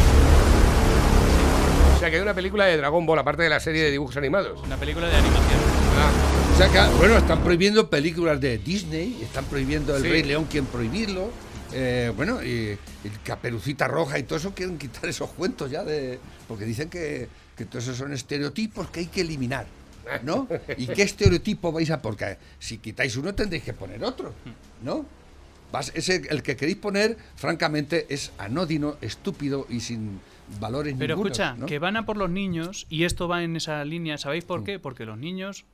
O 1.95 1.99
sea, 1.99 2.09
que 2.09 2.15
hay 2.17 2.21
una 2.21 2.33
película 2.33 2.65
de 2.65 2.77
Dragon 2.77 3.05
Ball, 3.05 3.19
aparte 3.19 3.43
de 3.43 3.49
la 3.49 3.59
serie 3.59 3.83
de 3.83 3.91
dibujos 3.91 4.15
animados. 4.17 4.61
Una 4.63 4.77
película 4.77 5.07
de 5.07 5.15
animación. 5.15 5.59
Ah, 5.97 6.11
O 6.53 6.57
sea 6.57 6.69
que, 6.69 6.97
bueno, 6.97 7.17
están 7.17 7.43
prohibiendo 7.43 7.89
películas 7.89 8.39
de 8.39 8.57
Disney, 8.59 9.19
están 9.23 9.45
prohibiendo 9.45 9.95
El 9.95 10.03
Sí. 10.03 10.09
Rey 10.09 10.23
León, 10.23 10.45
quieren 10.45 10.67
prohibirlo. 10.67 11.29
eh, 11.73 12.11
bueno, 12.15 12.41
y, 12.43 12.77
y 13.03 13.09
Caperucita 13.23 13.87
Roja 13.87 14.17
y 14.17 14.23
todo 14.23 14.37
eso 14.39 14.53
quieren 14.55 14.77
quitar 14.77 15.05
esos 15.09 15.29
cuentos 15.31 15.69
ya 15.71 15.83
de. 15.83 16.19
Porque 16.47 16.65
dicen 16.65 16.89
que, 16.89 17.27
que 17.57 17.65
todos 17.65 17.83
esos 17.85 17.97
son 17.97 18.13
estereotipos 18.13 18.89
que 18.91 19.01
hay 19.01 19.05
que 19.07 19.21
eliminar. 19.21 19.65
¿No? 20.23 20.47
¿Y 20.77 20.87
qué 20.87 21.03
estereotipo 21.03 21.71
vais 21.71 21.89
a.? 21.91 22.01
Porque 22.01 22.37
si 22.59 22.77
quitáis 22.77 23.15
uno 23.17 23.33
tendréis 23.35 23.63
que 23.63 23.73
poner 23.73 24.03
otro. 24.03 24.33
¿No? 24.83 25.05
Vas- 25.71 25.91
ese, 25.93 26.23
el 26.29 26.41
que 26.41 26.55
queréis 26.55 26.77
poner, 26.77 27.17
francamente, 27.35 28.07
es 28.09 28.31
anódino, 28.37 28.97
estúpido 29.01 29.67
y 29.69 29.81
sin 29.81 30.19
valores 30.59 30.95
Pero 30.97 31.13
escucha, 31.15 31.53
¿no? 31.53 31.67
que 31.67 31.77
van 31.77 31.95
a 31.95 32.05
por 32.05 32.17
los 32.17 32.29
niños 32.29 32.87
y 32.89 33.03
esto 33.03 33.27
va 33.27 33.43
en 33.43 33.55
esa 33.55 33.85
línea. 33.85 34.17
¿Sabéis 34.17 34.45
por 34.45 34.63
qué? 34.63 34.79
Porque 34.79 35.05
los 35.05 35.17
niños, 35.17 35.65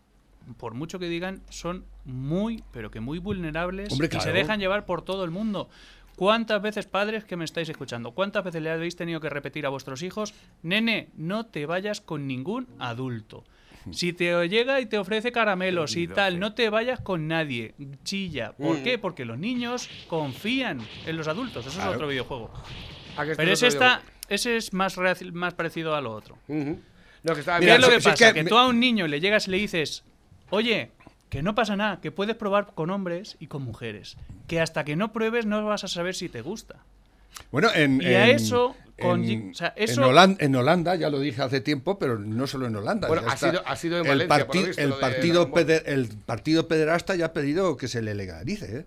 por 0.58 0.74
mucho 0.74 1.00
que 1.00 1.08
digan, 1.08 1.42
son 1.50 1.86
muy, 2.04 2.64
pero 2.72 2.92
que 2.92 3.00
muy 3.00 3.20
vulnerables 3.20 3.92
Hombre, 3.94 4.10
y 4.12 4.20
se 4.20 4.32
dejan 4.34 4.60
llevar 4.60 4.86
por 4.86 5.02
todo 5.02 5.24
el 5.24 5.32
mundo. 5.32 5.70
¿Cuántas 6.16 6.62
veces, 6.62 6.86
padres 6.86 7.26
que 7.26 7.36
me 7.36 7.44
estáis 7.44 7.68
escuchando, 7.68 8.12
cuántas 8.12 8.44
veces 8.44 8.62
le 8.62 8.72
habéis 8.72 8.96
tenido 8.96 9.20
que 9.20 9.30
repetir 9.30 9.66
a 9.66 9.70
vuestros 9.70 10.02
hijos, 10.02 10.34
nene, 10.64 11.10
no 11.18 11.46
te 11.46 11.66
vayas 11.66 12.00
con 12.00 12.26
ningún 12.26 12.68
adulto? 12.80 13.44
Si 13.92 14.14
te 14.14 14.48
llega 14.50 14.82
y 14.82 14.86
te 14.88 14.98
ofrece 14.98 15.32
caramelos 15.32 15.96
y 15.96 16.08
tal, 16.08 16.40
no 16.40 16.54
te 16.54 16.70
vayas 16.70 17.00
con 17.00 17.28
nadie. 17.28 17.76
Chilla. 18.04 18.54
¿Por 18.54 18.80
Mm. 18.80 18.84
qué? 18.84 18.98
Porque 18.98 19.26
los 19.26 19.38
niños 19.38 19.90
confían 20.08 20.82
en 21.06 21.18
los 21.18 21.28
adultos. 21.28 21.66
Eso 21.66 21.76
Claro. 21.76 21.92
es 21.92 21.96
otro 21.96 22.08
videojuego. 22.08 22.52
¿a 23.18 23.24
que 23.26 23.32
esto 23.32 23.38
Pero 23.42 23.52
es 23.54 23.62
ese, 23.64 23.78
otro 23.78 23.88
está, 23.88 24.02
ese 24.28 24.58
es 24.58 24.74
más, 24.74 24.98
más 25.32 25.54
parecido 25.54 25.96
a 25.96 26.02
lo 26.02 26.12
otro. 26.14 26.38
Ujú. 26.48 26.80
No, 27.24 27.34
que 27.34 27.42
¿Qué 27.44 27.52
Mira, 27.60 27.76
es 27.76 27.82
lo 27.82 27.88
que 27.90 27.96
si- 27.96 28.02
si 28.02 28.10
es 28.10 28.14
pasa? 28.20 28.34
que 28.34 28.44
Que, 28.44 28.50
tú 28.50 28.58
a 28.58 28.68
un 28.68 28.80
niño 28.80 29.08
le 29.08 29.20
llegas 29.20 29.48
y 29.48 29.52
le 29.52 29.58
dices, 29.58 30.04
oye, 30.50 30.92
que 31.30 31.42
no 31.42 31.56
pasa 31.56 31.76
nada, 31.76 32.02
que 32.02 32.12
puedes 32.12 32.36
probar 32.36 32.74
con 32.76 32.90
hombres 32.90 33.38
y 33.40 33.48
con 33.48 33.64
mujeres. 33.64 34.18
Que 34.48 34.60
hasta 34.62 34.84
que 34.84 34.96
no 34.96 35.12
pruebes 35.14 35.46
no 35.46 35.64
vas 35.66 35.84
a 35.84 35.88
saber 35.88 36.14
si 36.14 36.28
te 36.30 36.42
gusta. 36.42 36.84
Bueno, 37.52 37.70
en, 37.74 38.02
Y 38.02 38.06
a 38.08 38.30
en- 38.30 38.36
eso, 38.36 38.76
con- 39.00 39.24
en, 39.24 39.52
o 39.52 39.54
sea, 39.54 39.74
en 39.76 39.84
eso- 39.90 40.02
Holan- 40.10 40.38
en 40.40 40.56
Holanda, 40.56 40.96
ya 40.96 41.10
lo 41.10 41.20
dije 41.20 41.42
hace 41.42 41.62
tiempo, 41.62 41.98
pero 42.00 42.18
no 42.20 42.48
solo 42.48 42.68
en 42.68 42.76
Holanda. 42.76 43.08
Bueno, 43.08 43.24
ha 43.30 43.34
está. 43.34 43.50
sido- 43.52 43.64
ha 43.66 43.76
sido 43.76 43.98
en 44.00 44.06
el, 44.06 44.28
Valencia, 44.28 44.46
por 44.48 44.56
lo 44.56 44.62
parti- 44.62 44.68
visto, 44.68 44.82
el 44.82 44.90
lo 44.90 45.00
partido 45.00 45.52
peder- 45.52 45.84
el 45.86 46.08
partido 46.26 46.68
pederasta 46.68 47.16
ya 47.16 47.26
ha 47.28 47.34
pedido 47.34 47.78
que 47.78 47.88
se 47.88 48.02
le 48.02 48.16
legalice, 48.16 48.78
¿eh? 48.80 48.86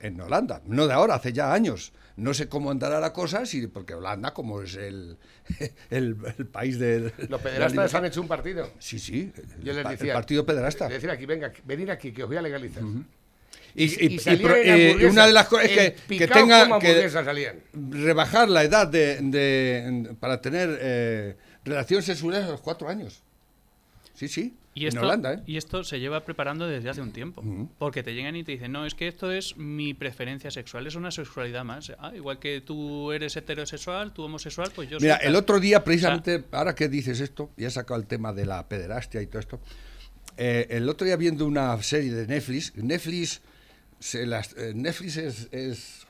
En 0.00 0.20
Holanda, 0.20 0.62
no 0.66 0.86
de 0.86 0.92
ahora, 0.92 1.16
hace 1.16 1.32
ya 1.32 1.52
años. 1.52 1.92
No 2.16 2.32
sé 2.34 2.48
cómo 2.48 2.70
andará 2.72 2.98
la 3.00 3.12
cosa, 3.12 3.46
si, 3.46 3.66
porque 3.68 3.94
Holanda, 3.94 4.32
como 4.34 4.62
es 4.62 4.74
el, 4.76 5.16
el, 5.90 6.16
el 6.38 6.46
país 6.46 6.78
de. 6.78 7.12
Los 7.28 7.40
pederastas 7.40 7.94
han 7.94 8.04
hecho 8.06 8.20
un 8.20 8.28
partido. 8.28 8.70
Sí, 8.78 8.98
sí. 9.00 9.32
Yo 9.62 9.72
les 9.72 9.88
decía. 9.88 10.12
el 10.12 10.16
partido 10.18 10.44
pederasta. 10.46 10.88
Decía 10.88 11.12
aquí, 11.12 11.26
venga, 11.26 11.52
venid 11.64 11.88
aquí, 11.90 12.12
que 12.12 12.22
os 12.22 12.28
voy 12.28 12.36
a 12.36 12.42
legalizar. 12.42 12.82
Y- 13.78 13.84
y 13.84 14.06
y- 14.12 14.14
y 14.14 14.18
salían 14.18 14.42
pro- 14.42 14.56
en 14.56 15.00
eh, 15.00 15.06
una 15.06 15.26
de 15.26 15.32
las 15.32 15.48
cosas 15.48 15.66
es 15.66 15.70
que, 15.76 15.86
En 16.14 16.18
que 16.18 16.26
tenga 16.28 16.78
que 16.78 17.08
salían. 17.10 17.56
rebajar 17.72 18.48
la 18.48 18.64
edad 18.64 18.86
de, 18.88 19.18
de- 19.20 20.14
para 20.20 20.40
tener 20.40 20.78
eh, 20.80 21.36
relaciones 21.64 22.04
sexuales 22.06 22.44
a 22.44 22.48
los 22.48 22.60
cuatro 22.60 22.88
años. 22.88 23.22
Sí, 24.14 24.28
sí. 24.28 24.54
Y 24.74 24.82
en 24.82 24.88
esto, 24.88 25.00
Holanda, 25.00 25.32
¿eh? 25.34 25.42
y 25.44 25.56
esto 25.56 25.82
se 25.82 25.98
lleva 25.98 26.24
preparando 26.24 26.68
desde 26.68 26.88
hace 26.88 27.00
un 27.00 27.12
tiempo. 27.12 27.42
Porque 27.78 28.04
te 28.04 28.14
llegan 28.14 28.36
y 28.36 28.44
te 28.44 28.52
dicen, 28.52 28.70
no, 28.70 28.86
es 28.86 28.94
que 28.94 29.08
esto 29.08 29.32
es 29.32 29.56
mi 29.56 29.92
preferencia 29.92 30.52
sexual, 30.52 30.86
es 30.86 30.94
una 30.94 31.10
sexualidad 31.10 31.64
más. 31.64 31.92
Ah, 31.98 32.12
igual 32.14 32.38
que 32.38 32.60
tú 32.60 33.10
eres 33.10 33.36
heterosexual, 33.36 34.12
tú 34.12 34.22
homosexual, 34.22 34.70
pues 34.74 34.88
yo 34.88 34.98
Mira, 35.00 35.16
soy 35.16 35.26
el 35.26 35.32
tal". 35.32 35.42
otro 35.42 35.58
día, 35.58 35.82
precisamente, 35.82 36.44
ahora 36.52 36.76
que 36.76 36.88
dices 36.88 37.18
esto, 37.20 37.50
y 37.56 37.64
he 37.64 37.70
sacado 37.70 37.98
el 37.98 38.06
tema 38.06 38.32
de 38.32 38.46
la 38.46 38.68
pederastia 38.68 39.20
y 39.20 39.26
todo 39.26 39.40
esto, 39.40 39.60
eh, 40.36 40.68
el 40.70 40.88
otro 40.88 41.04
día 41.06 41.16
viendo 41.16 41.44
una 41.46 41.80
serie 41.82 42.12
de 42.12 42.26
Netflix, 42.28 42.72
Netflix, 42.76 43.40
se 44.00 44.26
las, 44.26 44.52
eh, 44.56 44.72
Netflix 44.74 45.16
es, 45.16 45.48
es- 45.52 46.04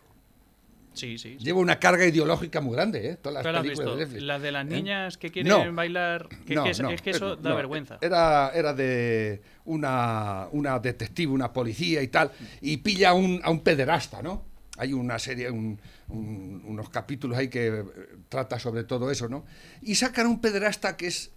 Sí, 0.95 1.17
sí. 1.17 1.37
sí. 1.39 1.45
lleva 1.45 1.61
una 1.61 1.79
carga 1.79 2.05
ideológica 2.07 2.61
muy 2.61 2.75
grande, 2.75 3.11
¿eh? 3.11 3.17
Todas 3.17 3.35
las 3.35 3.43
¿Pero 3.45 3.53
la 3.53 3.59
has 3.61 3.65
películas 3.65 3.95
de 3.95 4.01
Netflix. 4.05 4.23
La 4.25 4.39
de 4.41 4.51
las 4.53 4.67
¿eh? 4.67 4.69
niñas 4.69 5.17
que 5.17 5.31
quieren 5.31 5.49
No. 5.53 5.73
bailar. 5.73 6.29
Que, 6.45 6.57
No, 6.57 6.65
que 6.65 6.71
es, 6.71 6.81
no, 6.81 6.91
es 6.91 7.03
que 7.03 7.11
eso 7.11 7.37
da 7.37 7.55
vergüenza. 7.55 7.99
Era, 8.01 8.51
era 8.53 8.75
de 8.75 9.41
una, 9.65 10.49
una 10.51 10.77
detective, 10.81 11.31
una 11.33 11.53
policía 11.53 12.03
y 12.03 12.09
tal, 12.09 12.33
y 12.61 12.79
pilla 12.79 13.11
a 13.11 13.13
un, 13.15 13.41
a 13.45 13.51
un 13.51 13.61
pederasta, 13.61 14.23
¿no? 14.23 14.45
Hay 14.77 14.93
una 14.93 15.21
serie, 15.21 15.49
un- 15.51 15.79
un- 16.09 16.63
unos 16.67 16.89
capítulos 16.91 17.39
ahí 17.39 17.47
que 17.49 17.69
eh, 17.69 17.85
trata 18.29 18.59
sobre 18.59 18.83
todo 18.83 19.09
eso, 19.13 19.29
¿no? 19.29 19.45
Y 19.83 19.95
sacan 19.95 20.27
a 20.27 20.29
un 20.31 20.41
pederasta 20.41 20.97
que 20.97 21.07
es 21.07 21.31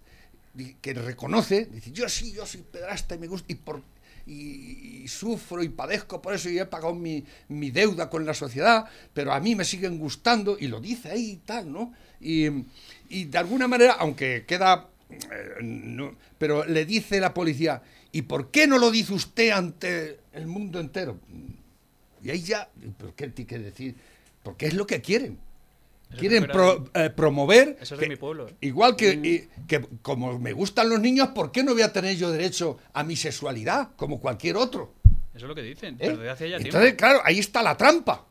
que 0.82 0.92
reconoce, 0.92 1.66
dice, 1.66 1.92
yo 1.92 2.08
sí, 2.08 2.32
yo 2.32 2.44
soy 2.46 2.62
pederasta 2.62 3.14
y 3.14 3.18
me 3.18 3.26
gusta, 3.28 3.50
y, 3.52 3.54
por, 3.54 3.80
y, 4.26 5.06
sufro 5.08 5.62
y 5.62 5.68
padezco 5.68 6.22
por 6.22 6.34
eso 6.34 6.48
y 6.48 6.58
he 6.58 6.64
pagado 6.66 6.94
mi, 6.94 7.24
mi 7.48 7.70
deuda 7.70 8.08
con 8.08 8.24
la 8.24 8.34
sociedad, 8.34 8.84
pero 9.12 9.32
a 9.32 9.40
mí 9.40 9.54
me 9.54 9.64
siguen 9.64 9.98
gustando, 9.98 10.56
y 10.58 10.68
lo 10.68 10.80
dice 10.80 11.10
ahí 11.10 11.30
y 11.32 11.36
tal, 11.36 11.72
¿no? 11.72 11.92
Y, 12.20 12.46
y 13.08 13.24
de 13.24 13.38
alguna 13.38 13.66
manera, 13.68 13.94
aunque 13.94 14.44
queda, 14.46 14.88
eh, 15.10 15.56
no- 15.62 16.14
pero 16.38 16.64
le 16.64 16.84
dice 16.84 17.20
la 17.20 17.34
policía, 17.34 17.82
¿y 18.12 18.22
por 18.22 18.50
qué 18.50 18.66
no 18.66 18.78
lo 18.78 18.90
dice 18.90 19.12
usted 19.12 19.50
ante 19.50 20.20
el 20.32 20.46
mundo 20.46 20.78
entero? 20.80 21.18
Y 22.22 22.30
ahí 22.30 22.42
ya, 22.42 22.68
¿por 22.98 23.14
qué 23.14 23.28
tiene 23.28 23.48
que 23.48 23.58
decir? 23.58 23.94
Porque 24.42 24.66
es 24.66 24.74
lo 24.74 24.86
que 24.86 25.00
quieren. 25.00 25.38
Quieren 26.18 26.46
pro- 26.46 26.90
eh, 26.94 27.10
promover. 27.10 27.78
Eso 27.80 27.94
es 27.94 27.98
que- 27.98 28.06
de 28.06 28.10
mi 28.10 28.16
pueblo. 28.16 28.48
¿eh? 28.48 28.54
Igual 28.60 28.96
que, 28.96 29.12
y- 29.14 29.48
que 29.66 29.80
como 30.02 30.38
me 30.38 30.52
gustan 30.52 30.88
los 30.88 31.00
niños, 31.00 31.28
¿por 31.28 31.50
qué 31.52 31.62
no 31.62 31.72
voy 31.72 31.82
a 31.82 31.92
tener 31.92 32.16
yo 32.16 32.30
derecho 32.30 32.78
a 32.92 33.02
mi 33.02 33.16
sexualidad 33.16 33.90
como 33.96 34.20
cualquier 34.20 34.56
otro? 34.56 34.94
Eso 35.34 35.44
es 35.46 35.48
lo 35.48 35.54
que 35.54 35.62
dicen. 35.62 35.94
¿eh? 35.94 35.98
Pero 36.00 36.16
desde 36.18 36.30
hace 36.30 36.50
ya 36.50 36.56
Entonces, 36.56 36.80
tiempo. 36.82 36.96
claro, 36.98 37.20
ahí 37.24 37.38
está 37.38 37.62
la 37.62 37.76
trampa. 37.76 38.26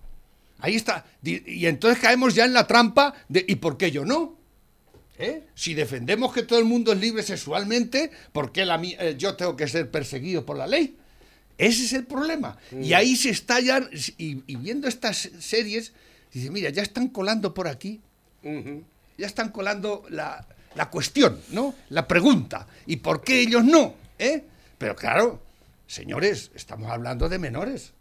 Ahí 0.60 0.76
está. 0.76 1.06
Y 1.24 1.66
entonces 1.66 2.00
caemos 2.00 2.36
ya 2.36 2.46
en 2.46 2.54
la 2.54 2.68
trampa 2.68 3.16
de 3.28 3.44
¿y 3.48 3.56
por 3.56 3.78
qué 3.78 3.90
yo 3.90 4.06
no? 4.06 4.38
¿Eh? 5.18 5.44
Si 5.56 5.74
defendemos 5.74 6.34
que 6.34 6.44
todo 6.44 6.60
el 6.60 6.66
mundo 6.66 6.94
es 6.94 7.00
libre 7.00 7.24
sexualmente, 7.24 8.12
¿por 8.32 8.52
qué 8.52 8.66
la 8.66 8.80
eh, 8.84 9.16
yo 9.18 9.36
tengo 9.36 9.56
que 9.56 9.68
ser 9.68 9.90
perseguido 9.90 10.46
por 10.46 10.58
la 10.58 10.68
ley? 10.68 10.98
Ese 11.58 11.86
es 11.86 11.94
el 11.94 12.06
problema. 12.06 12.58
Y 12.80 12.94
ahí 12.94 13.16
se 13.16 13.30
estallan, 13.30 13.88
y, 14.18 14.42
y 14.48 14.56
viendo 14.56 14.88
estas 14.88 15.30
series, 15.40 15.94
dice, 16.32 16.50
mira, 16.52 16.70
ya 16.70 16.82
están 16.84 17.10
colando 17.10 17.54
por 17.54 17.68
aquí, 17.68 18.02
ya 19.18 19.28
están 19.28 19.50
colando 19.50 20.04
la, 20.10 20.46
la 20.76 20.90
cuestión, 20.90 21.40
¿no? 21.52 21.76
La 21.90 22.08
pregunta. 22.08 22.66
¿Y 22.86 22.98
por 22.98 23.22
qué 23.22 23.42
ellos 23.42 23.64
no? 23.64 23.94
¿Eh? 24.18 24.44
Pero 24.78 24.96
claro, 24.96 25.42
señores, 25.88 26.52
estamos 26.56 26.90
hablando 26.92 27.30
de 27.30 27.38
menores. 27.40 27.94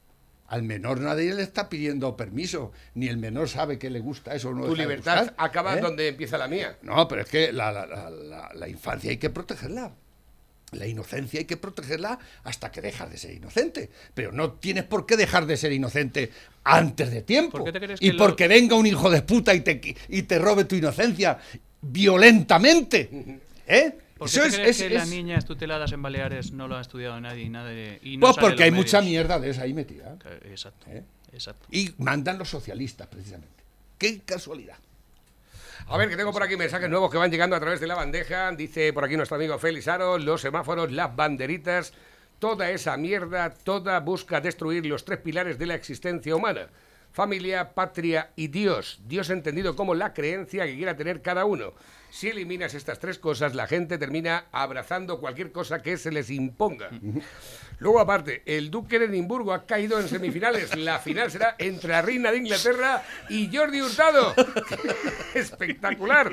Al 0.49 0.63
menor 0.65 0.99
nadie 1.01 1.33
le 1.33 1.43
está 1.45 1.69
pidiendo 1.69 2.17
permiso, 2.17 2.73
ni 2.95 3.07
el 3.07 3.19
menor 3.19 3.49
sabe 3.49 3.79
que 3.79 3.89
le 3.89 4.01
gusta 4.01 4.35
eso 4.35 4.49
o 4.49 4.55
no. 4.55 4.65
Tu 4.67 4.75
libertad 4.75 5.33
acaba 5.37 5.77
¿eh? 5.79 5.81
donde 5.81 6.09
empieza 6.09 6.39
la 6.39 6.49
mía. 6.49 6.77
No, 6.83 7.07
pero 7.07 7.23
es 7.23 7.29
que 7.29 7.53
la- 7.53 7.71
la- 7.71 8.51
la 8.53 8.69
infancia 8.69 9.11
hay 9.11 9.19
que 9.19 9.31
protegerla. 9.31 9.93
La 10.73 10.87
inocencia 10.87 11.41
hay 11.41 11.47
que 11.47 11.57
protegerla 11.57 12.19
hasta 12.45 12.71
que 12.71 12.81
dejas 12.81 13.11
de 13.11 13.19
ser 13.19 13.35
inocente. 13.35 13.91
Pero 14.15 14.31
no 14.33 14.53
tienes 14.53 14.85
por 14.85 15.05
qué 15.07 15.17
dejar 15.17 15.47
de 15.47 15.57
ser 15.57 15.73
inocente 15.73 16.31
antes 16.65 17.11
de 17.11 17.23
tiempo. 17.23 17.59
¿Por 17.59 17.65
qué 17.67 17.73
te 17.73 17.85
crees 17.85 18.01
y 18.03 18.13
lo- 18.13 18.19
porque 18.19 18.47
venga 18.49 18.77
un 18.77 18.87
hijo 18.87 19.11
de 19.11 19.23
puta 19.23 19.53
y 19.55 19.63
te, 19.63 19.81
y 20.09 20.23
te 20.23 20.39
robe 20.39 20.65
tu 20.67 20.77
inocencia 20.77 21.39
violentamente. 21.83 23.09
¿Eh? 23.67 23.93
¿Por 24.19 24.29
qué 24.31 24.37
Eso 24.37 24.43
te 24.43 24.49
es- 24.49 24.55
crees 24.57 24.81
es- 24.81 24.89
que 24.89 24.95
las 24.95 25.09
niñas 25.09 25.45
tuteladas 25.47 25.93
en 25.93 26.03
Baleares 26.03 26.53
no 26.53 26.69
lo 26.69 26.77
ha 26.77 26.81
estudiado 26.81 27.19
nadie 27.21 27.99
y 28.03 28.17
no 28.17 28.27
Pues 28.27 28.37
porque 28.39 28.65
hay 28.65 28.71
mucha 28.71 29.01
mierda 29.01 29.39
de 29.39 29.51
esa 29.51 29.63
ahí 29.63 29.73
metida. 29.75 30.17
Exacto. 30.45 30.87
¿Eh? 30.91 31.03
Exacto. 31.33 31.67
Y 31.71 31.91
mandan 31.99 32.39
los 32.39 32.49
socialistas, 32.49 33.07
precisamente. 33.07 33.63
Qué 33.99 34.21
casualidad. 34.21 34.77
A 35.87 35.97
ver, 35.97 36.09
que 36.09 36.17
tengo 36.17 36.33
por 36.33 36.43
aquí 36.43 36.57
mensajes 36.57 36.89
nuevos 36.89 37.11
que 37.11 37.19
van 37.19 37.31
llegando 37.31 37.57
a 37.57 37.61
través 37.61 37.81
de 37.81 37.87
la 37.87 37.95
bandeja. 37.95 38.51
Dice 38.53 38.93
por 38.93 39.05
aquí 39.05 39.17
nuestro 39.17 39.37
amigo 39.37 39.59
Félix 39.59 39.89
Aro, 39.89 40.19
los 40.19 40.41
semáforos, 40.41 40.93
las 40.93 41.15
banderitas, 41.15 41.93
toda 42.39 42.71
esa 42.71 42.97
mierda, 42.97 43.51
toda 43.51 43.99
busca 44.01 44.41
destruir 44.41 44.87
los 44.87 45.05
tres 45.05 45.19
pilares 45.19 45.59
de 45.59 45.67
la 45.67 45.75
existencia 45.75 46.35
humana. 46.37 46.69
Familia, 47.13 47.75
patria 47.75 48.31
y 48.37 48.49
Dios. 48.49 49.01
Dios 49.07 49.31
entendido 49.31 49.75
como 49.77 49.95
la 49.95 50.15
creencia 50.15 50.65
que 50.67 50.77
quiera 50.77 50.97
tener 50.97 51.23
cada 51.23 51.45
uno. 51.45 51.75
Si 52.11 52.29
eliminas 52.29 52.75
estas 52.75 52.99
tres 52.99 53.19
cosas, 53.19 53.55
la 53.55 53.67
gente 53.69 53.97
termina 53.99 54.47
abrazando 54.53 55.21
cualquier 55.21 55.53
cosa 55.53 55.81
que 55.83 55.97
se 55.97 56.11
les 56.11 56.29
imponga. 56.31 56.91
Luego, 57.79 58.01
aparte, 58.01 58.43
el 58.47 58.71
duque 58.71 58.99
de 58.99 59.05
Edimburgo 59.07 59.53
ha 59.53 59.65
caído 59.67 59.99
en 60.01 60.09
semifinales. 60.09 60.77
La 60.77 60.99
final 60.99 61.31
será 61.31 61.55
entre 61.59 61.91
la 61.91 62.03
reina 62.03 62.31
de 62.33 62.39
Inglaterra 62.39 63.03
y 63.29 63.49
Jordi 63.55 63.81
Hurtado. 63.81 64.35
Espectacular. 65.35 66.31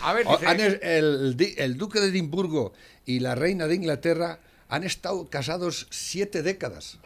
A 0.00 0.12
ver, 0.12 0.26
dice- 0.26 1.54
el 1.58 1.76
duque 1.76 2.00
de 2.00 2.08
Edimburgo 2.08 2.72
y 3.06 3.20
la 3.20 3.34
reina 3.34 3.66
de 3.66 3.74
Inglaterra 3.76 4.40
han 4.68 4.82
estado 4.84 5.28
casados 5.30 5.86
siete 5.90 6.42
décadas. 6.42 6.98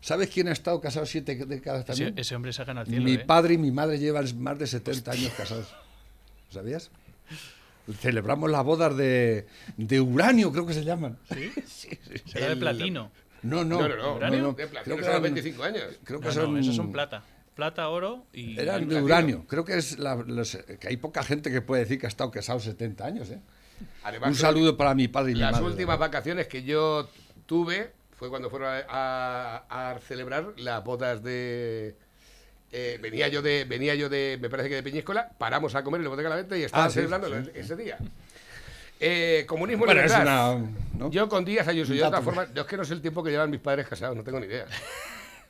¿Sabes 0.00 0.28
quién 0.30 0.48
ha 0.48 0.52
estado 0.52 0.80
casado 0.80 1.06
siete 1.06 1.34
décadas 1.46 1.80
Ese, 1.80 1.86
también? 1.86 2.18
ese 2.18 2.34
hombre 2.36 2.52
saca 2.52 2.72
al 2.72 2.86
cielo. 2.86 3.02
Mi 3.04 3.14
¿eh? 3.14 3.18
padre 3.18 3.54
y 3.54 3.58
mi 3.58 3.70
madre 3.72 3.98
llevan 3.98 4.26
más 4.40 4.58
de 4.58 4.66
70 4.66 5.10
años 5.10 5.32
casados. 5.36 5.74
¿Sabías? 6.50 6.90
Celebramos 8.00 8.50
las 8.50 8.62
bodas 8.64 8.96
de, 8.96 9.46
de 9.76 10.00
uranio, 10.00 10.52
creo 10.52 10.66
que 10.66 10.74
se 10.74 10.84
llaman. 10.84 11.18
Será 12.26 12.46
de 12.46 12.52
El- 12.52 12.58
platino. 12.58 13.10
No, 13.42 13.64
no. 13.64 13.80
No, 13.80 13.88
no, 13.88 13.96
no. 13.96 14.14
¿Uranio? 14.16 14.52
De 14.52 14.66
platino 14.66 14.82
Creo 14.84 14.96
que 14.96 15.02
son 15.04 15.10
eran- 15.12 15.22
25 15.22 15.62
años. 15.62 15.82
Creo 16.04 16.20
que 16.20 16.26
No, 16.26 16.32
son, 16.32 16.54
no, 16.54 16.60
esos 16.60 16.76
son 16.76 16.92
plata. 16.92 17.22
Plata, 17.54 17.88
oro 17.88 18.24
y. 18.32 18.58
Eran 18.60 18.88
de 18.88 19.02
uranio. 19.02 19.44
Creo 19.48 19.64
que 19.64 19.78
es 19.78 19.98
la- 19.98 20.16
los- 20.16 20.56
que 20.78 20.88
hay 20.88 20.96
poca 20.96 21.22
gente 21.22 21.50
que 21.50 21.60
puede 21.62 21.82
decir 21.82 21.98
que 21.98 22.06
ha 22.06 22.08
estado 22.08 22.30
casado 22.30 22.60
70 22.60 23.06
años. 23.06 23.30
¿eh? 23.30 23.40
Además, 24.04 24.28
Un 24.30 24.34
saludo 24.36 24.76
para 24.76 24.94
mi 24.94 25.08
padre 25.08 25.32
y 25.32 25.34
mi 25.34 25.40
Las 25.40 25.52
madre. 25.52 25.66
últimas 25.66 25.98
vacaciones 25.98 26.46
que 26.46 26.62
yo 26.64 27.08
tuve 27.46 27.92
fue 28.18 28.28
cuando 28.28 28.50
fueron 28.50 28.68
a, 28.68 28.84
a- 28.88 29.90
a 29.92 29.98
celebrar 30.00 30.52
las 30.56 30.82
bodas 30.84 31.22
de. 31.22 31.94
eh, 32.72 32.98
venía 33.00 33.28
yo 33.28 33.40
de 33.42 33.64
venía 33.64 33.94
yo 33.94 34.08
de 34.08 34.38
me 34.40 34.50
parece 34.50 34.68
que 34.68 34.74
de 34.76 34.82
Peñíscola 34.82 35.30
paramos 35.38 35.74
a 35.74 35.82
comer 35.84 36.00
en 36.00 36.04
la 36.04 36.10
boteca 36.10 36.28
de 36.28 36.30
la 36.34 36.36
venta 36.42 36.58
y 36.58 36.64
estaban 36.64 36.86
Ah, 36.88 36.90
sí, 36.90 36.94
celebrando 36.96 37.28
sí. 37.28 37.50
ese 37.54 37.76
día 37.76 37.96
Eh, 39.00 39.44
comunismo 39.46 39.84
Bueno, 39.86 40.00
es 40.02 40.10
libertad. 40.10 40.56
una- 40.56 40.70
¿no? 40.98 41.10
yo 41.10 41.28
con 41.28 41.44
Díaz 41.44 41.68
Ayuso 41.68 41.94
yo 41.94 42.04
de 42.06 42.10
dato. 42.10 42.22
formas 42.24 42.48
yo 42.52 42.62
es 42.62 42.68
que 42.68 42.76
no 42.76 42.84
sé 42.84 42.94
el 42.94 43.00
tiempo 43.00 43.22
que 43.22 43.30
llevan 43.30 43.50
mis 43.50 43.60
padres 43.60 43.86
casados 43.86 44.16
no 44.16 44.24
tengo 44.24 44.40
ni 44.40 44.46
idea 44.46 44.66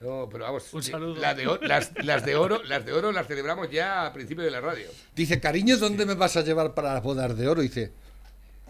no, 0.01 0.29
pero 0.31 0.45
vamos, 0.45 0.73
Un 0.75 0.81
sí, 0.83 0.93
saludo. 0.93 1.17
Las, 1.21 1.37
de, 1.37 1.45
las, 1.63 1.91
las 2.05 2.25
de 2.25 2.37
oro, 2.37 2.63
las 2.63 2.87
de 2.87 2.93
oro 2.93 3.11
las 3.11 3.27
celebramos 3.27 3.69
ya 3.69 4.07
a 4.07 4.13
principio 4.13 4.45
de 4.45 4.51
la 4.53 4.61
radio. 4.61 4.87
Dice, 5.13 5.41
cariño, 5.41 5.77
¿dónde 5.77 6.07
me 6.07 6.15
vas 6.15 6.37
a 6.37 6.43
llevar 6.43 6.73
para 6.73 6.95
las 6.95 7.03
bodas 7.03 7.37
de 7.37 7.49
oro? 7.49 7.63
Dice, 7.63 7.91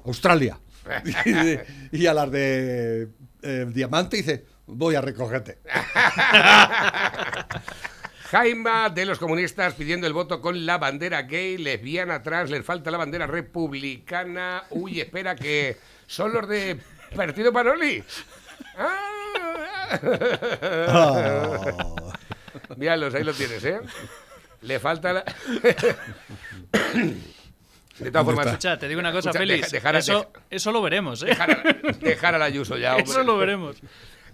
Australia. 0.06 0.58
Y 1.92 2.06
a 2.06 2.14
las 2.14 2.30
de 2.30 3.08
eh, 3.48 3.66
diamante 3.66 4.18
dice, 4.18 4.44
voy 4.66 4.94
a 4.94 5.00
recogerte. 5.00 5.58
Jaima 8.30 8.90
de 8.90 9.06
los 9.06 9.18
comunistas 9.18 9.72
pidiendo 9.72 10.06
el 10.06 10.12
voto 10.12 10.42
con 10.42 10.66
la 10.66 10.76
bandera 10.76 11.22
gay, 11.22 11.56
lesbiana, 11.56 12.22
trans, 12.22 12.50
les 12.50 12.62
falta 12.62 12.90
la 12.90 12.98
bandera 12.98 13.26
republicana. 13.26 14.64
Uy, 14.68 15.00
espera 15.00 15.34
que 15.34 15.78
son 16.06 16.34
los 16.34 16.46
de 16.46 16.78
Partido 17.16 17.50
Paroli. 17.50 18.04
Ah. 18.76 19.98
Míralos, 22.76 23.14
ahí 23.14 23.24
lo 23.24 23.32
tienes, 23.32 23.64
¿eh? 23.64 23.80
Le 24.60 24.78
falta 24.78 25.14
la... 25.14 25.24
De 27.98 28.10
todas 28.10 28.24
formas, 28.24 28.46
Escucha, 28.46 28.78
te 28.78 28.88
digo 28.88 29.00
una 29.00 29.10
cosa, 29.12 29.30
Escucha, 29.30 29.38
Félix. 29.40 29.60
deja- 29.62 29.72
dejar 29.76 29.96
a- 29.96 29.98
eso, 29.98 30.18
deja- 30.32 30.46
eso 30.50 30.72
lo 30.72 30.82
veremos, 30.82 31.22
¿eh? 31.22 31.26
dejar, 31.26 31.50
a, 31.50 31.92
dejar 32.00 32.34
al 32.34 32.42
Ayuso 32.42 32.76
ya, 32.76 32.92
hombre. 32.96 33.10
Eso 33.10 33.22
lo 33.24 33.36
veremos. 33.38 33.76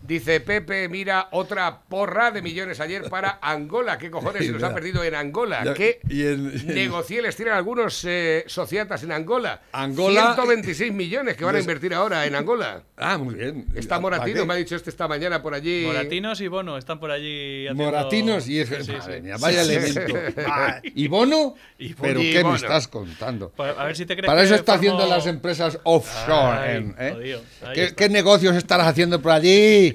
Dice 0.07 0.41
Pepe, 0.41 0.87
mira, 0.91 1.29
otra 1.31 1.81
porra 1.89 2.31
de 2.31 2.43
millones 2.43 2.79
ayer 2.79 3.09
para 3.09 3.39
Angola. 3.41 3.97
¿Qué 3.97 4.11
cojones 4.11 4.45
se 4.45 4.53
nos 4.53 4.63
ha 4.63 4.75
perdido 4.75 5.03
en 5.03 5.15
Angola? 5.15 5.65
Ya, 5.65 5.73
¿Qué 5.73 5.99
y 6.11 6.27
en- 6.27 6.53
y 6.55 6.61
en- 6.61 6.75
negocieles 6.75 7.35
tienen 7.37 7.55
algunos 7.55 8.05
eh, 8.07 8.45
sociatas 8.47 9.03
en 9.03 9.13
Angola? 9.13 9.63
Angola- 9.73 10.35
126 10.35 10.93
millones 10.93 11.39
que 11.39 11.45
van 11.47 11.57
a 11.57 11.61
invertir 11.61 11.95
ahora 11.95 12.27
en 12.27 12.35
Angola. 12.35 12.83
Ah, 12.99 13.17
muy 13.17 13.35
bien. 13.35 13.67
Está 13.75 13.95
¿Para 13.95 14.19
Moratino, 14.19 14.45
me 14.45 14.53
ha 14.53 14.57
dicho 14.59 14.77
este 14.77 14.91
esta 14.91 15.09
mañana 15.09 15.43
por 15.43 15.55
allí. 15.55 15.85
Moratinos 15.87 16.39
y 16.43 16.49
Bono 16.49 16.77
están 16.77 17.01
por 17.01 17.11
allí 17.11 17.67
haciendo... 17.67 17.85
Moratinos 17.85 18.47
y 18.47 18.61
es 18.61 18.69
Sí, 18.69 18.75
sí, 18.83 18.93
Madre 18.93 19.17
sí. 19.17 19.23
mía, 19.23 19.37
vaya 19.41 19.65
Sí, 19.65 19.71
sí. 19.71 19.99
elemento. 19.99 20.19
Ah, 20.47 20.81
¿Y 20.83 21.09
Bono? 21.09 21.55
Y. 21.79 21.95
¿Pero 21.95 22.21
Y 22.21 22.31
qué 22.31 22.39
Bono. 22.43 22.51
me 22.51 22.57
estás 22.59 22.89
contando? 22.89 23.49
Pa- 23.51 23.71
A 23.71 23.85
ver 23.87 23.97
si 23.97 24.05
te 24.05 24.15
crees 24.17 24.27
Para 24.27 24.43
eso 24.43 24.55
está 24.55 24.75
formo- 24.75 24.77
haciendo 24.77 25.07
las 25.07 25.27
empresas 25.27 25.79
offshore. 25.85 26.59
Ay, 26.59 26.77
en- 26.77 26.95
¿eh? 26.99 27.41
¿Qué, 27.75 27.95
qué 27.97 28.09
negocios 28.11 28.55
estarás 28.55 28.87
haciendo 28.87 29.23
por 29.23 29.33
allí? 29.33 29.94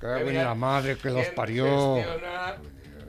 Cago 0.00 0.28
en 0.28 0.36
la 0.36 0.54
madre 0.54 0.96
que 0.96 1.10
los 1.10 1.22
¿Quién 1.22 1.34
parió. 1.34 1.96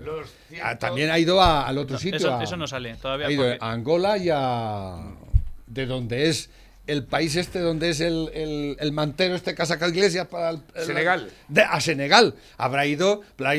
los 0.03 0.27
Ah, 0.27 0.31
cientos- 0.49 0.79
también 0.79 1.11
ha 1.11 1.19
ido 1.19 1.41
a- 1.41 1.67
al 1.67 1.77
otro 1.77 1.97
sitio. 1.97 2.17
Eso, 2.17 2.35
a- 2.35 2.43
eso 2.43 2.55
no 2.57 2.67
sale 2.67 2.95
todavía. 2.95 3.27
ha 3.27 3.31
ido 3.31 3.43
porque- 3.43 3.57
a 3.63 3.71
Angola 3.71 4.17
y 4.17 4.29
a. 4.31 4.97
de 5.67 5.85
donde 5.85 6.29
es 6.29 6.49
el 6.91 7.03
país 7.05 7.35
este 7.35 7.59
donde 7.59 7.89
es 7.89 7.99
el, 8.01 8.29
el, 8.33 8.77
el 8.79 8.91
mantero 8.91 9.35
este 9.35 9.55
que 9.55 9.61
ha 9.61 9.65
sacado 9.65 9.91
Iglesias 9.91 10.27
para 10.27 10.49
el, 10.51 10.61
el- 10.75 10.85
Senegal. 10.85 11.31
de- 11.47 11.61
a 11.61 11.79
Senegal. 11.81 12.35
Habrá 12.57 12.85
ido, 12.85 13.21
le, 13.37 13.47
ha 13.47 13.53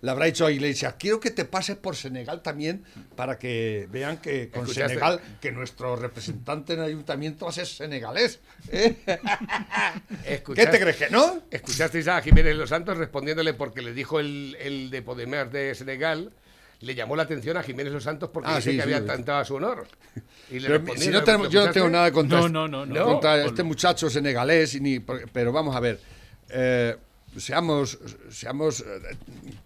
le 0.00 0.10
habrá 0.10 0.26
dicho 0.26 0.46
a 0.46 0.52
Iglesias, 0.52 0.94
quiero 0.98 1.20
que 1.20 1.30
te 1.30 1.44
pases 1.44 1.76
por 1.76 1.96
Senegal 1.96 2.42
también 2.42 2.84
para 3.16 3.38
que 3.38 3.88
vean 3.90 4.18
que 4.18 4.48
con 4.50 4.62
¿Escuchaste? 4.62 4.88
Senegal, 4.94 5.20
que 5.40 5.52
nuestro 5.52 5.96
representante 5.96 6.74
en 6.74 6.80
el 6.80 6.86
ayuntamiento 6.86 7.44
va 7.46 7.50
a 7.50 7.54
ser 7.54 7.66
senegalés. 7.66 8.40
¿eh? 8.70 8.96
¿Qué 10.24 10.34
¿Escuchaste- 10.36 10.70
te 10.70 10.80
crees 10.80 10.96
que 10.96 11.10
no? 11.10 11.42
¿Escuchasteis 11.50 12.08
a 12.08 12.20
Jiménez 12.22 12.56
Los 12.56 12.68
Santos 12.70 12.96
respondiéndole 12.98 13.54
porque 13.54 13.82
le 13.82 13.92
dijo 13.92 14.20
el, 14.20 14.56
el 14.60 14.90
de 14.90 15.02
Podemar 15.02 15.50
de 15.50 15.74
Senegal? 15.74 16.32
Le 16.82 16.94
llamó 16.94 17.16
la 17.16 17.22
atención 17.22 17.56
a 17.56 17.62
Jiménez 17.62 17.92
Los 17.92 18.04
Santos 18.04 18.30
porque 18.32 18.50
Ah, 18.50 18.56
dice 18.56 18.70
sí, 18.72 18.76
que 18.76 18.82
sí, 18.82 18.92
había 18.92 19.06
tentado 19.06 19.38
a 19.38 19.44
su 19.44 19.54
honor. 19.54 19.86
Y 20.50 20.58
le 20.60 20.68
si 20.96 21.10
¿lo- 21.10 21.18
no 21.20 21.24
tenemos- 21.24 21.46
lo 21.46 21.50
yo 21.50 21.66
no 21.66 21.72
tengo 21.72 21.88
nada 21.88 22.10
contra, 22.12 22.38
No, 22.40 22.46
este- 22.46 22.52
no, 22.52 22.68
no, 22.68 22.86
no. 22.86 22.94
No. 22.94 23.04
contra 23.06 23.44
este 23.44 23.62
muchacho 23.62 24.10
senegalés, 24.10 24.74
y 24.74 24.80
ni, 24.80 24.98
pero 25.00 25.52
vamos 25.52 25.74
a 25.76 25.80
ver, 25.80 26.00
eh, 26.50 26.96
seamos, 27.38 27.98
seamos, 28.30 28.80
eh, 28.80 29.16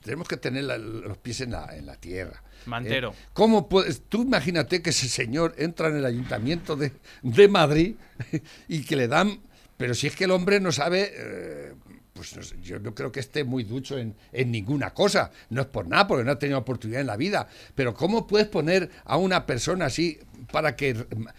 tenemos 0.04 0.28
que 0.28 0.36
tener 0.36 0.64
la- 0.64 0.78
los 0.78 1.16
pies 1.18 1.40
en 1.40 1.52
la, 1.52 1.74
en 1.76 1.86
la 1.86 1.96
tierra. 1.96 2.42
Mantero. 2.66 3.10
¿eh? 3.12 3.24
¿Cómo 3.32 3.68
puedes, 3.68 4.02
tú 4.08 4.22
imagínate 4.22 4.82
que 4.82 4.90
ese 4.90 5.08
señor 5.08 5.54
entra 5.56 5.88
en 5.88 5.96
el 5.96 6.04
ayuntamiento 6.04 6.76
de, 6.76 6.92
de 7.22 7.48
Madrid 7.48 7.94
y 8.68 8.82
que 8.84 8.94
le 8.96 9.08
dan, 9.08 9.40
pero 9.78 9.94
si 9.94 10.06
es 10.06 10.14
que 10.16 10.24
el 10.24 10.32
hombre 10.32 10.60
no 10.60 10.70
sabe... 10.70 11.12
eh, 11.16 11.72
pues 12.16 12.54
yo 12.62 12.80
no 12.80 12.94
creo 12.94 13.12
que 13.12 13.20
esté 13.20 13.44
muy 13.44 13.62
ducho 13.62 13.98
en, 13.98 14.16
en 14.32 14.50
ninguna 14.50 14.92
cosa. 14.94 15.30
No 15.50 15.60
es 15.60 15.68
por 15.68 15.86
nada, 15.86 16.08
porque 16.08 16.24
no 16.24 16.32
ha 16.32 16.38
tenido 16.38 16.58
oportunidad 16.58 17.02
en 17.02 17.06
la 17.06 17.16
vida. 17.16 17.46
Pero 17.74 17.94
¿cómo 17.94 18.26
puedes 18.26 18.48
poner 18.48 18.90
a 19.04 19.18
una 19.18 19.46
persona 19.46 19.84
así 19.86 20.18
para 20.50 20.74
que... 20.74 20.94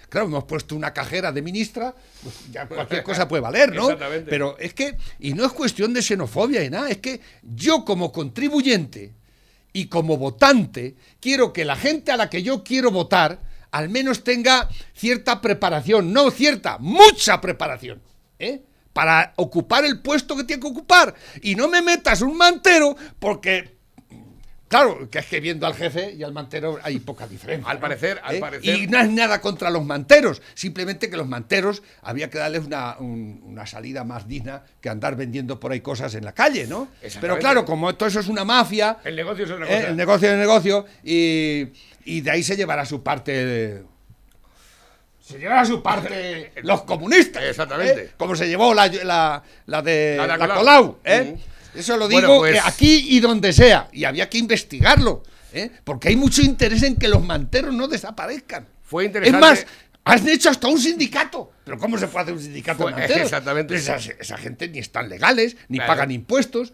Claro, 0.09 0.28
hemos 0.28 0.43
puesto 0.45 0.75
una 0.75 0.93
cajera 0.93 1.32
de 1.32 1.41
ministra, 1.41 1.95
pues 2.23 2.36
ya 2.51 2.67
cualquier 2.67 3.03
cosa 3.03 3.28
puede 3.28 3.41
valer, 3.41 3.73
¿no? 3.73 3.86
Exactamente. 3.86 4.30
Pero 4.30 4.57
es 4.59 4.73
que, 4.73 4.95
y 5.19 5.34
no 5.34 5.45
es 5.45 5.51
cuestión 5.51 5.93
de 5.93 6.01
xenofobia 6.01 6.63
y 6.63 6.69
nada, 6.69 6.89
es 6.89 6.97
que 6.97 7.19
yo 7.41 7.84
como 7.84 8.11
contribuyente 8.11 9.13
y 9.73 9.88
como 9.88 10.17
votante, 10.17 10.95
quiero 11.19 11.51
que 11.51 11.65
la 11.65 11.75
gente 11.75 12.11
a 12.11 12.17
la 12.17 12.30
que 12.30 12.43
yo 12.43 12.63
quiero 12.63 12.91
votar 12.91 13.41
al 13.71 13.89
menos 13.89 14.23
tenga 14.23 14.69
cierta 14.93 15.41
preparación, 15.41 16.13
no 16.13 16.32
cierta, 16.32 16.78
mucha 16.80 17.41
preparación, 17.41 18.01
¿eh? 18.39 18.63
Para 18.98 19.34
ocupar 19.36 19.86
el 19.86 20.00
puesto 20.02 20.36
que 20.36 20.43
tiene 20.43 20.60
que 20.60 20.68
ocupar. 20.70 21.14
Y 21.43 21.54
no 21.54 21.68
me 21.68 21.84
metas 21.84 22.22
un 22.24 22.36
mantero 22.36 22.95
porque 23.20 23.78
Claro, 24.70 25.10
que 25.10 25.20
es 25.20 25.26
que 25.28 25.39
viendo 25.39 25.66
al 25.66 25.76
jefe 25.76 26.12
y 26.14 26.24
al 26.24 26.34
mantero 26.34 26.78
hay 26.84 27.00
poca 27.00 27.26
diferencia. 27.26 27.70
Al 27.72 27.78
¿no? 27.78 27.82
parecer- 27.88 28.20
al 28.22 28.36
¿Eh? 28.36 28.39
parecer- 28.41 28.76
Y 28.78 28.88
no 28.88 29.00
es 29.00 29.10
nada 29.10 29.39
contra 29.39 29.70
los 29.70 29.86
manteros, 29.86 30.41
simplemente 30.56 31.10
que 31.10 31.16
los 31.16 31.26
manteros 31.26 31.84
había 32.02 32.30
que 32.30 32.38
darles 32.38 32.66
una, 32.66 32.98
un- 33.00 33.39
una 33.45 33.66
salida 33.66 34.04
más 34.04 34.28
digna 34.28 34.64
que 34.82 34.89
andar 34.89 35.16
vendiendo 35.16 35.58
por 35.58 35.72
ahí 35.72 35.80
cosas 35.80 36.16
en 36.16 36.26
la 36.26 36.34
calle, 36.34 36.68
¿no? 36.68 36.89
Pero 37.22 37.39
claro, 37.39 37.64
como 37.64 37.95
todo 37.95 38.10
eso 38.10 38.20
es 38.20 38.28
una 38.28 38.43
mafia, 38.43 38.98
El 39.06 39.16
negocio 39.16 39.45
es 39.45 39.52
otra 39.52 39.66
¿eh? 39.68 39.70
cosa. 39.78 39.88
el 39.89 39.95
negocio 39.95 40.28
es 40.28 40.34
el 40.34 40.39
negocio, 40.39 40.86
y, 41.02 41.68
y 42.04 42.20
de 42.20 42.32
ahí 42.32 42.43
se 42.43 42.58
llevará 42.58 42.84
su 42.86 43.02
parte. 43.02 43.32
de- 43.45 43.84
se 45.28 45.38
llevará 45.39 45.65
su 45.65 45.82
parte 45.84 46.51
los 46.63 46.84
comunistas. 46.84 47.43
Exactamente. 47.43 48.01
¿eh? 48.03 48.11
Como 48.17 48.36
se 48.36 48.47
llevó 48.47 48.73
la, 48.73 48.88
la, 48.88 49.43
la 49.65 49.82
de 49.82 50.15
La 50.17 50.23
de 50.23 50.28
la, 50.28 50.38
Colau. 50.38 50.57
Colau. 50.57 50.97
¿eh? 51.03 51.36
Mm. 51.73 51.78
Eso 51.80 51.97
lo 51.97 52.07
Bueno, 52.09 52.28
digo 52.28 52.39
pues- 52.39 52.55
eh, 52.55 52.61
aquí 52.63 53.07
y 53.09 53.19
donde 53.19 53.51
sea. 53.53 53.89
Y 53.91 54.05
había 54.05 54.30
que 54.30 54.38
investigarlo. 54.38 55.23
¿eh? 55.53 55.69
Porque 55.84 56.09
hay 56.09 56.15
mucho 56.15 56.41
interés 56.41 56.84
en 56.84 56.95
que 56.95 57.07
los 57.07 57.23
manteros 57.23 57.73
no 57.73 57.88
desaparezcan. 57.88 58.67
Fue 58.84 59.03
Es 59.03 59.07
interesante. 59.07 59.39
más, 59.45 59.65
han 60.05 60.30
hecho 60.30 60.49
hasta 60.49 60.67
un 60.69 60.80
sindicato. 60.80 61.51
Pero 61.65 61.78
¿cómo 61.78 61.97
se 61.97 62.07
puede 62.07 62.23
hacer 62.23 62.34
un 62.34 62.41
sindicato 62.41 62.84
Fue- 62.84 62.93
de 62.93 62.99
manteros? 62.99 63.23
exactamente. 63.23 63.75
Esa, 63.75 63.97
esa 63.97 64.38
gente 64.38 64.69
ni 64.69 64.80
están 64.80 65.09
legales, 65.09 65.57
ni 65.67 65.78
Claro. 65.78 65.91
pagan 65.91 66.11
impuestos. 66.11 66.71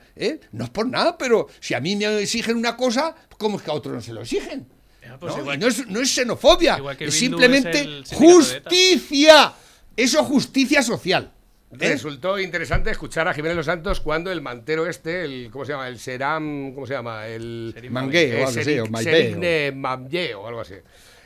No 0.51 0.63
es 0.65 0.69
por 0.69 0.87
nada, 0.87 1.17
pero 1.17 1.47
si 1.59 1.73
a 1.73 1.79
mí 1.79 1.95
me 1.95 2.19
exigen 2.19 2.55
una 2.57 2.77
cosa, 2.77 3.15
¿cómo 3.39 3.57
es 3.57 3.63
que 3.63 3.71
a 3.71 3.73
otros 3.73 3.95
no 3.95 4.01
se 4.01 4.13
lo 4.13 4.21
exigen? 4.21 4.67
Ya, 5.14 5.20
pues 5.20 5.36
¿no? 5.36 5.41
igual 5.41 5.57
Y 5.57 5.59
no 5.59 5.68
es, 5.68 5.88
no 5.88 5.99
es 5.99 6.14
xenofobia, 6.14 6.78
igual 6.78 6.97
que 6.97 7.05
es 7.05 7.14
simplemente 7.14 8.01
es 8.01 8.11
justicia. 8.14 9.53
Eso 9.95 10.20
es 10.22 10.26
justicia 10.26 10.82
social. 10.82 11.32
¿eh? 11.72 11.89
Resultó 11.89 12.39
interesante 12.39 12.89
escuchar 12.89 13.28
a 13.28 13.34
Jiménez 13.34 13.57
Los 13.57 13.66
Santos 13.68 13.99
cuando 13.99 14.32
el 14.32 14.41
mantero 14.41 14.88
este, 14.88 15.24
el 15.24 15.49
¿cómo 15.51 15.66
se 15.66 15.74
llama? 15.74 15.88
El 15.88 15.99
Seram, 15.99 16.74
¿cómo 16.74 16.88
se 16.88 16.93
llama? 16.93 17.28
El 17.28 17.76
Mangué 17.91 18.36
o 18.36 18.47
algo 18.47 18.59
así, 18.59 20.34
o 20.34 20.47
algo 20.47 20.61
así. 20.61 20.76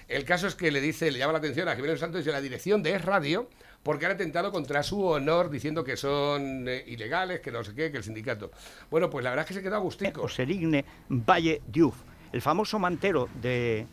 El 0.08 0.24
caso 0.24 0.48
es 0.48 0.56
que 0.56 0.72
le 0.72 0.80
dice, 0.82 1.12
le 1.12 1.20
llama 1.20 1.34
la 1.34 1.40
atención 1.40 1.68
a 1.68 1.76
Jiménez 1.76 1.94
Los 1.94 2.00
Santos 2.00 2.26
y 2.26 2.30
a 2.30 2.34
la 2.34 2.42
dirección 2.42 2.84
de 2.84 2.96
Es 2.96 3.04
Radio 3.04 3.50
porque 3.84 4.06
han 4.06 4.14
atentado 4.14 4.52
contra 4.52 4.84
su 4.84 5.02
honor 5.06 5.50
diciendo 5.50 5.82
que 5.84 5.96
son 5.96 6.68
eh, 6.68 6.84
ilegales, 6.88 7.40
que 7.40 7.52
no 7.52 7.64
sé 7.64 7.74
qué, 7.74 7.90
que 7.90 7.98
el 7.98 8.04
sindicato. 8.04 8.52
Bueno, 8.90 9.10
pues 9.10 9.24
la 9.24 9.30
verdad 9.30 9.46
es 9.46 9.48
que 9.48 9.54
se 9.54 9.64
quedó 9.64 9.76
a 9.76 9.80
gustico. 9.80 10.24
o 10.24 10.28
Serigne 10.28 10.84
Valle 11.08 11.62
Diouf, 11.68 11.96
el 12.34 12.41
famoso 12.41 12.80
mantero 12.80 13.30
de, 13.41 13.86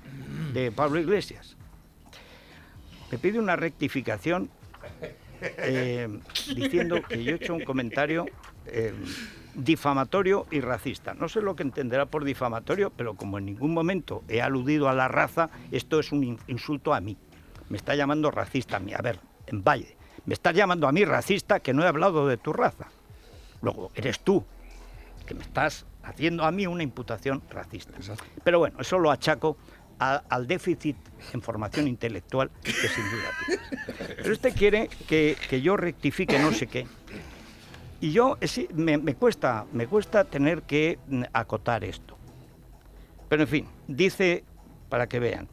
de 0.52 0.72
Pablo 0.72 1.00
Iglesias. 1.00 1.56
Me 3.10 3.18
pide 3.18 3.38
una 3.38 3.56
rectificación 3.56 4.50
eh, 5.40 6.08
diciendo 6.54 7.02
que 7.02 7.22
yo 7.22 7.32
he 7.32 7.36
hecho 7.36 7.54
un 7.54 7.64
comentario 7.64 8.26
eh, 8.66 8.92
difamatorio 9.54 10.46
y 10.50 10.60
racista. 10.60 11.14
No 11.14 11.28
sé 11.28 11.40
lo 11.40 11.54
que 11.54 11.62
entenderá 11.62 12.06
por 12.06 12.24
difamatorio, 12.24 12.90
pero 12.90 13.14
como 13.14 13.38
en 13.38 13.46
ningún 13.46 13.72
momento 13.72 14.24
he 14.28 14.40
aludido 14.42 14.88
a 14.88 14.94
la 14.94 15.06
raza, 15.08 15.50
esto 15.70 16.00
es 16.00 16.12
un 16.12 16.24
in- 16.24 16.38
insulto 16.48 16.92
a 16.94 17.00
mí. 17.00 17.16
Me 17.68 17.76
está 17.76 17.94
llamando 17.94 18.30
racista 18.30 18.78
a 18.78 18.80
mí. 18.80 18.94
A 18.94 19.00
ver, 19.02 19.20
en 19.46 19.62
Valle, 19.62 19.96
me 20.26 20.34
estás 20.34 20.54
llamando 20.54 20.88
a 20.88 20.92
mí 20.92 21.04
racista 21.04 21.60
que 21.60 21.72
no 21.72 21.84
he 21.84 21.86
hablado 21.86 22.26
de 22.26 22.36
tu 22.36 22.52
raza. 22.52 22.88
Luego, 23.62 23.92
eres 23.94 24.20
tú 24.20 24.44
que 25.26 25.34
me 25.34 25.42
estás 25.42 25.86
haciendo 26.04 26.44
a 26.44 26.50
mí 26.50 26.66
una 26.66 26.82
imputación 26.82 27.42
racista. 27.50 27.92
Pero 28.42 28.58
bueno, 28.58 28.80
eso 28.80 28.98
lo 28.98 29.10
achaco 29.10 29.56
a- 29.98 30.22
al 30.28 30.46
déficit 30.46 30.96
en 31.32 31.40
formación 31.42 31.88
intelectual 31.88 32.50
que 32.62 32.72
sin 32.72 33.04
duda 33.10 33.30
tienes. 33.46 34.16
Pero 34.16 34.32
este 34.32 34.52
quiere 34.52 34.88
que, 35.08 35.36
que 35.48 35.60
yo 35.62 35.76
rectifique 35.76 36.38
no 36.38 36.52
sé 36.52 36.66
qué. 36.66 36.86
Y 38.00 38.12
yo 38.12 38.36
eh, 38.40 38.48
sí, 38.48 38.68
me, 38.74 38.98
me 38.98 39.14
cuesta, 39.14 39.64
me 39.72 39.86
cuesta 39.86 40.24
tener 40.24 40.62
que 40.62 40.98
mm, 41.08 41.22
acotar 41.32 41.84
esto. 41.84 42.16
Pero 43.28 43.42
en 43.42 43.48
fin, 43.48 43.66
dice, 43.88 44.44
para 44.90 45.06
que 45.08 45.18
vean, 45.20 45.48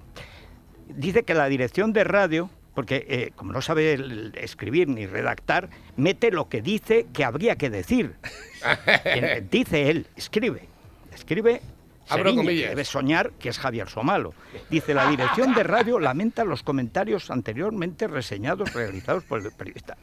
dice 0.90 1.24
que 1.24 1.34
la 1.34 1.46
dirección 1.48 1.94
de 1.94 2.04
radio, 2.04 2.50
porque 2.74 3.06
eh, 3.10 3.32
como 3.36 3.52
no 3.54 3.62
sabe 3.62 3.94
el- 3.94 4.34
escribir 4.36 4.88
ni 4.88 5.06
redactar, 5.06 5.70
mete 5.98 6.32
lo 6.32 6.48
que 6.50 6.62
dice 6.62 7.08
que 7.14 7.24
habría 7.24 7.56
que 7.58 7.70
decir. 7.70 8.16
Dice 9.52 9.90
él, 9.90 10.08
escribe, 10.16 10.68
escribe. 11.14 11.62
Abro 12.10 12.36
comillas. 12.36 12.70
debe 12.70 12.84
soñar 12.84 13.32
que 13.40 13.48
es 13.50 13.58
Javier 13.58 13.88
Somalo. 13.88 14.34
Dice, 14.70 14.94
la 14.94 15.10
dirección 15.10 15.54
de 15.54 15.64
radio 15.64 15.98
lamenta 15.98 16.44
los 16.44 16.62
comentarios 16.62 17.32
anteriormente 17.32 18.08
reseñados 18.08 18.74
realizados 18.74 19.24
por 19.24 19.40
el 19.40 19.52
periodista. 19.52 19.96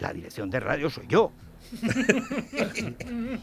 La 0.00 0.14
dirección 0.14 0.48
de 0.48 0.60
radio 0.60 0.88
soy 0.88 1.06
yo. 1.08 1.32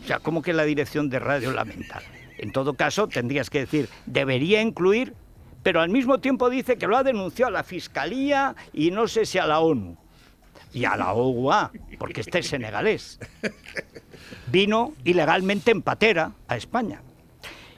O 0.01 0.08
sea, 0.08 0.20
¿cómo 0.20 0.41
que 0.41 0.54
la 0.54 0.64
dirección 0.64 1.10
de 1.10 1.20
radio 1.20 1.51
lamenta? 1.51 2.01
En 2.38 2.51
todo 2.51 2.74
caso, 2.74 3.08
tendrías 3.08 3.49
que 3.51 3.60
decir, 3.60 3.89
debería 4.08 4.62
incluir, 4.62 5.14
pero 5.64 5.82
al 5.82 5.89
mismo 5.89 6.20
tiempo 6.20 6.49
dice 6.49 6.78
que 6.78 6.88
lo 6.88 6.97
ha 6.97 7.03
denunciado 7.03 7.47
a 7.47 7.51
la 7.51 7.64
Fiscalía 7.64 8.55
y 8.74 8.91
no 8.91 9.07
sé 9.07 9.26
si 9.26 9.39
a 9.39 9.47
la 9.47 9.61
ONU. 9.61 9.97
Y 10.74 10.86
a 10.86 10.97
la 10.97 11.14
OUA, 11.14 11.72
porque 11.97 12.22
este 12.22 12.39
es 12.39 12.47
senegalés. 12.47 13.20
Vino 14.47 14.93
ilegalmente 15.03 15.72
en 15.72 15.82
patera 15.82 16.32
a 16.47 16.57
España. 16.57 17.01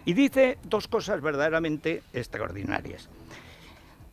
Y 0.05 0.13
dice 0.13 0.57
dos 0.63 0.87
cosas 0.87 1.21
verdaderamente 1.21 2.03
extraordinarias. 2.13 3.09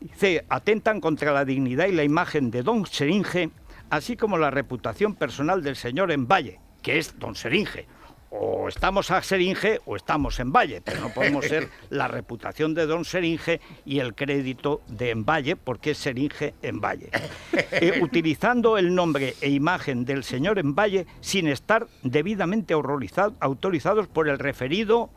Dice, 0.00 0.44
atentan 0.48 1.00
contra 1.00 1.32
la 1.32 1.44
dignidad 1.44 1.86
y 1.86 1.92
la 1.92 2.02
imagen 2.02 2.50
de 2.50 2.62
don 2.62 2.84
Seringe, 2.86 3.50
así 3.88 4.16
como 4.16 4.36
la 4.36 4.50
reputación 4.50 5.14
personal 5.14 5.62
del 5.62 5.76
señor 5.76 6.10
en 6.10 6.26
Valle, 6.26 6.58
que 6.82 6.98
es 6.98 7.18
don 7.18 7.36
Seringe. 7.36 7.86
O 8.34 8.66
estamos 8.68 9.10
a 9.10 9.22
Seringe 9.22 9.80
o 9.84 9.94
estamos 9.94 10.40
en 10.40 10.52
Valle, 10.52 10.80
pero 10.80 11.00
no 11.00 11.10
podemos 11.10 11.44
ser 11.44 11.68
la 11.90 12.08
reputación 12.08 12.72
de 12.72 12.86
don 12.86 13.04
Seringe 13.04 13.60
y 13.84 13.98
el 13.98 14.14
crédito 14.14 14.80
de 14.88 15.10
en 15.10 15.26
Valle, 15.26 15.54
porque 15.54 15.90
es 15.90 15.98
Seringe 15.98 16.54
en 16.62 16.80
Valle. 16.80 17.10
Eh, 17.52 17.98
utilizando 18.02 18.78
el 18.78 18.94
nombre 18.94 19.34
e 19.42 19.50
imagen 19.50 20.06
del 20.06 20.24
señor 20.24 20.58
en 20.58 20.74
Valle 20.74 21.06
sin 21.20 21.46
estar 21.46 21.86
debidamente 22.02 22.72
autorizados 22.72 24.08
por 24.08 24.28
el 24.28 24.38
referido... 24.38 25.10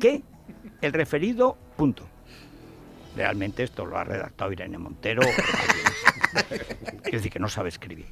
¿Qué? 0.00 0.22
El 0.80 0.92
referido 0.92 1.56
punto. 1.76 2.04
Realmente 3.18 3.64
esto 3.64 3.84
lo 3.84 3.98
ha 3.98 4.04
redactado 4.04 4.52
Irene 4.52 4.78
Montero. 4.78 5.22
Quiero 7.02 7.18
decir 7.18 7.32
que 7.32 7.40
no 7.40 7.48
sabe 7.48 7.68
escribir. 7.68 8.06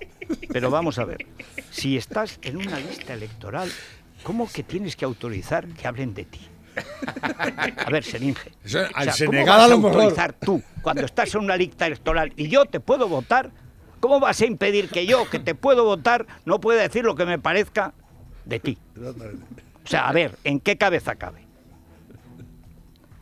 Pero 0.53 0.69
vamos 0.69 0.99
a 0.99 1.05
ver, 1.05 1.25
si 1.71 1.97
estás 1.97 2.41
en 2.43 2.57
una 2.57 2.81
lista 2.81 3.15
electoral, 3.15 3.71
¿cómo 4.25 4.51
que 4.51 4.65
tienes 4.65 4.97
que 4.97 5.05
autorizar 5.05 5.69
que 5.69 5.87
hablen 5.87 6.13
de 6.13 6.25
ti? 6.25 6.41
A 7.37 7.89
ver, 7.89 8.03
Seringe. 8.03 8.51
Eso, 8.65 8.81
al 8.81 9.07
¿cómo 9.07 9.13
Senegal 9.13 9.47
vas 9.47 9.63
a 9.63 9.69
lo 9.69 9.77
mejor. 9.77 9.93
autorizar 9.93 10.33
tú, 10.33 10.61
cuando 10.83 11.05
estás 11.05 11.33
en 11.37 11.41
una 11.43 11.57
lista 11.57 11.87
electoral 11.87 12.33
y 12.35 12.49
yo 12.49 12.65
te 12.65 12.81
puedo 12.81 13.07
votar, 13.07 13.53
¿cómo 14.01 14.19
vas 14.19 14.41
a 14.41 14.47
impedir 14.47 14.89
que 14.89 15.07
yo, 15.07 15.31
que 15.31 15.39
te 15.39 15.55
puedo 15.55 15.85
votar, 15.85 16.27
no 16.47 16.61
pueda 16.61 16.83
decir 16.83 17.05
lo 17.05 17.15
que 17.15 17.27
me 17.27 17.39
parezca 17.39 17.95
de 18.45 18.59
ti? 18.59 18.77
O 19.85 19.87
sea, 19.87 20.09
a 20.09 20.13
ver, 20.13 20.37
¿en 20.43 20.59
qué 20.59 20.77
cabeza 20.77 21.15
cabe? 21.15 21.47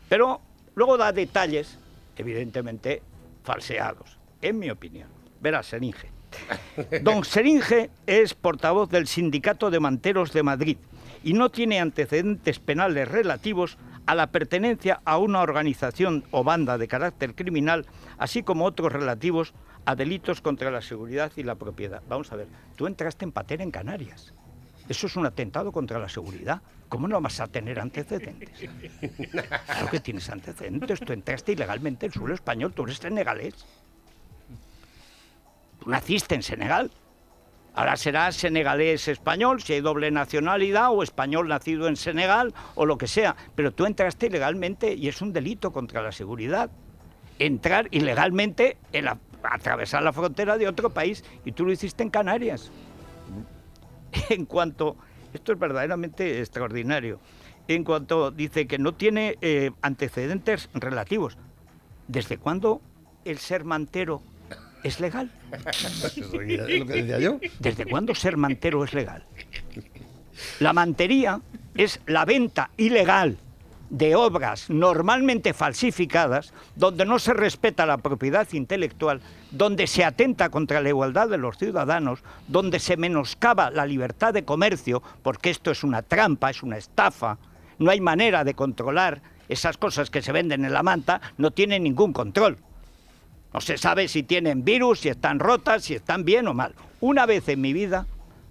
Pero 0.09 0.41
luego 0.75 0.97
da 0.97 1.13
detalles, 1.13 1.79
evidentemente, 2.17 3.03
falseados, 3.43 4.19
en 4.43 4.59
mi 4.59 4.71
opinión. 4.71 5.09
Verás, 5.41 5.67
Seringe. 5.67 6.11
Don 7.03 7.25
Seringe 7.25 7.91
es 8.07 8.35
portavoz 8.35 8.91
del 8.91 9.07
Sindicato 9.07 9.71
de 9.71 9.81
Manteros 9.81 10.33
de 10.33 10.43
Madrid 10.43 10.79
y 11.23 11.33
no 11.33 11.51
tiene 11.51 11.81
antecedentes 11.81 12.59
penales 12.59 13.09
relativos 13.09 13.79
a 14.07 14.15
la 14.15 14.27
pertenencia 14.29 15.01
a 15.05 15.19
una 15.19 15.41
organización 15.41 16.25
o 16.31 16.45
banda 16.45 16.77
de 16.77 16.89
carácter 16.89 17.35
criminal, 17.35 17.87
así 18.19 18.43
como 18.43 18.67
otros 18.67 18.93
relativos 18.93 19.55
a 19.87 19.95
delitos 19.95 20.41
contra 20.41 20.71
la 20.71 20.83
seguridad 20.83 21.33
y 21.37 21.43
la 21.43 21.55
propiedad. 21.55 22.03
Vamos 22.09 22.33
a 22.33 22.37
ver, 22.37 22.49
tú 22.77 22.87
entraste 22.87 23.25
en 23.25 23.33
patera 23.33 23.63
en 23.63 23.71
Canarias. 23.71 24.35
Eso 24.89 25.07
es 25.07 25.17
un 25.17 25.27
atentado 25.27 25.73
contra 25.73 25.99
la 25.99 26.09
seguridad. 26.09 26.61
¿Cómo 26.89 27.09
no 27.09 27.21
vas 27.21 27.41
a 27.41 27.47
tener 27.47 27.81
antecedentes? 27.81 28.51
Claro 29.65 29.91
que 29.91 30.01
tienes 30.01 30.29
antecedentes. 30.29 31.01
Tú 31.01 31.13
entraste 31.13 31.53
ilegalmente 31.53 32.07
en 32.07 32.13
suelo 32.13 32.35
español. 32.35 32.73
Tú 32.73 32.85
eres 32.85 32.99
senegalés. 32.99 33.55
Tú 35.81 35.91
naciste 35.91 36.35
en 36.35 36.43
Senegal. 36.43 36.91
Ahora 37.77 37.97
serás 37.97 38.37
senegalés 38.37 39.09
español, 39.09 39.61
si 39.61 39.73
hay 39.73 39.81
doble 39.81 40.13
nacionalidad, 40.13 40.93
o 40.93 41.03
español 41.03 41.49
nacido 41.49 41.89
en 41.89 41.97
Senegal, 41.97 42.55
o 42.77 42.87
lo 42.87 42.97
que 42.99 43.09
sea. 43.09 43.35
Pero 43.57 43.73
tú 43.73 43.85
entraste 43.85 44.27
ilegalmente 44.27 44.95
y 44.95 45.09
es 45.09 45.21
un 45.21 45.33
delito 45.33 45.73
contra 45.73 46.01
la 46.01 46.13
seguridad. 46.13 46.71
Entrar 47.41 47.89
ilegalmente 47.91 48.77
atravesar 49.43 50.03
la 50.03 50.13
frontera 50.13 50.57
de 50.57 50.69
otro 50.69 50.91
país 50.91 51.25
y 51.45 51.53
tú 51.53 51.65
lo 51.65 51.73
hiciste 51.73 52.03
en 52.03 52.11
Canarias. 52.11 52.71
En 54.31 54.47
cuanto, 54.47 54.97
esto 55.33 55.53
es 55.53 55.59
verdaderamente 55.59 56.41
extraordinario, 56.41 57.21
en 57.69 57.85
cuanto 57.85 58.31
dice 58.31 58.67
que 58.67 58.79
no 58.79 58.95
tiene 58.95 59.37
eh, 59.41 59.71
antecedentes 59.83 60.69
relativos. 60.75 61.37
¿Desde 62.09 62.37
cuándo 62.37 62.81
el 63.25 63.39
ser 63.39 63.65
mantero 63.65 64.23
es 64.83 65.01
legal? 65.01 65.31
Es 66.07 66.33
lo 66.33 66.87
que 66.87 67.03
decía 67.03 67.19
yo. 67.19 67.41
¿Desde 67.59 67.87
cuándo 67.87 68.15
ser 68.15 68.37
mantero 68.37 68.85
es 68.85 68.93
legal? 68.93 69.25
La 70.61 70.73
mantería 70.73 71.41
es 71.75 72.01
la 72.07 72.25
venta 72.25 72.71
ilegal 72.77 73.39
de 73.91 74.17
obras 74.17 74.71
normalmente 74.71 75.53
falsificadas, 75.53 76.53
donde 76.75 77.05
no 77.05 77.19
se 77.19 77.35
respeta 77.35 77.87
la 77.87 77.99
propiedad 77.99 78.49
intelectual, 78.53 79.21
donde 79.51 79.87
se 79.87 80.05
atenta 80.05 80.49
contra 80.49 80.81
la 80.81 80.89
igualdad 80.89 81.29
de 81.29 81.39
los 81.39 81.59
ciudadanos, 81.59 82.21
donde 82.49 82.79
se 82.79 82.97
menoscaba 82.97 83.71
la 83.71 83.87
libertad 83.87 84.33
de 84.33 84.45
comercio, 84.45 85.03
porque 85.23 85.51
esto 85.51 85.71
es 85.71 85.85
una 85.85 86.03
trampa, 86.03 86.51
es 86.51 86.63
una 86.63 86.77
estafa, 86.79 87.39
no 87.79 87.91
hay 87.91 88.01
manera 88.01 88.45
de 88.45 88.55
controlar 88.55 89.23
esas 89.49 89.77
cosas 89.77 90.11
que 90.11 90.23
se 90.23 90.33
venden 90.33 90.65
en 90.65 90.73
la 90.73 90.83
manta, 90.83 91.21
no 91.37 91.51
tienen 91.51 91.83
ningún 91.83 92.13
control. 92.13 92.59
No 93.53 93.61
se 93.61 93.79
sabe 93.79 94.09
si 94.09 94.23
tienen 94.25 94.65
virus, 94.65 95.01
si 95.01 95.09
están 95.09 95.39
rotas, 95.39 95.85
si 95.85 95.95
están 95.95 96.25
bien 96.25 96.49
o 96.49 96.55
mal. 96.55 96.75
Una 97.01 97.27
vez 97.27 97.49
en 97.49 97.61
mi 97.61 97.73
vida, 97.73 98.07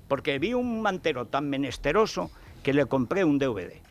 porque 0.07 0.39
vi 0.39 0.53
un 0.53 0.81
mantero 0.81 1.25
tan 1.25 1.49
menesteroso 1.49 2.31
que 2.63 2.73
le 2.73 2.85
compré 2.85 3.25
un 3.25 3.39
DVD. 3.39 3.81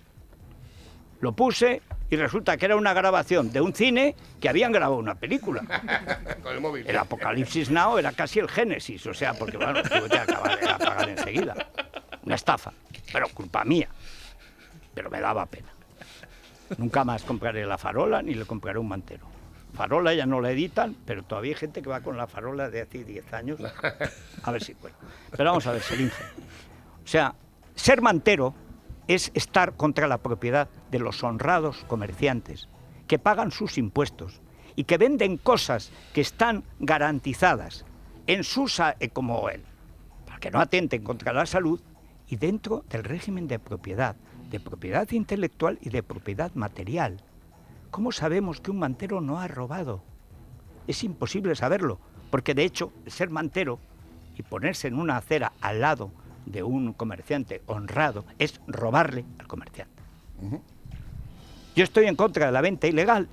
Lo 1.22 1.32
puse 1.32 1.80
y 2.10 2.16
resulta 2.16 2.56
que 2.56 2.64
era 2.64 2.74
una 2.74 2.92
grabación 2.92 3.52
de 3.52 3.60
un 3.60 3.72
cine 3.72 4.16
que 4.40 4.48
habían 4.48 4.72
grabado 4.72 4.98
una 4.98 5.14
película. 5.14 5.62
Con 6.42 6.52
el 6.52 6.60
móvil. 6.60 6.84
El 6.84 6.98
Apocalipsis 6.98 7.70
Now 7.70 7.96
era 7.96 8.10
casi 8.10 8.40
el 8.40 8.48
Génesis, 8.48 9.06
o 9.06 9.14
sea, 9.14 9.32
porque 9.32 9.56
bueno, 9.56 9.80
tuve 9.84 10.08
que 10.08 10.18
acabar 10.18 10.58
de 10.58 10.68
apagar 10.68 11.08
enseguida. 11.08 11.54
Una 12.24 12.34
estafa, 12.34 12.72
pero 13.12 13.28
culpa 13.28 13.64
mía. 13.64 13.88
Pero 14.92 15.10
me 15.10 15.20
daba 15.20 15.46
pena. 15.46 15.68
Nunca 16.76 17.04
más 17.04 17.22
compraré 17.22 17.64
la 17.66 17.78
farola 17.78 18.20
ni 18.20 18.34
le 18.34 18.44
compraré 18.44 18.80
un 18.80 18.88
mantero. 18.88 19.28
Farola 19.74 20.12
ya 20.14 20.26
no 20.26 20.40
la 20.40 20.50
editan, 20.50 20.96
pero 21.06 21.22
todavía 21.22 21.52
hay 21.52 21.58
gente 21.58 21.82
que 21.82 21.88
va 21.88 22.00
con 22.00 22.16
la 22.16 22.26
farola 22.26 22.68
de 22.68 22.80
hace 22.80 23.04
10 23.04 23.32
años. 23.32 23.60
A 24.42 24.50
ver 24.50 24.62
si 24.62 24.74
puedo. 24.74 24.96
Pero 25.30 25.50
vamos 25.50 25.66
a 25.68 25.72
ver, 25.72 25.82
Seringe. 25.82 26.24
O 27.04 27.06
sea, 27.06 27.32
ser 27.76 28.02
mantero 28.02 28.56
es 29.08 29.30
estar 29.34 29.74
contra 29.76 30.06
la 30.06 30.18
propiedad 30.18 30.68
de 30.90 30.98
los 30.98 31.22
honrados 31.22 31.84
comerciantes 31.88 32.68
que 33.06 33.18
pagan 33.18 33.50
sus 33.50 33.78
impuestos 33.78 34.40
y 34.76 34.84
que 34.84 34.96
venden 34.98 35.36
cosas 35.36 35.90
que 36.14 36.20
están 36.20 36.64
garantizadas 36.80 37.84
en 38.26 38.44
su 38.44 38.68
sa- 38.68 38.96
eh, 39.00 39.08
como 39.08 39.48
él, 39.48 39.62
para 40.26 40.38
que 40.38 40.50
no 40.50 40.60
atenten 40.60 41.02
contra 41.02 41.32
la 41.32 41.44
salud 41.46 41.80
y 42.28 42.36
dentro 42.36 42.84
del 42.88 43.04
régimen 43.04 43.48
de 43.48 43.58
propiedad, 43.58 44.16
de 44.48 44.60
propiedad 44.60 45.10
intelectual 45.10 45.78
y 45.82 45.90
de 45.90 46.02
propiedad 46.02 46.52
material. 46.54 47.18
¿Cómo 47.90 48.12
sabemos 48.12 48.60
que 48.60 48.70
un 48.70 48.78
mantero 48.78 49.20
no 49.20 49.40
ha 49.40 49.48
robado? 49.48 50.02
Es 50.86 51.04
imposible 51.04 51.54
saberlo, 51.54 51.98
porque 52.30 52.54
de 52.54 52.64
hecho 52.64 52.92
ser 53.06 53.28
mantero 53.28 53.78
y 54.36 54.42
ponerse 54.42 54.88
en 54.88 54.98
una 54.98 55.18
acera 55.18 55.52
al 55.60 55.80
lado 55.82 56.10
de 56.46 56.62
un 56.62 56.92
comerciante 56.92 57.62
honrado 57.66 58.24
es 58.38 58.60
robarle 58.66 59.24
al 59.38 59.46
comerciante. 59.46 60.02
Yo 61.74 61.84
estoy 61.84 62.06
en 62.06 62.16
contra 62.16 62.46
de 62.46 62.52
la 62.52 62.60
venta 62.60 62.86
ilegal. 62.86 63.28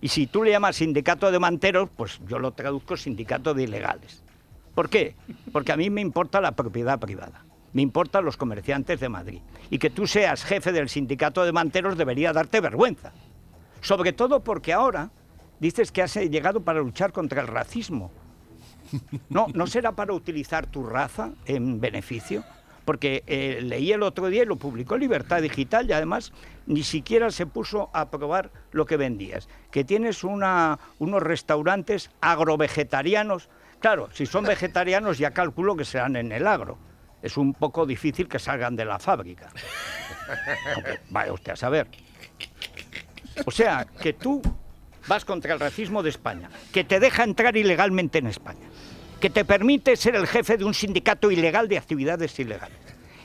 Y 0.00 0.08
si 0.08 0.26
tú 0.26 0.42
le 0.42 0.50
llamas 0.50 0.76
sindicato 0.76 1.30
de 1.30 1.38
manteros, 1.38 1.90
pues 1.94 2.20
yo 2.26 2.38
lo 2.38 2.52
traduzco 2.52 2.96
sindicato 2.96 3.52
de 3.52 3.64
ilegales. 3.64 4.22
¿Por 4.74 4.88
qué? 4.88 5.14
Porque 5.52 5.72
a 5.72 5.76
mí 5.76 5.90
me 5.90 6.00
importa 6.00 6.40
la 6.40 6.52
propiedad 6.52 6.98
privada. 6.98 7.44
Me 7.72 7.82
importan 7.82 8.24
los 8.24 8.36
comerciantes 8.36 8.98
de 8.98 9.08
Madrid. 9.08 9.40
Y 9.68 9.78
que 9.78 9.90
tú 9.90 10.06
seas 10.06 10.44
jefe 10.44 10.72
del 10.72 10.88
sindicato 10.88 11.44
de 11.44 11.52
manteros 11.52 11.98
debería 11.98 12.32
darte 12.32 12.60
vergüenza. 12.60 13.12
Sobre 13.82 14.12
todo 14.12 14.40
porque 14.40 14.72
ahora 14.72 15.10
dices 15.60 15.92
que 15.92 16.02
has 16.02 16.14
llegado 16.16 16.62
para 16.62 16.80
luchar 16.80 17.12
contra 17.12 17.42
el 17.42 17.46
racismo. 17.46 18.10
No, 19.28 19.46
¿no 19.54 19.66
será 19.66 19.92
para 19.92 20.12
utilizar 20.12 20.66
tu 20.66 20.84
raza 20.84 21.30
en 21.46 21.80
beneficio? 21.80 22.44
Porque 22.84 23.22
eh, 23.26 23.60
leí 23.62 23.92
el 23.92 24.02
otro 24.02 24.28
día 24.28 24.42
y 24.42 24.46
lo 24.46 24.56
publicó 24.56 24.96
Libertad 24.96 25.42
Digital 25.42 25.88
y 25.88 25.92
además 25.92 26.32
ni 26.66 26.82
siquiera 26.82 27.30
se 27.30 27.46
puso 27.46 27.90
a 27.92 28.10
probar 28.10 28.50
lo 28.72 28.86
que 28.86 28.96
vendías. 28.96 29.48
Que 29.70 29.84
tienes 29.84 30.24
una, 30.24 30.78
unos 30.98 31.22
restaurantes 31.22 32.10
agrovegetarianos. 32.20 33.48
Claro, 33.80 34.08
si 34.12 34.26
son 34.26 34.44
vegetarianos 34.44 35.18
ya 35.18 35.30
calculo 35.30 35.76
que 35.76 35.84
serán 35.84 36.16
en 36.16 36.32
el 36.32 36.46
agro. 36.46 36.78
Es 37.22 37.36
un 37.36 37.52
poco 37.52 37.86
difícil 37.86 38.28
que 38.28 38.38
salgan 38.38 38.76
de 38.76 38.86
la 38.86 38.98
fábrica. 38.98 39.50
Aunque 40.74 41.00
vaya 41.10 41.32
usted 41.32 41.52
a 41.52 41.56
saber. 41.56 41.86
O 43.46 43.50
sea, 43.50 43.84
que 43.84 44.14
tú 44.14 44.40
vas 45.06 45.24
contra 45.24 45.54
el 45.54 45.60
racismo 45.60 46.02
de 46.02 46.10
España, 46.10 46.50
que 46.72 46.84
te 46.84 47.00
deja 47.00 47.24
entrar 47.24 47.56
ilegalmente 47.56 48.18
en 48.18 48.26
España, 48.26 48.68
que 49.20 49.30
te 49.30 49.44
permite 49.44 49.96
ser 49.96 50.14
el 50.14 50.26
jefe 50.26 50.56
de 50.56 50.64
un 50.64 50.74
sindicato 50.74 51.30
ilegal 51.30 51.68
de 51.68 51.78
actividades 51.78 52.38
ilegales, 52.38 52.78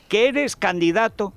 que 0.08 0.28
eres 0.28 0.56
candidato 0.56 1.32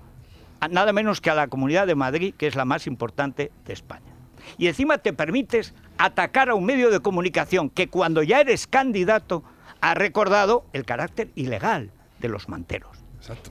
a 0.59 0.67
nada 0.67 0.93
menos 0.93 1.21
que 1.21 1.29
a 1.29 1.35
la 1.35 1.47
Comunidad 1.47 1.87
de 1.87 1.95
Madrid, 1.95 2.33
que 2.37 2.47
es 2.47 2.55
la 2.55 2.65
más 2.65 2.87
importante 2.87 3.51
de 3.65 3.73
España. 3.73 4.13
Y 4.57 4.67
encima 4.67 4.97
te 4.97 5.13
permites 5.13 5.73
atacar 5.97 6.49
a 6.49 6.55
un 6.55 6.65
medio 6.65 6.89
de 6.89 6.99
comunicación 6.99 7.69
que 7.69 7.87
cuando 7.89 8.23
ya 8.23 8.41
eres 8.41 8.67
candidato 8.67 9.43
ha 9.81 9.93
recordado 9.93 10.65
el 10.73 10.85
carácter 10.85 11.29
ilegal 11.35 11.91
de 12.19 12.29
los 12.29 12.49
manteros 12.49 12.97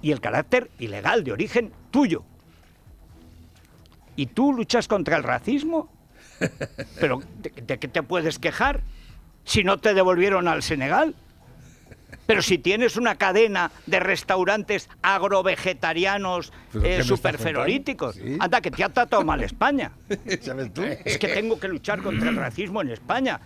y 0.02 0.12
el 0.12 0.20
carácter 0.20 0.70
ilegal 0.78 1.24
de 1.24 1.32
origen 1.32 1.72
tuyo. 1.90 2.24
¿Y 4.16 4.26
tú 4.26 4.52
luchas 4.52 4.88
contra 4.88 5.16
el 5.16 5.22
racismo? 5.22 5.88
¿Pero 7.00 7.20
de, 7.40 7.50
de 7.50 7.78
qué 7.78 7.88
te 7.88 8.02
puedes 8.02 8.38
quejar 8.38 8.82
si 9.44 9.64
no 9.64 9.78
te 9.78 9.94
devolvieron 9.94 10.48
al 10.48 10.62
Senegal? 10.62 11.14
Pero 12.26 12.42
si 12.42 12.58
tienes 12.58 12.96
una 12.96 13.16
cadena 13.16 13.70
de 13.86 14.00
restaurantes 14.00 14.88
agrovegetarianos 15.00 16.52
¿Pero 16.72 16.82
qué 16.82 16.88
me 16.90 16.96
eh, 16.98 17.02
superferolíticos? 17.02 18.16
Sí. 18.16 18.36
anda 18.38 18.60
que 18.60 18.70
te 18.70 18.84
ha 18.84 18.90
tratado 18.90 19.24
mal 19.24 19.42
España. 19.42 19.92
¿Sabes 20.42 20.72
tú? 20.74 20.82
Es 20.82 21.18
que 21.18 21.28
tengo 21.28 21.58
que 21.58 21.68
luchar 21.68 22.02
contra 22.02 22.28
el 22.28 22.36
racismo 22.36 22.82
en 22.82 22.90
España. 22.90 23.40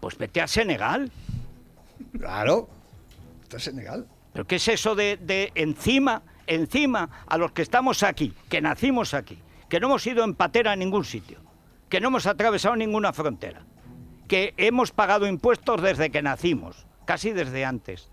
Pues 0.00 0.16
vete 0.16 0.40
a 0.40 0.46
Senegal. 0.46 1.10
Claro. 2.18 2.70
Esto 3.42 3.58
es 3.58 3.64
Senegal. 3.64 4.06
¿Pero 4.32 4.46
qué 4.46 4.56
es 4.56 4.68
eso 4.68 4.94
de, 4.94 5.18
de 5.18 5.52
encima, 5.54 6.22
encima 6.46 7.24
a 7.26 7.36
los 7.36 7.52
que 7.52 7.60
estamos 7.60 8.02
aquí, 8.02 8.32
que 8.48 8.62
nacimos 8.62 9.12
aquí, 9.12 9.38
que 9.68 9.78
no 9.78 9.88
hemos 9.88 10.06
ido 10.06 10.24
en 10.24 10.34
patera 10.34 10.72
a 10.72 10.76
ningún 10.76 11.04
sitio, 11.04 11.38
que 11.92 12.00
no 12.00 12.08
hemos 12.08 12.24
atravesado 12.24 12.74
ninguna 12.74 13.12
frontera, 13.12 13.66
que 14.26 14.54
hemos 14.56 14.92
pagado 14.92 15.26
impuestos 15.26 15.82
desde 15.82 16.08
que 16.08 16.22
nacimos, 16.22 16.86
casi 17.04 17.32
desde 17.32 17.66
antes, 17.66 18.08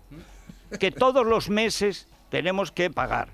que 0.78 0.90
todos 0.90 1.26
los 1.26 1.48
meses 1.48 2.06
tenemos 2.28 2.72
que 2.72 2.90
pagar, 2.90 3.30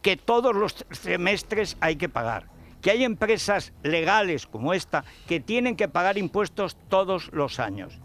que 0.00 0.16
todos 0.16 0.56
los 0.56 0.86
semestres 0.90 1.76
hay 1.82 1.96
que 1.96 2.08
pagar, 2.08 2.46
que 2.80 2.90
hay 2.90 3.04
empresas 3.04 3.74
legales 3.82 4.46
como 4.46 4.72
esta 4.72 5.04
que 5.28 5.38
tienen 5.38 5.76
que 5.76 5.86
pagar 5.86 6.16
impuestos 6.16 6.78
todos 6.88 7.30
los 7.34 7.60
años. 7.60 8.00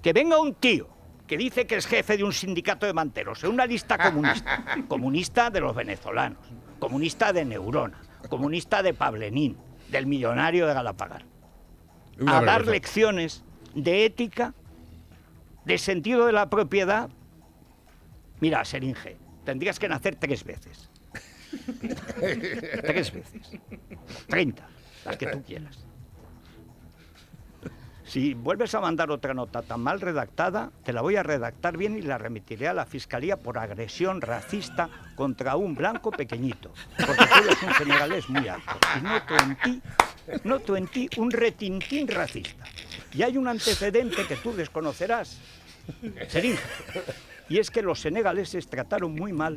Que 0.00 0.14
venga 0.14 0.40
un 0.40 0.54
tío 0.54 0.88
que 1.26 1.36
dice 1.36 1.66
que 1.66 1.76
es 1.76 1.86
jefe 1.86 2.16
de 2.16 2.24
un 2.24 2.32
sindicato 2.32 2.86
de 2.86 2.94
manteros, 2.94 3.44
en 3.44 3.50
una 3.50 3.66
lista 3.66 3.98
comunista, 3.98 4.64
comunista 4.88 5.50
de 5.50 5.60
los 5.60 5.76
venezolanos, 5.76 6.46
comunista 6.78 7.30
de 7.34 7.44
Neurona, 7.44 8.00
comunista 8.30 8.82
de 8.82 8.94
Pablenín, 8.94 9.58
del 9.94 10.06
millonario 10.06 10.66
de 10.66 10.74
Galapagar, 10.74 11.24
Una 12.18 12.38
a 12.38 12.42
dar 12.42 12.66
lecciones 12.66 13.44
de 13.76 14.04
ética, 14.04 14.52
de 15.64 15.78
sentido 15.78 16.26
de 16.26 16.32
la 16.32 16.50
propiedad. 16.50 17.10
Mira, 18.40 18.64
Seringe, 18.64 19.16
tendrías 19.44 19.78
que 19.78 19.88
nacer 19.88 20.16
tres 20.16 20.42
veces. 20.42 20.90
tres 22.82 23.12
veces. 23.12 23.60
Treinta, 24.26 24.66
las 25.04 25.16
que 25.16 25.28
tú 25.28 25.42
quieras. 25.44 25.86
Si 28.04 28.34
vuelves 28.34 28.74
a 28.74 28.80
mandar 28.80 29.10
otra 29.10 29.32
nota 29.32 29.62
tan 29.62 29.80
mal 29.80 30.00
redactada, 30.00 30.70
te 30.84 30.92
la 30.92 31.00
voy 31.00 31.16
a 31.16 31.22
redactar 31.22 31.76
bien 31.76 31.96
y 31.96 32.02
la 32.02 32.18
remitiré 32.18 32.68
a 32.68 32.74
la 32.74 32.84
Fiscalía 32.84 33.38
por 33.38 33.58
agresión 33.58 34.20
racista 34.20 34.90
contra 35.16 35.56
un 35.56 35.74
blanco 35.74 36.10
pequeñito. 36.10 36.72
Porque 36.96 37.24
tú 37.24 37.44
eres 37.44 37.62
un 37.62 37.74
senegalés 37.74 38.28
muy 38.28 38.46
alto. 38.46 38.72
Y 38.98 39.02
noto 39.02 39.36
en 39.36 39.56
ti, 39.56 39.82
noto 40.44 40.76
en 40.76 40.86
ti 40.88 41.08
un 41.16 41.30
retintín 41.30 42.06
racista. 42.08 42.64
Y 43.14 43.22
hay 43.22 43.38
un 43.38 43.48
antecedente 43.48 44.26
que 44.26 44.36
tú 44.36 44.52
desconocerás, 44.52 45.40
Seringe. 46.28 46.62
Y 47.48 47.58
es 47.58 47.70
que 47.70 47.82
los 47.82 48.00
senegaleses 48.00 48.68
trataron 48.68 49.14
muy 49.14 49.32
mal 49.32 49.56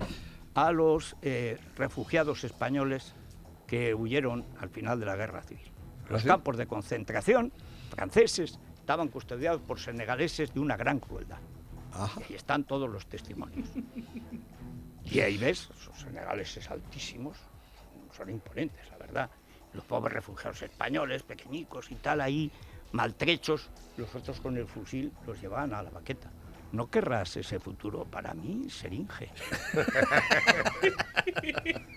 a 0.54 0.72
los 0.72 1.16
eh, 1.22 1.58
refugiados 1.76 2.44
españoles 2.44 3.14
que 3.66 3.94
huyeron 3.94 4.46
al 4.60 4.70
final 4.70 5.00
de 5.00 5.06
la 5.06 5.16
guerra 5.16 5.42
civil. 5.44 5.72
Los 6.10 6.22
sí? 6.22 6.28
campos 6.28 6.58
de 6.58 6.68
concentración 6.68 7.52
franceses 7.88 8.60
estaban 8.76 9.10
custodiados 9.10 9.62
por 9.62 9.80
senegaleses 9.80 10.54
de 10.54 10.60
una 10.60 10.78
gran 10.78 11.00
crueldad. 11.00 11.40
Ajá. 11.94 12.22
Y 12.22 12.34
ahí 12.34 12.36
están 12.36 12.64
todos 12.64 12.90
los 12.90 13.08
testimonios. 13.08 13.68
Y 15.06 15.20
ahí 15.22 15.38
ves, 15.38 15.70
esos 15.80 16.00
senegaleses 16.00 16.70
altísimos, 16.70 17.38
son 18.16 18.30
imponentes, 18.30 18.90
la 18.90 18.98
verdad. 18.98 19.30
Los 19.74 19.84
pobres 19.86 20.14
refugiados 20.14 20.62
españoles, 20.62 21.24
pequeñicos 21.24 21.92
y 21.92 21.96
tal, 21.96 22.22
ahí 22.22 22.52
maltrechos, 22.92 23.70
los 23.98 24.14
otros 24.16 24.40
con 24.40 24.58
el 24.58 24.68
fusil 24.68 25.12
los 25.26 25.42
llevaban 25.42 25.74
a 25.74 25.84
la 25.84 25.90
baqueta. 25.90 26.32
¿No 26.72 26.90
querrás 26.90 27.38
ese 27.38 27.60
futuro 27.60 28.06
para 28.06 28.34
mí, 28.34 28.70
Seringe? 28.70 29.30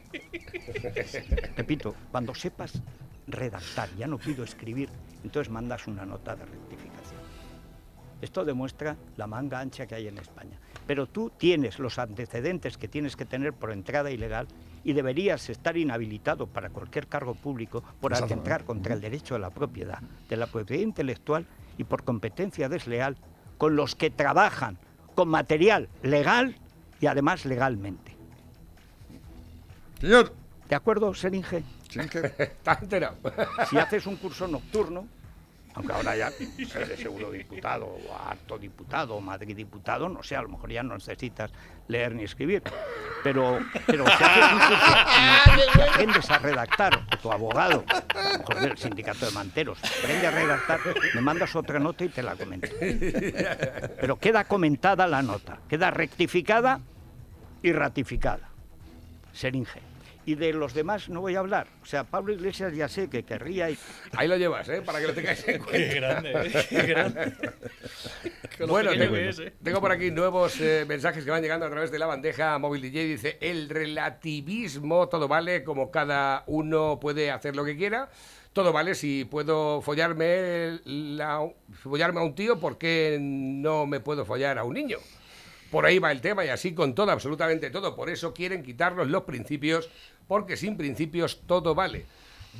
Repito, 1.56 1.94
cuando 2.10 2.34
sepas 2.34 2.80
redactar, 3.26 3.88
ya 3.96 4.06
no 4.06 4.18
pido 4.18 4.44
escribir, 4.44 4.88
entonces 5.22 5.52
mandas 5.52 5.86
una 5.86 6.04
nota 6.04 6.36
de 6.36 6.44
rectificación. 6.44 7.20
Esto 8.20 8.44
demuestra 8.44 8.96
la 9.16 9.26
manga 9.26 9.60
ancha 9.60 9.86
que 9.86 9.94
hay 9.94 10.08
en 10.08 10.18
España. 10.18 10.58
Pero 10.86 11.06
tú 11.06 11.30
tienes 11.36 11.78
los 11.78 11.98
antecedentes 11.98 12.76
que 12.76 12.88
tienes 12.88 13.16
que 13.16 13.24
tener 13.24 13.54
por 13.54 13.72
entrada 13.72 14.10
ilegal 14.10 14.46
y 14.84 14.92
deberías 14.92 15.48
estar 15.48 15.76
inhabilitado 15.76 16.46
para 16.46 16.70
cualquier 16.70 17.06
cargo 17.06 17.34
público 17.34 17.82
por 18.00 18.14
atentar 18.14 18.64
contra 18.64 18.94
el 18.94 19.00
derecho 19.00 19.34
de 19.34 19.40
la 19.40 19.50
propiedad, 19.50 20.00
de 20.28 20.36
la 20.36 20.46
propiedad 20.46 20.82
intelectual 20.82 21.46
y 21.78 21.84
por 21.84 22.04
competencia 22.04 22.68
desleal 22.68 23.16
con 23.56 23.76
los 23.76 23.94
que 23.94 24.10
trabajan 24.10 24.78
con 25.14 25.28
material 25.28 25.88
legal 26.02 26.56
y 27.00 27.06
además 27.06 27.44
legalmente. 27.44 28.16
Señor. 30.00 30.39
¿De 30.70 30.76
acuerdo, 30.76 31.12
Seringe? 31.12 31.64
Seringe. 31.88 32.26
Está 32.38 32.78
enterado. 32.80 33.16
Si 33.68 33.76
haces 33.76 34.06
un 34.06 34.14
curso 34.14 34.46
nocturno, 34.46 35.08
aunque 35.74 35.92
ahora 35.92 36.16
ya 36.16 36.30
eres 36.76 37.04
eurodiputado 37.04 37.86
o 37.86 38.16
harto 38.16 38.56
diputado 38.56 39.16
o 39.16 39.20
Madrid 39.20 39.56
diputado, 39.56 40.08
no 40.08 40.22
sé, 40.22 40.36
a 40.36 40.42
lo 40.42 40.48
mejor 40.48 40.70
ya 40.70 40.84
no 40.84 40.94
necesitas 40.94 41.50
leer 41.88 42.14
ni 42.14 42.22
escribir. 42.22 42.62
Pero, 43.24 43.58
pero 43.84 44.06
si 44.06 44.22
haces 44.22 44.52
un 44.52 44.58
curso 44.60 45.72
y 45.76 45.80
aprendes 45.80 46.30
a 46.30 46.38
redactar, 46.38 46.94
o 47.12 47.16
tu 47.18 47.32
abogado, 47.32 47.84
a 47.88 48.32
lo 48.32 48.38
mejor 48.38 48.60
del 48.60 48.78
sindicato 48.78 49.26
de 49.26 49.32
manteros, 49.32 49.78
aprende 49.82 50.26
a 50.28 50.30
redactar, 50.30 50.80
me 51.16 51.20
mandas 51.20 51.56
otra 51.56 51.80
nota 51.80 52.04
y 52.04 52.10
te 52.10 52.22
la 52.22 52.36
comento. 52.36 52.68
Pero 54.00 54.20
queda 54.20 54.44
comentada 54.44 55.08
la 55.08 55.20
nota, 55.20 55.58
queda 55.68 55.90
rectificada 55.90 56.80
y 57.60 57.72
ratificada. 57.72 58.48
Seringe. 59.32 59.89
Y 60.30 60.36
de 60.36 60.52
los 60.52 60.74
demás 60.74 61.08
no 61.08 61.20
voy 61.20 61.34
a 61.34 61.40
hablar. 61.40 61.66
O 61.82 61.86
sea, 61.86 62.04
Pablo 62.04 62.32
Iglesias 62.32 62.72
ya 62.72 62.88
sé 62.88 63.10
que 63.10 63.24
querría 63.24 63.68
y 63.68 63.76
Ahí 64.12 64.28
lo 64.28 64.36
llevas, 64.36 64.68
¿eh? 64.68 64.80
Para 64.80 65.00
que 65.00 65.08
lo 65.08 65.12
tengáis 65.12 65.46
en 65.48 65.58
cuenta. 65.64 65.72
Qué 65.72 65.94
grande, 65.96 66.30
¿eh? 66.32 66.66
Qué 66.68 66.82
grande. 66.82 67.32
Con 68.56 68.66
lo 68.66 68.66
Bueno, 68.68 68.92
tengo, 68.92 69.16
es, 69.16 69.40
¿eh? 69.40 69.52
tengo 69.60 69.80
por 69.80 69.90
aquí 69.90 70.12
nuevos 70.12 70.60
eh, 70.60 70.84
mensajes 70.86 71.24
que 71.24 71.30
van 71.32 71.42
llegando 71.42 71.66
a 71.66 71.70
través 71.70 71.90
de 71.90 71.98
la 71.98 72.06
bandeja 72.06 72.56
móvil 72.58 72.80
DJ. 72.82 73.04
Dice, 73.06 73.38
el 73.40 73.68
relativismo, 73.68 75.08
todo 75.08 75.26
vale, 75.26 75.64
como 75.64 75.90
cada 75.90 76.44
uno 76.46 77.00
puede 77.00 77.32
hacer 77.32 77.56
lo 77.56 77.64
que 77.64 77.76
quiera. 77.76 78.08
Todo 78.52 78.72
vale, 78.72 78.94
si 78.94 79.24
puedo 79.24 79.80
follarme, 79.80 80.78
la- 80.84 81.44
follarme 81.82 82.20
a 82.20 82.22
un 82.22 82.36
tío, 82.36 82.60
¿por 82.60 82.78
qué 82.78 83.18
no 83.20 83.84
me 83.86 83.98
puedo 83.98 84.24
follar 84.24 84.58
a 84.58 84.64
un 84.64 84.74
niño? 84.74 84.98
Por 85.70 85.86
ahí 85.86 86.00
va 86.00 86.10
el 86.10 86.20
tema 86.20 86.44
y 86.44 86.48
así 86.48 86.74
con 86.74 86.96
todo, 86.96 87.12
absolutamente 87.12 87.70
todo. 87.70 87.94
Por 87.94 88.10
eso 88.10 88.34
quieren 88.34 88.64
quitarnos 88.64 89.06
los 89.08 89.22
principios, 89.22 89.88
porque 90.30 90.56
sin 90.56 90.76
principios 90.76 91.40
todo 91.44 91.74
vale. 91.74 92.04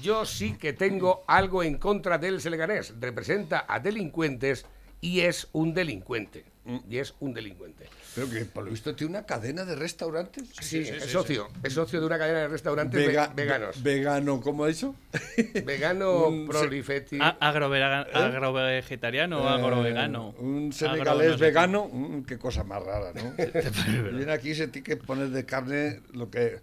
Yo 0.02 0.26
sí 0.26 0.54
que 0.58 0.72
tengo 0.72 1.22
algo 1.28 1.62
en 1.62 1.78
contra 1.78 2.18
del 2.18 2.40
Selganés. 2.40 2.94
Representa 2.98 3.64
a 3.68 3.78
delincuentes 3.78 4.66
y 5.00 5.20
es 5.20 5.46
un 5.52 5.72
delincuente. 5.72 6.44
Y 6.88 6.98
es 6.98 7.14
un 7.20 7.32
delincuente. 7.32 7.88
Pero 8.14 8.28
que 8.28 8.44
por 8.44 8.64
lo 8.64 8.70
visto 8.72 8.94
tiene 8.96 9.12
una 9.12 9.24
cadena 9.24 9.64
de 9.64 9.74
restaurantes. 9.76 10.44
Sí, 10.60 10.78
es 10.80 11.04
socio. 11.06 11.48
Es 11.62 11.72
socio 11.74 12.00
de 12.00 12.06
una 12.06 12.18
cadena 12.18 12.40
de 12.40 12.48
restaurantes 12.48 13.06
Vega- 13.06 13.28
ve- 13.28 13.44
veganos. 13.44 13.82
ve- 13.82 13.94
vegano, 13.94 14.40
¿cómo 14.40 14.64
ha 14.64 14.68
dicho? 14.68 14.94
Vegano 15.64 16.26
Un- 16.26 16.46
prolifeti. 16.48 17.18
Agrovega- 17.18 18.06
Agrovegetariano 18.12 19.42
o 19.42 19.48
agrovegano. 19.48 20.34
Eh, 20.38 20.42
Un 20.42 20.72
senegalés 20.72 21.38
vegano, 21.38 21.88
mm, 21.90 22.22
qué 22.22 22.36
cosa 22.38 22.62
más 22.64 22.82
rara, 22.82 23.12
¿no? 23.14 23.32
Viene 24.16 24.32
aquí 24.32 24.50
y 24.50 24.54
se 24.56 24.66
tiene 24.68 24.84
que 24.84 24.96
poner 24.96 25.28
de 25.30 25.44
carne 25.46 26.00
lo 26.12 26.30
que 26.30 26.60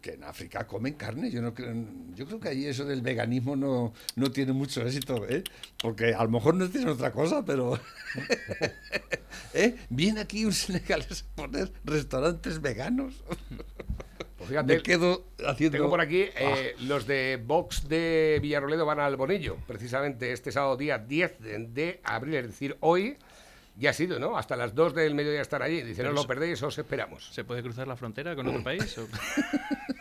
que 0.00 0.12
en 0.12 0.24
África 0.24 0.66
comen 0.66 0.94
carne. 0.94 1.30
Yo 1.30 1.42
no 1.42 1.54
creo, 1.54 1.74
yo 2.14 2.26
creo 2.26 2.40
que 2.40 2.48
ahí 2.48 2.66
eso 2.66 2.84
del 2.84 3.02
veganismo 3.02 3.56
no, 3.56 3.92
no 4.16 4.30
tiene 4.30 4.52
mucho 4.52 4.82
éxito, 4.82 5.26
¿eh? 5.28 5.42
Porque 5.80 6.14
a 6.14 6.22
lo 6.24 6.30
mejor 6.30 6.54
no 6.54 6.68
tiene 6.68 6.90
otra 6.90 7.12
cosa, 7.12 7.44
pero 7.44 7.78
¿eh? 9.54 9.76
viene 9.88 10.20
aquí 10.20 10.44
un 10.44 10.52
senegalés 10.52 11.22
a 11.22 11.36
poner 11.36 11.72
restaurantes 11.84 12.60
veganos. 12.60 13.14
Pues 14.36 14.50
fíjate, 14.50 14.76
Me 14.76 14.82
quedo 14.82 15.24
haciendo. 15.46 15.78
Tengo 15.78 15.90
por 15.90 16.00
aquí, 16.00 16.26
eh, 16.36 16.74
los 16.80 17.06
de 17.06 17.42
Vox 17.44 17.88
de 17.88 18.38
Villarroledo 18.40 18.86
van 18.86 19.00
al 19.00 19.16
Bonillo, 19.16 19.56
precisamente 19.66 20.32
este 20.32 20.52
sábado 20.52 20.76
día 20.76 20.98
10 20.98 21.40
de, 21.40 21.58
de 21.66 22.00
abril, 22.04 22.36
es 22.36 22.46
decir, 22.46 22.76
hoy 22.80 23.16
ya 23.78 23.90
ha 23.90 23.92
sido, 23.92 24.18
¿no? 24.18 24.36
Hasta 24.36 24.56
las 24.56 24.74
2 24.74 24.94
del 24.94 25.14
mediodía 25.14 25.40
estar 25.40 25.62
allí. 25.62 25.82
Dice, 25.82 26.02
no 26.02 26.08
Pero 26.08 26.12
lo 26.12 26.20
eso- 26.20 26.28
perdéis, 26.28 26.62
os 26.62 26.76
esperamos. 26.78 27.28
¿Se 27.32 27.44
puede 27.44 27.62
cruzar 27.62 27.86
la 27.86 27.96
frontera 27.96 28.34
con 28.34 28.46
otro 28.48 28.62
país? 28.62 28.98
o- 28.98 29.06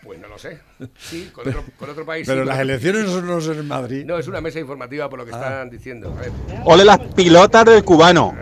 Pues 0.03 0.19
no 0.21 0.29
lo 0.29 0.37
sé. 0.39 0.59
Sí, 0.97 1.29
con 1.33 1.45
otro, 1.49 1.65
con 1.77 1.89
otro 1.89 2.05
país. 2.05 2.25
Pero 2.25 2.43
sí, 2.43 2.47
las 2.47 2.59
elecciones 2.59 3.05
no 3.05 3.11
son- 3.41 3.55
no 3.55 3.61
en 3.61 3.67
Madrid. 3.67 4.05
No, 4.05 4.17
es 4.17 4.27
una 4.29 4.39
mesa 4.39 4.57
informativa 4.59 5.09
por 5.09 5.19
lo 5.19 5.25
que 5.25 5.31
Ah. 5.33 5.37
están 5.37 5.69
diciendo. 5.69 6.15
A 6.17 6.21
ver. 6.21 6.31
Ole 6.63 6.85
las 6.85 6.99
pilotas 7.13 7.65
del 7.65 7.83
cubano. 7.83 8.33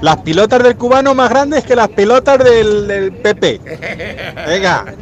Las 0.00 0.16
pilotas 0.22 0.62
del 0.62 0.76
cubano 0.76 1.14
más 1.14 1.28
grandes 1.28 1.64
que 1.64 1.76
las 1.76 1.88
pilotas 1.90 2.42
del, 2.42 2.88
del 2.88 3.12
PP. 3.12 3.60
Venga. 4.46 4.94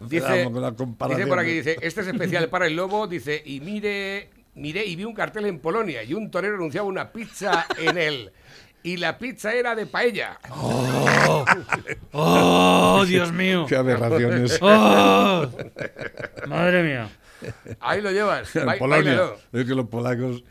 Dice, 0.00 0.26
Vamos 0.26 0.52
con 0.52 0.62
la 0.62 0.72
comparación. 0.72 1.20
dice 1.20 1.28
por 1.28 1.38
aquí, 1.38 1.50
dice, 1.52 1.76
este 1.80 2.02
es 2.02 2.06
especial 2.08 2.48
para 2.50 2.66
el 2.66 2.76
lobo, 2.76 3.06
dice, 3.08 3.42
y 3.44 3.60
mire, 3.60 4.28
miré 4.54 4.84
y 4.84 4.96
vi 4.96 5.04
un 5.04 5.14
cartel 5.14 5.46
en 5.46 5.58
Polonia 5.58 6.02
y 6.02 6.14
un 6.14 6.30
torero 6.30 6.56
anunciaba 6.56 6.86
una 6.86 7.12
pizza 7.12 7.66
en 7.78 7.98
él. 7.98 8.32
Y 8.84 8.96
la 8.96 9.16
pizza 9.16 9.54
era 9.54 9.76
de 9.76 9.86
paella. 9.86 10.38
¡Oh, 12.12 13.04
Dios 13.06 13.30
mío! 13.32 13.64
Qué 13.68 13.76
aberraciones. 13.76 14.58
¡Oh! 14.60 15.46
Madre 16.48 16.82
mía. 16.82 17.08
Ahí 17.80 18.00
lo 18.00 18.10
llevas. 18.10 18.54
En 18.56 18.66
Polonia. 18.78 19.12
báilalo. 19.12 19.38
Es 19.52 19.64
que 19.66 19.74
los 19.74 19.88
polacos. 19.88 20.42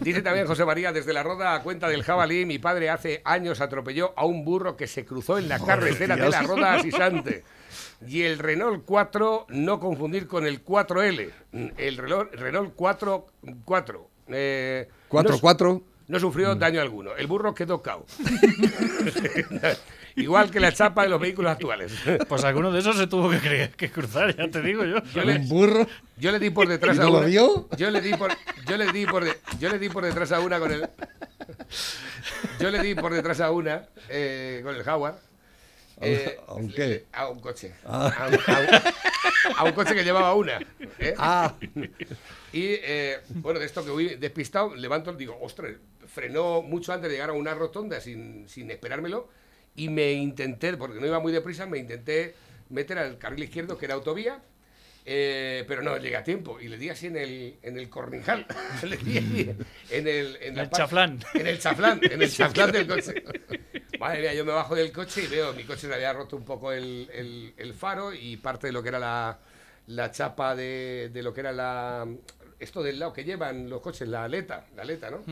Dice 0.00 0.22
también 0.22 0.46
José 0.46 0.64
María, 0.64 0.92
desde 0.92 1.12
la 1.12 1.22
roda 1.22 1.54
a 1.54 1.62
cuenta 1.62 1.88
del 1.88 2.02
jabalí, 2.02 2.46
mi 2.46 2.58
padre 2.58 2.90
hace 2.90 3.20
años 3.24 3.60
atropelló 3.60 4.14
a 4.16 4.24
un 4.24 4.44
burro 4.44 4.76
que 4.76 4.86
se 4.86 5.04
cruzó 5.04 5.38
en 5.38 5.48
la 5.48 5.58
carretera 5.58 6.16
de 6.16 6.30
la 6.30 6.42
roda 6.42 6.74
a 6.74 6.82
Sisante. 6.82 7.44
Y 8.06 8.22
el 8.22 8.38
Renault 8.38 8.84
4, 8.84 9.46
no 9.50 9.80
confundir 9.80 10.26
con 10.26 10.46
el 10.46 10.64
4L. 10.64 11.30
El 11.76 11.96
Renault, 11.96 12.34
Renault 12.34 12.72
4, 12.76 13.26
4. 13.64 14.10
Eh, 14.28 14.88
no 15.12 15.20
es- 15.20 15.26
4-4. 15.42 15.82
no 16.08 16.20
sufrió 16.20 16.54
daño 16.54 16.80
alguno. 16.80 17.14
El 17.16 17.26
burro 17.26 17.54
quedó 17.54 17.80
cao. 17.82 18.04
Igual 20.16 20.50
que 20.50 20.60
la 20.60 20.72
chapa 20.72 21.02
de 21.02 21.08
los 21.08 21.20
vehículos 21.20 21.50
actuales. 21.50 21.92
Pues 22.28 22.44
alguno 22.44 22.70
de 22.70 22.78
esos 22.80 22.96
se 22.96 23.06
tuvo 23.08 23.30
que, 23.30 23.72
que 23.76 23.90
cruzar, 23.90 24.36
ya 24.36 24.48
te 24.48 24.62
digo 24.62 24.84
yo. 24.84 25.02
Yo 25.12 25.24
le, 25.24 25.36
Un 25.36 25.48
burro. 25.48 25.86
yo 26.16 26.30
le 26.30 26.38
di 26.38 26.50
por 26.50 26.68
detrás 26.68 26.96
¿Y 26.96 27.00
a 27.00 27.02
no 27.04 27.10
lo 27.10 27.18
una. 27.18 27.26
vio? 27.26 27.68
Yo 27.76 27.90
le 27.90 28.00
di 28.00 28.14
por 28.14 28.30
yo 28.66 28.76
le 28.76 28.92
di 28.92 29.06
por 29.06 29.24
de- 29.24 29.38
yo 29.58 29.68
le 29.70 29.78
di 29.80 29.88
por 29.88 30.04
detrás 30.04 30.30
a 30.30 30.38
una 30.40 30.60
con 30.60 30.70
el 30.70 30.88
Yo 32.60 32.70
le 32.70 32.80
di 32.80 32.94
por 32.94 33.12
detrás 33.12 33.40
a 33.40 33.50
una 33.50 33.86
eh, 34.08 34.60
con 34.62 34.74
el 34.76 34.84
Jaguar. 34.84 35.18
Eh, 36.06 36.38
¿A 36.46 36.54
un 36.54 36.72
qué? 36.72 37.04
a 37.12 37.28
un 37.28 37.40
coche. 37.40 37.72
Ah. 37.84 38.12
A, 38.18 38.28
un, 38.28 38.34
a 38.34 38.60
un- 38.60 39.56
a 39.56 39.64
un 39.64 39.72
coche 39.72 39.94
que 39.94 40.04
llevaba 40.04 40.34
una. 40.34 40.58
¿eh? 40.98 41.14
Ah, 41.18 41.54
Y 42.52 42.64
eh, 42.82 43.18
bueno, 43.28 43.58
de 43.60 43.66
esto 43.66 43.84
que 43.84 43.90
voy 43.90 44.14
despistado, 44.16 44.74
levanto, 44.74 45.12
digo, 45.12 45.38
ostras, 45.40 45.72
frenó 46.06 46.62
mucho 46.62 46.92
antes 46.92 47.08
de 47.10 47.16
llegar 47.16 47.30
a 47.30 47.34
una 47.34 47.54
rotonda 47.54 48.00
sin, 48.00 48.48
sin 48.48 48.70
esperármelo 48.70 49.28
y 49.76 49.88
me 49.88 50.12
intenté, 50.12 50.76
porque 50.76 51.00
no 51.00 51.06
iba 51.06 51.18
muy 51.20 51.32
deprisa, 51.32 51.66
me 51.66 51.78
intenté 51.78 52.34
meter 52.70 52.98
al 52.98 53.18
carril 53.18 53.44
izquierdo, 53.44 53.76
que 53.76 53.84
era 53.86 53.94
autovía, 53.94 54.40
eh, 55.04 55.64
pero 55.68 55.82
no 55.82 55.98
llegué 55.98 56.16
a 56.16 56.24
tiempo 56.24 56.58
y 56.60 56.68
le 56.68 56.78
di 56.78 56.88
así 56.88 57.08
en 57.08 57.16
el, 57.16 57.56
en 57.62 57.76
el 57.78 57.90
cornijal, 57.90 58.46
le 58.82 58.96
di 58.96 59.18
en 59.90 60.08
el, 60.08 60.38
en 60.40 60.56
la 60.56 60.62
El 60.62 60.70
chaflán. 60.70 61.18
En 61.34 61.46
el 61.46 61.58
chaflán, 61.58 62.00
en 62.02 62.22
el 62.22 62.30
chaflán 62.32 62.72
del 62.72 62.86
coche. 62.86 63.22
Madre 64.04 64.20
mía, 64.20 64.34
yo 64.34 64.44
me 64.44 64.52
bajo 64.52 64.74
del 64.74 64.92
coche 64.92 65.24
y 65.24 65.26
veo, 65.28 65.52
mi 65.54 65.64
coche 65.64 65.86
se 65.88 65.94
había 65.94 66.12
roto 66.12 66.36
un 66.36 66.44
poco 66.44 66.72
el, 66.72 67.08
el- 67.12 67.54
el 67.56 67.72
faro 67.74 68.12
y 68.12 68.36
parte 68.36 68.66
de 68.66 68.72
lo 68.74 68.82
que 68.82 68.90
era 68.90 68.98
la, 68.98 69.38
la 69.86 70.10
chapa 70.10 70.54
de, 70.54 71.10
de 71.12 71.22
lo 71.22 71.32
que 71.32 71.40
era 71.40 71.52
la 71.52 72.06
esto 72.58 72.82
del 72.82 72.98
lado 72.98 73.12
que 73.14 73.24
llevan 73.24 73.68
los 73.70 73.80
coches, 73.80 74.06
la 74.06 74.24
aleta, 74.24 74.66
la 74.76 74.82
aleta, 74.82 75.10
¿no? 75.10 75.22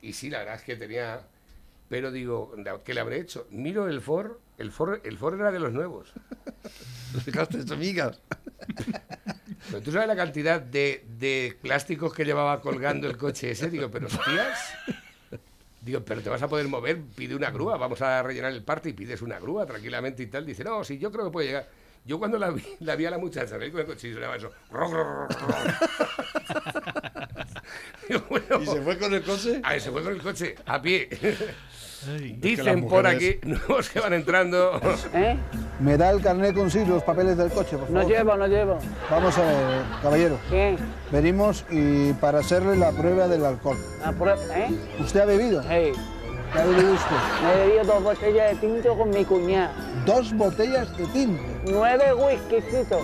Y 0.00 0.12
sí, 0.12 0.30
la 0.30 0.38
verdad 0.38 0.54
es 0.54 0.62
que 0.62 0.76
tenía... 0.76 1.20
Pero 1.88 2.10
digo, 2.12 2.54
¿qué 2.84 2.94
le 2.94 3.00
habré 3.00 3.18
hecho? 3.18 3.46
Miro 3.50 3.88
el 3.88 4.00
Ford, 4.00 4.32
el 4.58 4.70
Ford, 4.70 5.00
el 5.04 5.16
Ford 5.18 5.40
era 5.40 5.50
de 5.50 5.58
los 5.58 5.72
nuevos. 5.72 6.12
dejaste 7.26 7.62
amigas. 7.72 8.20
Pero 9.70 9.82
tú 9.82 9.90
sabes 9.92 10.06
la 10.06 10.16
cantidad 10.16 10.60
de, 10.60 11.04
de 11.18 11.56
plásticos 11.62 12.12
que 12.14 12.24
llevaba 12.24 12.60
colgando 12.60 13.06
el 13.08 13.16
coche 13.16 13.50
ese. 13.50 13.70
Digo, 13.70 13.90
pero 13.90 14.06
hostias. 14.06 14.58
Digo, 15.88 16.04
pero 16.04 16.20
te 16.20 16.28
vas 16.28 16.42
a 16.42 16.48
poder 16.48 16.68
mover, 16.68 17.00
pide 17.16 17.34
una 17.34 17.50
grúa, 17.50 17.78
vamos 17.78 18.02
a 18.02 18.22
rellenar 18.22 18.52
el 18.52 18.62
parte 18.62 18.90
y 18.90 18.92
pides 18.92 19.22
una 19.22 19.38
grúa 19.38 19.64
tranquilamente 19.64 20.22
y 20.22 20.26
tal. 20.26 20.44
Dice, 20.44 20.62
no, 20.62 20.84
sí, 20.84 20.98
yo 20.98 21.10
creo 21.10 21.24
que 21.24 21.30
puede 21.30 21.46
llegar. 21.46 21.66
Yo 22.04 22.18
cuando 22.18 22.38
la 22.38 22.50
vi, 22.50 22.62
la 22.80 22.94
vi 22.94 23.06
a 23.06 23.10
la 23.10 23.16
muchacha, 23.16 23.56
me 23.56 23.70
con 23.70 23.80
el 23.80 23.86
coche 23.86 24.08
y 24.08 24.12
sonaba 24.12 24.36
eso. 24.36 24.50
Ro, 24.70 24.86
ro, 24.90 25.26
ro. 25.26 25.28
Digo, 28.06 28.22
bueno, 28.28 28.62
¿Y 28.62 28.66
se 28.66 28.82
fue 28.82 28.98
con 28.98 29.14
el 29.14 29.22
coche? 29.22 29.60
a 29.64 29.70
ver, 29.70 29.80
se 29.80 29.90
fue 29.90 30.02
con 30.02 30.12
el 30.12 30.20
coche, 30.20 30.56
a 30.66 30.82
pie. 30.82 31.08
Ay. 32.06 32.36
Dicen 32.38 32.86
por 32.86 33.06
aquí, 33.06 33.38
nuevos 33.42 33.88
que 33.88 34.00
van 34.00 34.12
entrando. 34.12 34.80
¿Eh? 35.14 35.36
¿Me 35.80 35.96
da 35.96 36.10
el 36.10 36.20
carnet 36.20 36.54
con 36.54 36.70
sí 36.70 36.84
los 36.84 37.02
papeles 37.02 37.36
del 37.36 37.50
coche, 37.50 37.76
por 37.76 37.90
No 37.90 38.00
favor? 38.00 38.12
llevo, 38.16 38.36
no 38.36 38.46
llevo. 38.46 38.78
Vamos 39.10 39.36
a 39.38 39.42
ver, 39.42 39.82
caballero. 40.02 40.38
¿Qué? 40.50 40.76
Venimos 41.10 41.64
y 41.70 42.12
para 42.14 42.40
hacerle 42.40 42.76
la 42.76 42.90
prueba 42.92 43.28
del 43.28 43.44
alcohol. 43.44 43.76
La 44.00 44.12
prueba, 44.12 44.38
¿eh? 44.56 44.68
¿Usted 45.00 45.20
ha 45.20 45.24
bebido? 45.24 45.62
Hey, 45.68 45.92
¿Qué 46.52 46.58
ha 46.58 46.64
bebido 46.64 46.92
usted? 46.92 47.16
me 47.42 47.52
he 47.52 47.66
bebido 47.66 47.84
dos 47.84 48.02
botellas 48.02 48.50
de 48.50 48.56
tinto 48.56 48.96
con 48.96 49.10
mi 49.10 49.24
cuñada. 49.24 49.72
Dos 50.06 50.32
botellas 50.32 50.96
de 50.96 51.06
tinto. 51.06 51.42
Nueve 51.66 52.14
whiskycitos. 52.14 53.02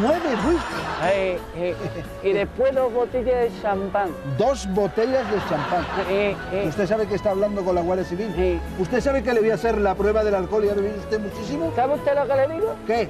Nueve 0.00 0.28
whisky. 0.46 2.28
Y 2.28 2.32
después 2.32 2.74
dos 2.74 2.92
botellas 2.92 3.40
de 3.40 3.50
champán. 3.60 4.10
Dos 4.38 4.68
botellas 4.72 5.28
de 5.30 5.38
champán. 5.48 5.84
Eh. 6.08 6.36
¿Usted 6.68 6.86
sabe 6.86 7.06
que 7.06 7.16
está 7.16 7.30
hablando 7.30 7.64
con 7.64 7.74
la 7.74 7.80
Guardia 7.80 8.04
Civil? 8.04 8.32
Sí. 8.36 8.60
¿Usted 8.78 9.00
sabe 9.00 9.22
que 9.22 9.32
le 9.32 9.40
voy 9.40 9.50
a 9.50 9.54
hacer 9.54 9.78
la 9.78 9.94
prueba 9.94 10.22
del 10.22 10.34
alcohol 10.34 10.64
y 10.64 10.68
ha 10.68 10.74
bebido 10.74 10.96
usted 10.98 11.18
muchísimo? 11.18 11.72
¿Sabe 11.74 11.94
usted 11.94 12.14
lo 12.14 12.28
que 12.28 12.34
le 12.36 12.54
digo? 12.54 12.74
¿Qué? 12.86 13.08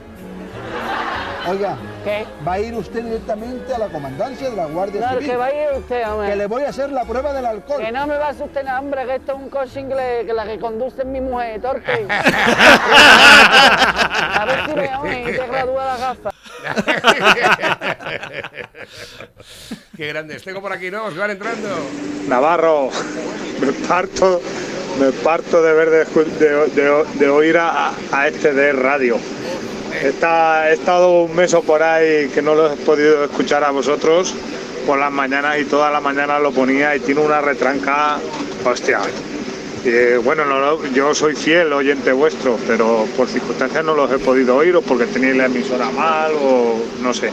Oiga, 1.47 1.77
¿Qué? 2.05 2.25
va 2.47 2.55
a 2.55 2.59
ir 2.61 2.75
usted 2.75 3.03
directamente 3.05 3.75
a 3.75 3.79
la 3.79 3.89
comandancia 3.89 4.49
de 4.49 4.57
la 4.57 4.65
Guardia 4.67 5.01
No, 5.03 5.09
Civil. 5.11 5.27
que 5.31 5.37
vaya 5.37 5.73
usted, 5.77 6.09
hombre. 6.09 6.29
Que 6.31 6.37
le 6.37 6.47
voy 6.47 6.63
a 6.63 6.69
hacer 6.71 6.91
la 6.91 7.05
prueba 7.05 7.33
del 7.35 7.45
alcohol. 7.45 7.83
Que 7.83 7.93
no 7.93 8.07
me 8.07 8.17
va 8.17 8.29
a 8.29 8.35
sustener, 8.35 8.73
hombre, 8.79 9.05
que 9.05 9.17
esto 9.17 9.33
es 9.33 9.39
un 9.39 9.51
coche 9.51 9.81
inglés, 9.81 10.25
que 10.27 10.33
la 10.33 10.47
que 10.47 10.59
conduce 10.59 11.03
es 11.03 11.07
mi 11.07 11.21
mujer, 11.21 11.61
torpe. 11.61 12.07
a 14.35 14.45
ver 14.47 14.65
si 14.69 14.75
me 14.75 14.97
hombre, 14.97 15.21
y 15.21 15.25
te 15.27 15.47
gradúa 15.47 15.85
la 15.85 15.97
gafa. 15.99 16.31
Qué 19.97 20.07
grandes. 20.09 20.43
Tengo 20.43 20.61
por 20.61 20.73
aquí 20.73 20.91
nuevos 20.91 21.13
que 21.13 21.19
van 21.21 21.31
entrando. 21.31 21.69
Navarro, 22.29 22.89
me 23.61 23.73
parto, 23.87 24.41
me 24.99 25.13
parto 25.13 25.63
de 25.63 25.73
ver 25.75 25.91
de, 25.91 26.07
escu- 26.07 26.25
de- 26.25 26.67
de- 26.69 27.05
de 27.19 27.29
oír 27.29 27.59
a, 27.59 27.93
a 28.13 28.29
este 28.29 28.53
de 28.55 28.73
radio. 28.73 29.19
Está, 30.03 30.71
he 30.71 30.75
estado 30.75 31.23
un 31.23 31.35
mes 31.35 31.55
por 31.55 31.83
ahí 31.83 32.29
que 32.29 32.43
no 32.43 32.55
lo 32.55 32.73
he 32.73 32.77
podido 32.77 33.25
escuchar 33.25 33.65
a 33.65 33.71
vosotros 33.71 34.35
por 34.87 34.99
las 34.99 35.11
mañanas 35.11 35.59
y 35.59 35.65
todas 35.65 35.93
las 35.93 36.03
mañanas 36.03 36.43
lo 36.43 36.53
ponía 36.53 36.95
y 36.97 37.01
tiene 37.01 37.21
una 37.21 37.41
retranca, 37.41 38.19
hostia. 38.65 39.01
Bueno, 40.25 40.45
yo 40.93 41.15
soy 41.15 41.35
fiel 41.35 41.73
oyente 41.73 42.13
vuestro, 42.13 42.59
pero 42.67 43.07
por 43.17 43.29
circunstancias 43.29 43.85
no 43.85 43.95
los 43.95 44.11
he 44.11 44.19
podido 44.19 44.57
oír 44.57 44.75
o 44.77 44.83
porque 44.83 45.07
tenéis 45.07 45.37
la 45.37 45.47
emisora 45.47 45.91
mal 45.91 46.33
o 46.43 46.77
no 47.03 47.13
sé. 47.13 47.31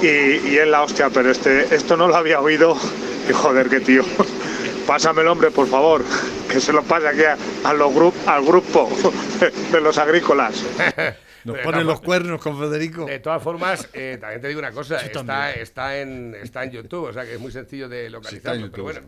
Y, 0.00 0.48
y 0.48 0.58
es 0.58 0.68
la 0.68 0.82
hostia, 0.82 1.10
pero 1.10 1.30
este, 1.30 1.74
esto 1.74 1.96
no 1.96 2.08
lo 2.08 2.16
había 2.16 2.40
oído. 2.40 2.76
Y 3.28 3.32
joder, 3.34 3.68
qué 3.68 3.80
tío. 3.80 4.02
Pásame 4.86 5.20
el 5.20 5.28
hombre, 5.28 5.50
por 5.50 5.68
favor, 5.68 6.02
que 6.50 6.60
se 6.60 6.72
lo 6.72 6.82
pase 6.82 7.08
aquí 7.08 7.24
a, 7.24 7.36
a 7.68 7.74
los 7.74 7.92
grup, 7.92 8.14
al 8.26 8.42
grupo 8.42 8.88
de 9.70 9.80
los 9.82 9.98
agrícolas. 9.98 10.54
Nos 11.48 11.58
ponen 11.64 11.86
los 11.86 12.00
cuernos 12.00 12.40
con 12.40 12.58
Federico. 12.58 13.06
De 13.06 13.18
todas 13.18 13.42
formas, 13.42 13.88
eh, 13.92 14.18
también 14.20 14.40
te 14.40 14.48
digo 14.48 14.60
una 14.60 14.72
cosa, 14.72 14.96
está, 15.00 15.52
está, 15.52 15.98
en, 15.98 16.34
está 16.34 16.64
en 16.64 16.70
YouTube, 16.70 17.08
o 17.08 17.12
sea 17.12 17.24
que 17.24 17.34
es 17.34 17.40
muy 17.40 17.52
sencillo 17.52 17.88
de 17.88 18.10
localizarlo, 18.10 18.70
pero 18.70 18.82
bueno. 18.84 19.00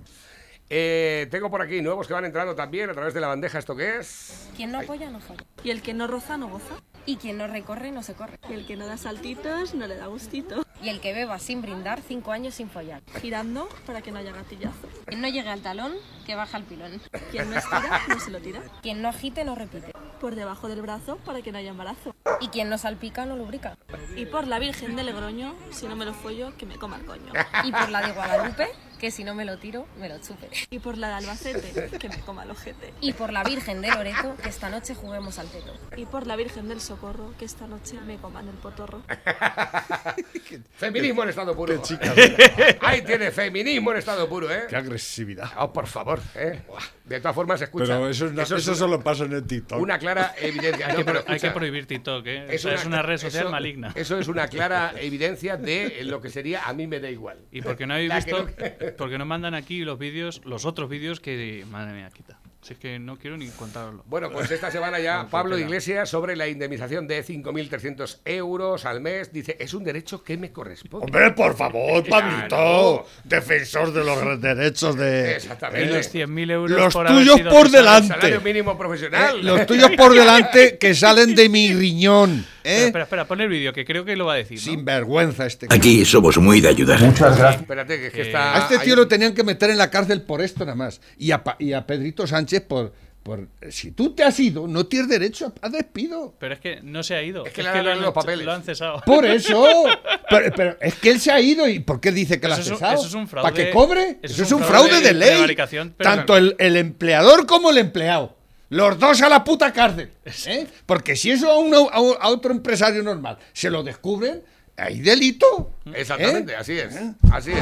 Eh, 0.73 1.27
tengo 1.33 1.51
por 1.51 1.61
aquí 1.63 1.83
nuevos 1.83 2.07
que 2.07 2.15
van 2.15 2.25
entrando 2.25 2.55
también 2.55 2.89
a 2.91 2.93
través 2.93 3.13
de 3.13 3.21
la 3.21 3.27
bandeja, 3.27 3.59
¿esto 3.59 3.75
qué 3.75 3.99
es? 3.99 4.49
Quien 4.57 4.71
no 4.71 4.79
apoya 4.79 5.11
no 5.11 5.21
falla. 5.21 5.45
Y 5.65 5.71
el 5.71 5.83
que 5.83 5.95
no 5.95 6.07
roza 6.07 6.37
no 6.37 6.49
goza. 6.49 6.77
Y 7.07 7.17
quien 7.17 7.39
no 7.39 7.49
recorre 7.49 7.91
no 7.91 8.05
se 8.05 8.15
corre. 8.15 8.39
Y 8.49 8.53
el 8.53 8.67
que 8.67 8.77
no 8.77 8.87
da 8.87 8.97
saltitos 8.97 9.75
no 9.75 9.89
le 9.89 9.97
da 9.97 10.07
gustito. 10.07 10.63
Y 10.83 10.89
el 10.89 11.01
que 11.01 11.13
beba 11.13 11.39
sin 11.39 11.61
brindar, 11.61 12.01
cinco 12.01 12.33
años 12.33 12.55
sin 12.55 12.71
follar. 12.71 13.03
Girando 13.21 13.69
para 13.87 14.01
que 14.01 14.13
no 14.13 14.19
haya 14.19 14.33
gatillazo. 14.33 14.89
Quien 15.07 15.21
no 15.21 15.29
llegue 15.29 15.49
al 15.51 15.61
talón, 15.61 15.93
que 16.25 16.35
baja 16.35 16.57
al 16.57 16.65
pilón. 16.65 17.01
Quien 17.31 17.51
no 17.51 17.59
estira, 17.59 18.01
no 18.09 18.19
se 18.19 18.31
lo 18.31 18.41
tira. 18.41 18.63
Quien 18.81 19.03
no 19.03 19.09
agite, 19.09 19.45
no 19.45 19.55
repite. 19.55 19.93
Por 20.21 20.35
debajo 20.35 20.69
del 20.69 20.81
brazo 20.81 21.17
para 21.19 21.43
que 21.43 21.53
no 21.53 21.59
haya 21.59 21.71
embarazo. 21.71 22.15
Y 22.41 22.49
quien 22.49 22.71
no 22.71 22.79
salpica, 22.79 23.27
no 23.27 23.37
lubrica. 23.37 23.77
Y 24.17 24.27
por 24.27 24.47
la 24.47 24.59
Virgen 24.59 24.97
de 24.97 25.05
Legroño, 25.05 25.55
si 25.71 25.87
no 25.87 25.97
me 25.97 26.07
lo 26.07 26.15
follo, 26.15 26.57
que 26.57 26.65
me 26.65 26.77
coma 26.77 26.97
el 26.97 27.05
coño. 27.05 27.33
Y 27.65 27.73
por 27.73 27.91
la 27.91 28.01
de 28.01 28.13
Guadalupe, 28.13 28.69
que 29.01 29.11
si 29.11 29.25
no 29.25 29.35
me 29.35 29.47
lo 29.47 29.57
tiro, 29.57 29.87
me 29.99 30.09
lo 30.11 30.19
chupe. 30.19 30.49
Y 30.69 30.79
por 30.79 30.99
la 30.99 31.09
de 31.09 31.15
Albacete, 31.15 31.99
que 31.99 32.09
me 32.11 32.21
coma 32.21 32.45
el 32.45 32.51
ojete. 32.51 32.93
Y 33.01 33.15
por 33.15 33.33
la 33.33 33.43
Virgen 33.43 33.81
de 33.81 33.89
Loreto, 33.89 34.37
que 34.43 34.51
esta 34.51 34.69
noche 34.69 34.95
juguemos 34.95 35.39
al 35.39 35.49
teto. 35.49 35.73
Y 35.97 36.05
por 36.05 36.27
la 36.27 36.37
Virgen 36.37 36.69
del 36.69 36.83
Socorro, 36.83 37.35
que 37.39 37.47
esta 37.47 37.67
noche 37.67 37.99
me 38.07 38.19
coman 38.19 38.47
el 38.47 38.55
potorro. 38.57 39.03
Feminismo 40.77 41.23
en 41.23 41.31
estado 41.31 41.57
puro. 41.57 41.75
qué 41.75 41.83
chica. 41.83 42.15
Ahí 42.83 43.03
tiene 43.03 43.31
feminismo 43.31 43.93
en 43.93 43.99
estado 43.99 44.29
puro, 44.29 44.53
¿eh? 44.53 44.65
Qué 44.69 44.77
agresividad. 44.77 45.51
Oh, 45.59 45.73
por 45.73 45.87
favor, 45.87 46.21
¿eh? 46.35 46.63
De 47.11 47.21
todas 47.21 47.35
formas, 47.35 47.61
escucha. 47.61 47.85
Pero 47.87 48.09
eso, 48.09 48.27
es 48.27 48.33
una- 48.33 48.43
eso, 48.45 48.57
es 48.57 48.67
una- 48.69 48.77
solo 48.77 49.01
pasa 49.03 49.25
en 49.25 49.33
el 49.33 49.45
TikTok. 49.45 49.81
una 49.81 49.99
clara 49.99 50.33
evidencia. 50.41 50.87
Hay, 50.87 50.93
No, 50.93 50.99
que, 50.99 51.05
pero 51.05 51.19
hay 51.19 51.25
que 51.27 51.33
escucha, 51.35 51.55
prohibir 51.55 51.87
TikTok, 51.87 52.27
¿eh? 52.27 52.47
es 52.49 52.65
O 52.65 52.69
sea, 52.69 52.77
es 52.79 52.87
una 52.87 53.03
red 53.03 53.19
social 53.19 53.43
eso- 53.43 53.51
maligna. 53.51 53.93
Eso 53.95 54.19
es 54.19 54.29
una 54.29 54.49
clara 54.49 54.93
evidencia 55.01 55.57
de 55.57 56.03
lo 56.05 56.21
que 56.21 56.31
sería 56.31 56.65
a 56.65 56.73
mí 56.73 56.87
me 56.87 57.01
da 57.01 57.11
igual. 57.11 57.39
Y 57.53 57.61
porque 57.63 57.87
no 57.87 57.95
habéis 57.95 58.13
que 58.25 58.33
visto, 58.33 58.47
porque 58.97 59.19
no 59.19 59.27
mandan 59.27 59.55
aquí 59.55 59.81
los 59.85 59.99
vídeos, 59.99 60.41
los 60.47 60.65
otros 60.65 60.89
vídeos 60.89 61.21
que, 61.21 61.67
madre 61.71 61.93
mía, 61.95 62.09
quita. 62.15 62.40
Si 62.63 62.75
es 62.75 62.79
que 62.79 62.99
no 62.99 63.17
quiero 63.17 63.39
ni 63.39 63.49
contarlo. 63.49 64.03
Bueno, 64.07 64.31
pues 64.31 64.51
esta 64.51 64.71
semana 64.71 65.01
ya 65.01 65.27
Pablo 65.31 65.59
Iglesias 65.59 66.11
sobre 66.11 66.37
la 66.37 66.47
indemnización 66.47 67.09
de 67.09 67.25
5.300 67.25 68.19
euros 68.27 68.85
al 68.85 69.01
mes 69.01 69.33
dice, 69.33 69.57
es 69.59 69.73
un 69.73 69.83
derecho 69.83 70.23
que 70.23 70.37
me 70.37 70.53
corresponde. 70.53 71.07
Hombre, 71.07 71.31
por 71.33 71.57
favor, 71.57 72.05
Claro. 72.05 72.27
Pablito. 72.29 73.07
Defensor 73.25 73.93
de 73.95 74.05
los 74.05 74.41
derechos 74.43 74.95
de. 74.97 75.37
Exactamente. 75.37 75.91
Y 75.91 75.95
los 75.95 76.15
100.000 76.15 76.51
euros 76.51 76.79
Los 76.79 76.93
por 76.93 77.07
haber 77.07 77.19
tuyos 77.23 77.37
sido 77.39 77.51
por 77.51 77.71
delante. 77.71 78.09
Salario 78.09 78.41
mínimo 78.43 78.77
profesional. 78.77 79.39
Eh, 79.39 79.43
los 79.43 79.67
tuyos 79.67 79.91
por 79.97 80.13
delante 80.15 80.77
que 80.77 80.95
salen 80.95 81.35
de 81.35 81.49
mi 81.49 81.73
riñón. 81.73 82.45
Espera, 82.63 82.77
¿eh? 82.79 82.87
espera, 82.89 83.05
espera, 83.05 83.25
pon 83.27 83.41
el 83.41 83.49
vídeo, 83.49 83.73
que 83.73 83.87
creo 83.87 84.05
que 84.05 84.15
lo 84.17 84.27
va 84.27 84.35
a 84.35 84.37
decir. 84.37 84.59
¿no? 84.59 84.63
Sin 84.65 84.85
vergüenza 84.85 85.47
este. 85.47 85.67
Aquí 85.71 86.05
somos 86.05 86.37
muy 86.37 86.61
de 86.61 86.69
ayudar. 86.69 87.03
Espérate, 87.03 87.99
que 87.99 88.07
es 88.09 88.13
que 88.13 88.19
Que- 88.21 88.27
está... 88.27 88.55
A 88.55 88.59
este 88.65 88.79
tío 88.85 88.93
ahí- 88.93 88.99
lo 88.99 89.09
tenían 89.09 89.33
que 89.33 89.43
meter 89.45 89.71
en 89.71 89.79
la 89.79 89.89
cárcel 89.91 90.21
por 90.21 90.43
esto 90.43 90.67
nada 90.67 90.75
más. 90.77 91.01
Y 91.17 91.31
a, 91.31 91.43
Pa- 91.43 91.57
y 91.59 91.73
a 91.73 91.87
Pedrito 91.87 92.27
Sánchez 92.27 92.50
por, 92.61 92.91
por 92.91 93.11
por, 93.23 93.49
si 93.71 93.93
tú 93.93 94.15
te 94.15 94.25
has 94.25 94.41
ido, 94.41 94.67
no 94.67 94.87
tienes 94.87 95.09
derecho 95.11 95.53
a, 95.63 95.67
a 95.67 95.69
despido. 95.69 96.35
Pero 96.41 96.55
es 96.55 96.61
que 96.61 96.81
no 96.83 97.03
se 97.03 97.15
ha 97.15 97.23
ido. 97.23 97.45
Es 97.45 97.53
que 97.53 97.61
Es 97.61 97.67
le 97.67 97.73
que 97.75 97.79
han 97.81 97.85
lo, 97.85 97.91
han, 97.93 98.01
los 98.01 98.15
papeles. 98.15 98.47
lo 98.47 98.53
han 98.53 98.63
cesado. 98.63 99.03
Por 99.05 99.27
eso. 99.27 99.63
pero, 100.31 100.53
pero 100.57 100.77
es 100.81 100.95
que 100.95 101.11
él 101.11 101.21
se 101.21 101.31
ha 101.31 101.39
ido. 101.39 101.69
¿Y 101.69 101.81
por 101.81 102.01
qué 102.01 102.13
dice 102.13 102.41
que 102.41 102.49
lo 102.49 102.55
ha 102.55 102.57
cesado? 102.57 102.95
eso 102.95 103.07
es 103.07 103.15
un 103.15 103.29
fraude- 103.29 103.43
¿Para 103.43 103.55
que 103.55 103.71
cobre? 103.71 104.19
eso 104.23 104.33
Eso, 104.35 104.43
es 104.45 104.53
un 104.53 104.63
un 104.63 104.67
fraude 104.67 104.89
fraude, 104.89 105.03
de 105.07 105.13
de 105.13 105.47
ley. 105.47 105.57
Tanto 105.99 106.35
el, 106.39 106.57
el 106.59 106.77
empleador 106.79 107.47
como 107.47 107.69
el 107.71 107.77
empleado. 107.79 108.35
Los 108.71 108.99
dos 108.99 109.21
a 109.21 109.29
la 109.29 109.45
puta 109.45 109.71
cárcel. 109.71 110.11
¿eh? 110.47 110.67
Porque 110.87 111.15
si 111.15 111.31
eso 111.31 111.51
a, 111.51 111.59
uno- 111.59 111.91
a 111.93 112.01
un- 112.01 112.17
a 112.19 112.29
otro 112.31 112.53
empresario 112.53 113.03
normal 113.03 113.37
se 113.53 113.69
lo 113.69 113.83
descubren, 113.83 114.43
hay 114.79 114.99
delito. 115.01 115.73
Exactamente, 115.93 116.53
¿eh? 116.53 116.57
así 116.57 116.79
es. 116.79 116.97
Así 117.31 117.53
es. 117.53 117.59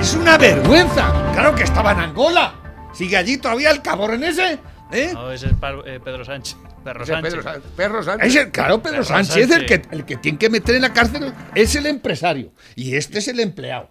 Es 0.00 0.14
una 0.14 0.36
vergüenza. 0.36 1.30
Claro 1.32 1.54
que 1.54 1.62
estaba 1.62 1.92
en 1.92 2.00
Angola. 2.00 2.60
Sigue 2.94 3.16
allí 3.16 3.36
todavía 3.38 3.70
el 3.70 3.82
cabrón 3.82 4.22
ese. 4.24 4.58
¿eh? 4.92 5.10
No, 5.12 5.30
ese 5.32 5.46
es 5.46 5.52
Par- 5.54 5.82
eh, 5.86 6.00
Pedro 6.02 6.24
Sánchez. 6.24 6.56
Perro 6.84 7.02
Ese 7.04 7.12
Sánchez. 7.12 7.30
Pedro 7.32 7.42
Sánchez. 7.42 7.70
Perro 7.76 8.02
Sánchez. 8.02 8.26
Es 8.28 8.36
el- 8.36 8.50
claro, 8.50 8.82
Pedro 8.82 8.92
Pedro 9.02 9.04
Sánchez, 9.04 9.50
El, 9.50 9.66
que, 9.66 9.82
el 9.90 10.04
que 10.04 10.16
tiene 10.16 10.38
que 10.38 10.50
meter 10.50 10.74
en 10.74 10.82
la 10.82 10.92
cárcel 10.92 11.32
es 11.54 11.74
el 11.76 11.86
empresario. 11.86 12.52
Y 12.76 12.94
este 12.96 13.18
es 13.18 13.28
el 13.28 13.40
empleado. 13.40 13.88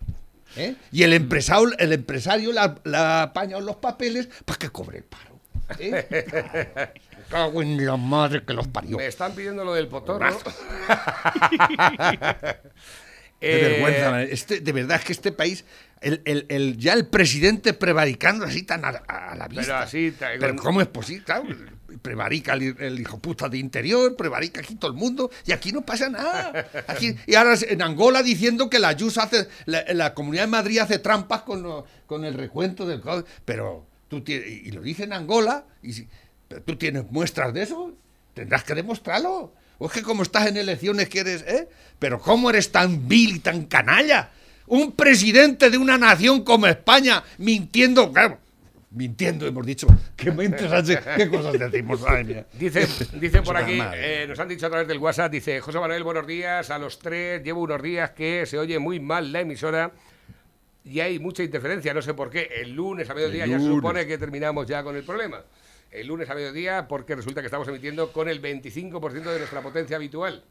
¿eh? 0.55 0.75
Y 0.91 1.01
el 1.03 1.13
empresario, 1.13 1.71
el 1.79 1.91
empresario 1.93 2.51
le 2.53 2.59
ha- 2.59 2.75
le 2.83 2.97
ha 2.97 3.23
apañado 3.23 3.61
los 3.61 3.77
papeles 3.77 4.29
para 4.45 4.59
que 4.59 4.69
cobre 4.69 4.99
el 4.99 5.03
paro. 5.05 5.39
¿eh? 5.79 6.93
Cago 7.29 7.63
en 7.63 7.83
la 7.83 7.97
madre 7.97 8.43
que 8.45 8.53
los 8.53 8.67
parió. 8.67 8.97
Me 8.97 9.07
están 9.07 9.33
pidiendo 9.33 9.63
lo 9.65 9.73
del 9.73 9.87
potorro. 9.87 10.27
Qué 13.43 13.59
Eh, 13.65 13.69
vergüenza. 13.69 14.23
Este, 14.23 14.59
de 14.61 14.71
verdad 14.71 14.97
es 14.99 15.05
que 15.05 15.13
este 15.13 15.31
país, 15.31 15.65
el, 16.01 16.21
el- 16.25 16.45
el- 16.49 16.77
ya 16.77 16.93
el 16.93 17.07
presidente 17.07 17.73
prevaricando 17.73 18.45
así 18.45 18.63
tan 18.63 18.83
a, 18.85 18.89
a 18.89 19.35
la 19.35 19.47
vista. 19.47 19.63
Pero 19.63 19.75
así, 19.77 20.13
Pero 20.17 20.55
¿cómo 20.55 20.81
es 20.81 20.87
posible? 20.87 21.23
Claro, 21.25 21.43
prevarica 22.01 22.53
el, 22.53 22.75
el 22.79 22.99
hijo 22.99 23.19
puta 23.19 23.49
de 23.49 23.57
interior, 23.57 24.15
prevarica 24.15 24.61
aquí 24.61 24.75
todo 24.75 24.91
el 24.91 24.97
mundo 24.97 25.29
y 25.45 25.51
aquí 25.51 25.71
no 25.71 25.81
pasa 25.85 26.09
nada. 26.09 26.67
Aquí, 26.87 27.15
y 27.27 27.35
ahora 27.35 27.55
en 27.67 27.81
Angola 27.81 28.23
diciendo 28.23 28.69
que 28.69 28.79
la 28.79 28.89
Ayuso 28.89 29.21
hace, 29.21 29.47
la, 29.65 29.83
la 29.93 30.13
Comunidad 30.13 30.43
de 30.43 30.47
Madrid 30.51 30.79
hace 30.79 30.99
trampas 30.99 31.41
con, 31.41 31.61
lo- 31.63 31.85
con 32.07 32.25
el 32.25 32.33
recuento 32.33 32.85
del 32.85 33.01
pero 33.45 33.85
tú 34.07 34.21
tienes, 34.23 34.47
y 34.47 34.71
lo 34.71 34.81
dice 34.81 35.03
en 35.03 35.13
Angola, 35.13 35.65
y 35.81 35.93
si- 35.93 36.07
pero 36.47 36.61
tú 36.63 36.75
tienes 36.77 37.09
muestras 37.11 37.53
de 37.53 37.63
eso, 37.63 37.93
tendrás 38.33 38.63
que 38.63 38.73
demostrarlo. 38.73 39.53
O 39.83 39.87
es 39.87 39.91
que 39.91 40.01
como 40.01 40.23
estás 40.23 40.47
en 40.47 40.55
elecciones 40.55 41.09
quieres, 41.09 41.41
¿eh? 41.41 41.67
Pero 41.99 42.17
¿cómo 42.17 42.49
eres 42.49 42.71
tan 42.71 43.05
vil 43.05 43.35
y 43.35 43.39
tan 43.39 43.65
canalla? 43.65 44.29
Un 44.67 44.93
presidente 44.93 45.69
de 45.69 45.77
una 45.77 45.97
nación 45.97 46.45
como 46.45 46.67
España 46.67 47.21
mintiendo, 47.37 48.13
claro, 48.13 48.37
mintiendo 48.91 49.45
hemos 49.45 49.65
dicho, 49.65 49.87
que 50.15 50.31
mientes, 50.31 50.69
Sánchez, 50.69 51.01
qué 51.17 51.29
cosas 51.29 51.59
decimos. 51.59 51.99
Dice, 52.57 52.87
dice 53.19 53.41
por 53.41 53.57
aquí, 53.57 53.77
eh, 53.95 54.25
nos 54.25 54.39
han 54.39 54.47
dicho 54.47 54.67
a 54.67 54.69
través 54.69 54.87
del 54.87 54.99
WhatsApp, 54.99 55.29
dice 55.29 55.59
José 55.59 55.77
Manuel, 55.81 56.03
buenos 56.03 56.25
días 56.25 56.69
a 56.69 56.79
los 56.79 56.97
tres, 56.97 57.43
llevo 57.43 57.59
unos 57.63 57.83
días 57.83 58.11
que 58.11 58.45
se 58.45 58.57
oye 58.57 58.79
muy 58.79 59.01
mal 59.01 59.33
la 59.33 59.41
emisora 59.41 59.91
y 60.85 61.01
hay 61.01 61.19
mucha 61.19 61.43
interferencia, 61.43 61.93
no 61.93 62.01
sé 62.01 62.13
por 62.13 62.29
qué. 62.29 62.49
El 62.55 62.71
lunes 62.71 63.09
a 63.09 63.13
mediodía 63.13 63.45
ya 63.47 63.59
se 63.59 63.65
supone 63.65 64.07
que 64.07 64.17
terminamos 64.17 64.65
ya 64.65 64.81
con 64.81 64.95
el 64.95 65.03
problema. 65.03 65.43
El 65.93 66.07
lunes 66.07 66.27
a 66.27 66.33
mediodía 66.33 66.87
porque 66.87 67.15
resulta 67.15 67.41
que 67.41 67.45
estamos 67.45 67.67
emitiendo 67.67 68.11
con 68.11 68.27
el 68.27 68.41
25% 68.41 69.11
de 69.11 69.37
nuestra 69.37 69.61
potencia 69.61 69.95
habitual. 69.95 70.43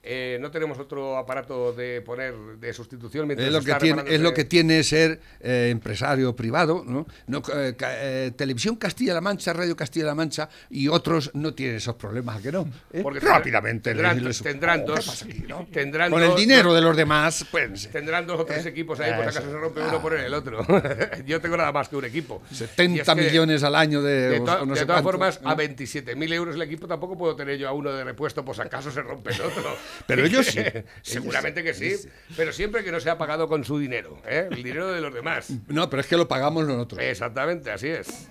Eh, 0.00 0.38
no 0.40 0.50
tenemos 0.50 0.78
otro 0.78 1.18
aparato 1.18 1.72
de 1.72 2.00
poner 2.02 2.32
de 2.58 2.72
sustitución 2.72 3.30
Es 3.32 3.52
lo, 3.52 3.60
que 3.60 3.74
tiene, 3.74 4.02
es 4.06 4.20
lo 4.20 4.32
que 4.32 4.44
tiene 4.44 4.82
ser 4.84 5.20
eh, 5.40 5.68
empresario 5.70 6.34
privado, 6.36 6.84
¿no? 6.86 7.06
No, 7.26 7.42
eh, 7.52 7.74
eh, 7.78 8.30
Televisión 8.36 8.76
Castilla-La 8.76 9.20
Mancha, 9.20 9.52
Radio 9.52 9.76
Castilla-La 9.76 10.14
Mancha 10.14 10.48
y 10.70 10.88
otros 10.88 11.32
no 11.34 11.52
tienen 11.52 11.76
esos 11.76 11.96
problemas, 11.96 12.36
¿a 12.36 12.40
que 12.42 12.52
no? 12.52 12.66
Porque 13.02 13.20
Rápidamente. 13.20 13.90
tendrán, 13.90 14.24
les- 14.24 14.40
tendrán 14.42 14.80
Oh, 14.82 14.86
¿qué 14.86 14.92
dos, 14.92 15.06
pasa 15.06 15.24
aquí, 15.26 15.44
no? 15.48 15.66
tendrán 15.72 16.10
Con 16.12 16.22
el 16.22 16.34
dinero 16.36 16.68
dos- 16.70 16.76
de 16.76 16.80
los 16.82 16.96
demás, 16.96 17.44
pues... 17.50 17.88
Tendrán 17.92 18.26
dos 18.26 18.40
o 18.40 18.44
tres 18.46 18.64
equipos 18.66 19.00
ahí, 19.00 19.12
por 19.12 19.24
si 19.24 19.30
Eso. 19.30 19.38
acaso 19.40 19.52
se 19.52 19.58
rompe 19.58 19.80
uno, 19.80 20.00
poner 20.00 20.20
el 20.20 20.32
otro. 20.34 20.64
Yo 21.26 21.40
tengo 21.40 21.56
nada 21.56 21.72
más 21.72 21.88
que 21.88 21.96
un 21.96 22.04
equipo. 22.04 22.40
70 22.52 22.96
Y 22.96 23.00
es 23.00 23.06
que, 23.08 23.14
millones 23.30 23.62
al 23.64 23.74
año 23.74 24.00
de... 24.00 24.30
De, 24.30 24.38
to- 24.40 24.64
no 24.64 24.74
todas 24.74 24.86
cuánto, 24.86 25.02
formas, 25.02 25.40
a 25.44 25.56
27.000 25.56 26.32
euros 26.32 26.54
el 26.54 26.62
equipo 26.62 26.86
tampoco 26.86 27.18
puedo 27.18 27.34
tener 27.36 27.58
yo 27.58 27.68
a 27.68 27.72
uno 27.72 27.92
de 27.92 28.04
repuesto, 28.04 28.44
por 28.44 28.54
si 28.54 28.62
acaso 28.62 28.90
se 28.90 29.02
rompe 29.02 29.32
el 29.32 29.40
otro. 29.40 29.76
Pero 30.06 30.24
ellos 30.24 30.46
sí. 30.46 30.60
Seguramente 31.02 31.62
que 31.62 31.74
sí, 31.74 31.94
pero 32.36 32.52
siempre 32.52 32.82
que 32.84 32.92
no 32.92 33.00
sea 33.00 33.18
pagado 33.18 33.48
con 33.48 33.64
su 33.64 33.78
dinero, 33.78 34.20
¿eh? 34.26 34.48
el 34.50 34.62
dinero 34.62 34.92
de 34.92 35.00
los 35.00 35.12
demás. 35.12 35.50
No, 35.68 35.88
pero 35.90 36.00
es 36.00 36.06
que 36.06 36.16
lo 36.16 36.28
pagamos 36.28 36.66
nosotros. 36.66 37.00
Exactamente, 37.02 37.70
así 37.70 37.88
es. 37.88 38.28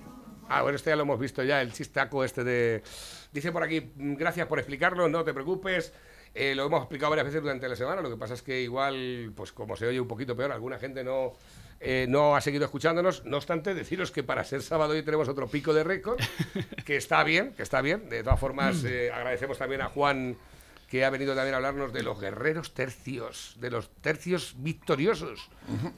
Ah, 0.48 0.62
bueno, 0.62 0.76
este 0.76 0.90
ya 0.90 0.96
lo 0.96 1.02
hemos 1.02 1.20
visto 1.20 1.42
ya, 1.44 1.60
el 1.60 1.72
chistaco 1.72 2.24
este 2.24 2.42
de... 2.42 2.82
Dice 3.32 3.52
por 3.52 3.62
aquí, 3.62 3.92
"Mm, 3.96 4.14
gracias 4.14 4.46
por 4.46 4.58
explicarlo, 4.58 5.08
no 5.08 5.22
te 5.22 5.34
preocupes. 5.34 5.92
Eh, 6.34 6.54
lo 6.54 6.66
hemos 6.66 6.80
explicado 6.82 7.10
varias 7.10 7.26
veces 7.26 7.42
durante 7.42 7.68
la 7.68 7.76
semana, 7.76 8.00
lo 8.00 8.10
que 8.10 8.16
pasa 8.16 8.34
es 8.34 8.42
que 8.42 8.60
igual, 8.60 9.32
pues 9.34 9.52
como 9.52 9.76
se 9.76 9.86
oye 9.86 10.00
un 10.00 10.08
poquito 10.08 10.36
peor, 10.36 10.52
alguna 10.52 10.78
gente 10.78 11.02
no, 11.04 11.32
eh, 11.80 12.06
no 12.08 12.36
ha 12.36 12.40
seguido 12.40 12.64
escuchándonos. 12.64 13.24
No 13.24 13.36
obstante, 13.38 13.74
deciros 13.74 14.10
que 14.10 14.22
para 14.22 14.44
ser 14.44 14.62
sábado 14.62 14.92
hoy 14.92 15.02
tenemos 15.02 15.28
otro 15.28 15.48
pico 15.48 15.74
de 15.74 15.84
récord, 15.84 16.18
que 16.84 16.96
está 16.96 17.24
bien, 17.24 17.52
que 17.54 17.62
está 17.62 17.80
bien. 17.82 18.08
De 18.08 18.22
todas 18.22 18.38
formas, 18.40 18.84
eh, 18.84 19.10
agradecemos 19.12 19.58
también 19.58 19.80
a 19.82 19.86
Juan 19.88 20.36
que 20.88 21.04
ha 21.04 21.10
venido 21.10 21.34
también 21.34 21.52
a 21.54 21.56
hablarnos 21.58 21.92
de 21.92 22.02
los 22.02 22.18
guerreros 22.20 22.72
tercios, 22.72 23.54
de 23.60 23.70
los 23.70 23.90
tercios 24.00 24.54
victoriosos, 24.58 25.48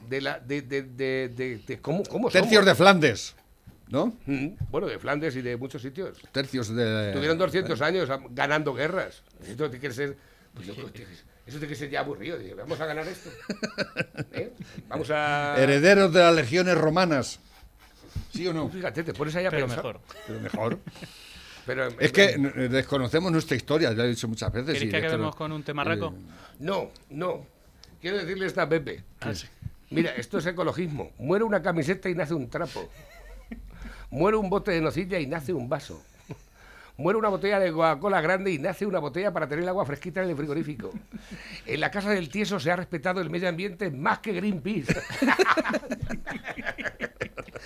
de 0.09 0.21
la 0.21 0.39
de, 0.39 0.61
de, 0.61 0.81
de, 0.83 1.29
de- 1.29 1.57
de 1.59 1.79
cómo, 1.81 2.03
cómo 2.03 2.29
Tercios 2.29 2.55
somos. 2.55 2.65
de 2.65 2.75
Flandes, 2.75 3.35
¿no? 3.87 4.17
Mm, 4.25 4.47
Bueno, 4.69 4.87
de 4.87 4.99
Flandes 4.99 5.35
y 5.37 5.41
de 5.41 5.55
muchos 5.55 5.81
sitios. 5.81 6.17
Tercios 6.33 6.67
de... 6.75 7.11
Tuvieron 7.13 7.37
200 7.37 7.81
años 7.81 8.09
am- 8.09 8.27
ganando 8.31 8.73
guerras. 8.73 9.23
Esto 9.47 9.69
tiene 9.69 9.79
que 9.87 9.93
ser, 9.93 10.17
pues 10.53 10.67
yo 10.67 10.73
tiene 10.73 10.91
que 10.91 11.05
ser- 11.15 11.25
eso 11.47 11.57
tiene 11.57 11.67
que 11.67 11.75
ser 11.75 11.89
ya 11.89 12.01
aburrido. 12.01 12.37
Vamos 12.57 12.79
a 12.79 12.85
ganar 12.85 13.07
esto. 13.07 13.29
¿Eh? 14.33 14.51
Vamos 14.89 15.09
a... 15.09 15.55
Herederos 15.57 16.13
de 16.13 16.19
las 16.19 16.35
legiones 16.35 16.77
romanas. 16.77 17.39
¿Sí 18.33 18.45
o 18.47 18.53
no? 18.53 18.69
Fíjate, 18.69 19.03
te 19.03 19.13
pones 19.13 19.35
ahí 19.35 19.45
a 19.45 19.49
Pero 19.49 19.67
pensar. 19.67 19.83
mejor. 19.85 20.01
Pero 20.27 20.39
mejor. 20.41 20.79
Pero, 21.73 21.87
Es 21.99 22.11
que 22.11 22.37
desconocemos 22.69 23.31
nuestra 23.31 23.55
historia, 23.55 23.91
ya 23.91 23.95
lo 23.95 24.03
he 24.03 24.09
dicho 24.09 24.27
muchas 24.27 24.51
veces. 24.51 24.73
¿Queréis 24.73 24.83
y 24.83 24.91
que 24.91 24.97
acabemos 24.97 25.33
con 25.37 25.53
un 25.53 25.63
temarraco? 25.63 26.07
Eh, 26.07 26.33
No, 26.59 26.91
no. 27.09 27.45
Quiero 28.01 28.17
decirle 28.17 28.45
esta 28.45 28.63
a 28.63 28.69
Pepe. 28.69 29.05
Ah, 29.21 29.33
sí. 29.33 29.47
Mira, 29.89 30.11
esto 30.15 30.39
es 30.39 30.45
ecologismo. 30.45 31.11
Muere 31.17 31.45
una 31.45 31.61
camiseta 31.61 32.09
y 32.09 32.15
nace 32.15 32.33
un 32.33 32.49
trapo. 32.49 32.89
Muere 34.09 34.35
un 34.35 34.49
bote 34.49 34.71
de 34.71 34.81
nocilla 34.81 35.17
y 35.17 35.27
nace 35.27 35.53
un 35.53 35.69
vaso. 35.69 36.03
Muere 36.97 37.17
una 37.17 37.29
botella 37.29 37.57
de 37.57 37.71
Coca-Cola 37.71 38.19
grande 38.19 38.51
y 38.51 38.59
nace 38.59 38.85
una 38.85 38.99
botella 38.99 39.31
para 39.31 39.47
tener 39.47 39.63
el 39.63 39.69
agua 39.69 39.85
fresquita 39.85 40.21
en 40.23 40.29
el 40.29 40.35
frigorífico. 40.35 40.91
En 41.65 41.79
la 41.79 41.89
casa 41.89 42.09
del 42.09 42.27
tieso 42.27 42.59
se 42.59 42.69
ha 42.69 42.75
respetado 42.75 43.21
el 43.21 43.29
medio 43.29 43.47
ambiente 43.47 43.89
más 43.91 44.19
que 44.19 44.33
Greenpeace. 44.33 44.93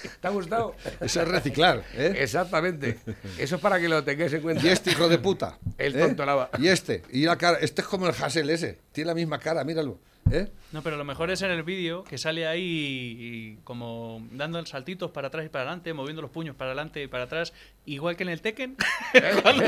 ¿Te 0.21 0.27
ha 0.27 0.31
gustado? 0.31 0.75
Eso 0.99 1.21
es 1.21 1.27
reciclar, 1.27 1.83
¿eh? 1.93 2.13
Exactamente. 2.17 2.99
Eso 3.37 3.55
es 3.55 3.61
para 3.61 3.79
que 3.79 3.89
lo 3.89 4.03
tengáis 4.03 4.33
en 4.33 4.41
cuenta. 4.41 4.65
Y 4.65 4.69
este 4.69 4.91
hijo 4.91 5.07
de 5.07 5.17
puta. 5.17 5.57
El 5.77 5.95
¿eh? 5.95 5.99
tonto 5.99 6.25
lava. 6.25 6.49
Y 6.57 6.67
este. 6.67 7.03
Y 7.11 7.25
la 7.25 7.37
cara. 7.37 7.57
Este 7.59 7.81
es 7.81 7.87
como 7.87 8.07
el 8.07 8.13
Hassel 8.13 8.49
ese. 8.49 8.79
Tiene 8.91 9.09
la 9.09 9.15
misma 9.15 9.39
cara, 9.39 9.63
míralo. 9.63 9.99
¿Eh? 10.31 10.49
No, 10.71 10.81
pero 10.81 10.97
lo 10.97 11.05
mejor 11.05 11.29
es 11.31 11.41
en 11.41 11.51
el 11.51 11.63
vídeo 11.63 12.03
que 12.03 12.17
sale 12.17 12.47
ahí 12.47 12.61
y 13.19 13.55
como 13.63 14.25
dando 14.31 14.63
saltitos 14.65 15.11
para 15.11 15.27
atrás 15.27 15.45
y 15.45 15.49
para 15.49 15.63
adelante, 15.65 15.93
moviendo 15.93 16.21
los 16.21 16.31
puños 16.31 16.55
para 16.55 16.71
adelante 16.71 17.03
y 17.03 17.07
para 17.07 17.25
atrás, 17.25 17.53
igual 17.85 18.15
que 18.17 18.23
en 18.23 18.29
el 18.29 18.41
Tekken. 18.41 18.75
Salen 19.13 19.59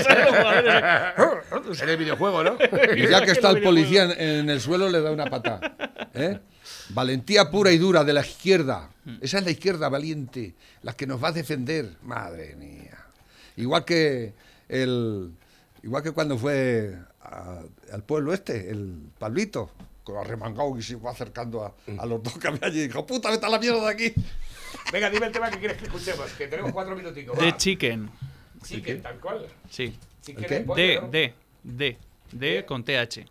los. 1.65 1.81
En 1.81 1.89
el 1.89 1.97
videojuego, 1.97 2.43
¿no? 2.43 2.57
Y 2.95 3.07
ya 3.07 3.23
que 3.23 3.31
está 3.31 3.51
el 3.51 3.61
policía 3.61 4.03
en, 4.03 4.11
en 4.19 4.49
el 4.49 4.59
suelo, 4.61 4.89
le 4.89 5.01
da 5.01 5.11
una 5.11 5.25
patada. 5.25 5.75
¿eh? 6.13 6.39
Valentía 6.89 7.49
pura 7.49 7.71
y 7.71 7.77
dura 7.77 8.03
de 8.03 8.13
la 8.13 8.21
izquierda. 8.21 8.89
Esa 9.21 9.37
es 9.39 9.45
la 9.45 9.51
izquierda 9.51 9.89
valiente, 9.89 10.55
la 10.81 10.93
que 10.93 11.07
nos 11.07 11.23
va 11.23 11.29
a 11.29 11.31
defender. 11.31 11.91
Madre 12.03 12.55
mía. 12.55 12.97
Igual 13.55 13.85
que 13.85 14.33
el. 14.67 15.31
Igual 15.83 16.03
que 16.03 16.11
cuando 16.11 16.37
fue 16.37 16.95
a- 17.21 17.61
al 17.93 18.03
pueblo 18.03 18.33
este, 18.33 18.69
el 18.71 18.97
Pablito, 19.19 19.71
arremangado 20.15 20.77
y 20.77 20.83
se 20.83 20.97
fue 20.97 21.09
acercando 21.11 21.63
a, 21.65 21.73
a 21.99 22.05
los 22.05 22.21
dos 22.23 22.37
que 22.37 22.47
había 22.47 22.67
allí 22.67 22.81
y 22.81 22.87
dijo, 22.87 23.05
puta, 23.05 23.31
vete 23.31 23.45
a 23.45 23.49
la 23.49 23.59
mierda 23.59 23.81
de 23.81 23.89
aquí. 23.91 24.13
Venga, 24.93 25.09
dime 25.09 25.25
el 25.25 25.31
tema 25.31 25.49
que 25.49 25.59
quieres 25.59 25.77
que 25.77 25.85
escuchemos, 25.85 26.31
que 26.33 26.47
tenemos 26.47 26.71
cuatro 26.71 26.95
minuticos. 26.95 27.37
The 27.37 27.45
va. 27.51 27.57
Chicken. 27.57 28.09
Chicken, 28.63 29.01
tal 29.01 29.19
cual. 29.19 29.47
Sí. 29.69 29.93
Chicken 30.21 30.65
D. 30.75 31.01
D, 31.11 31.33
D, 31.63 31.97
D 32.31 32.65
con 32.65 32.83
TH. 32.83 33.25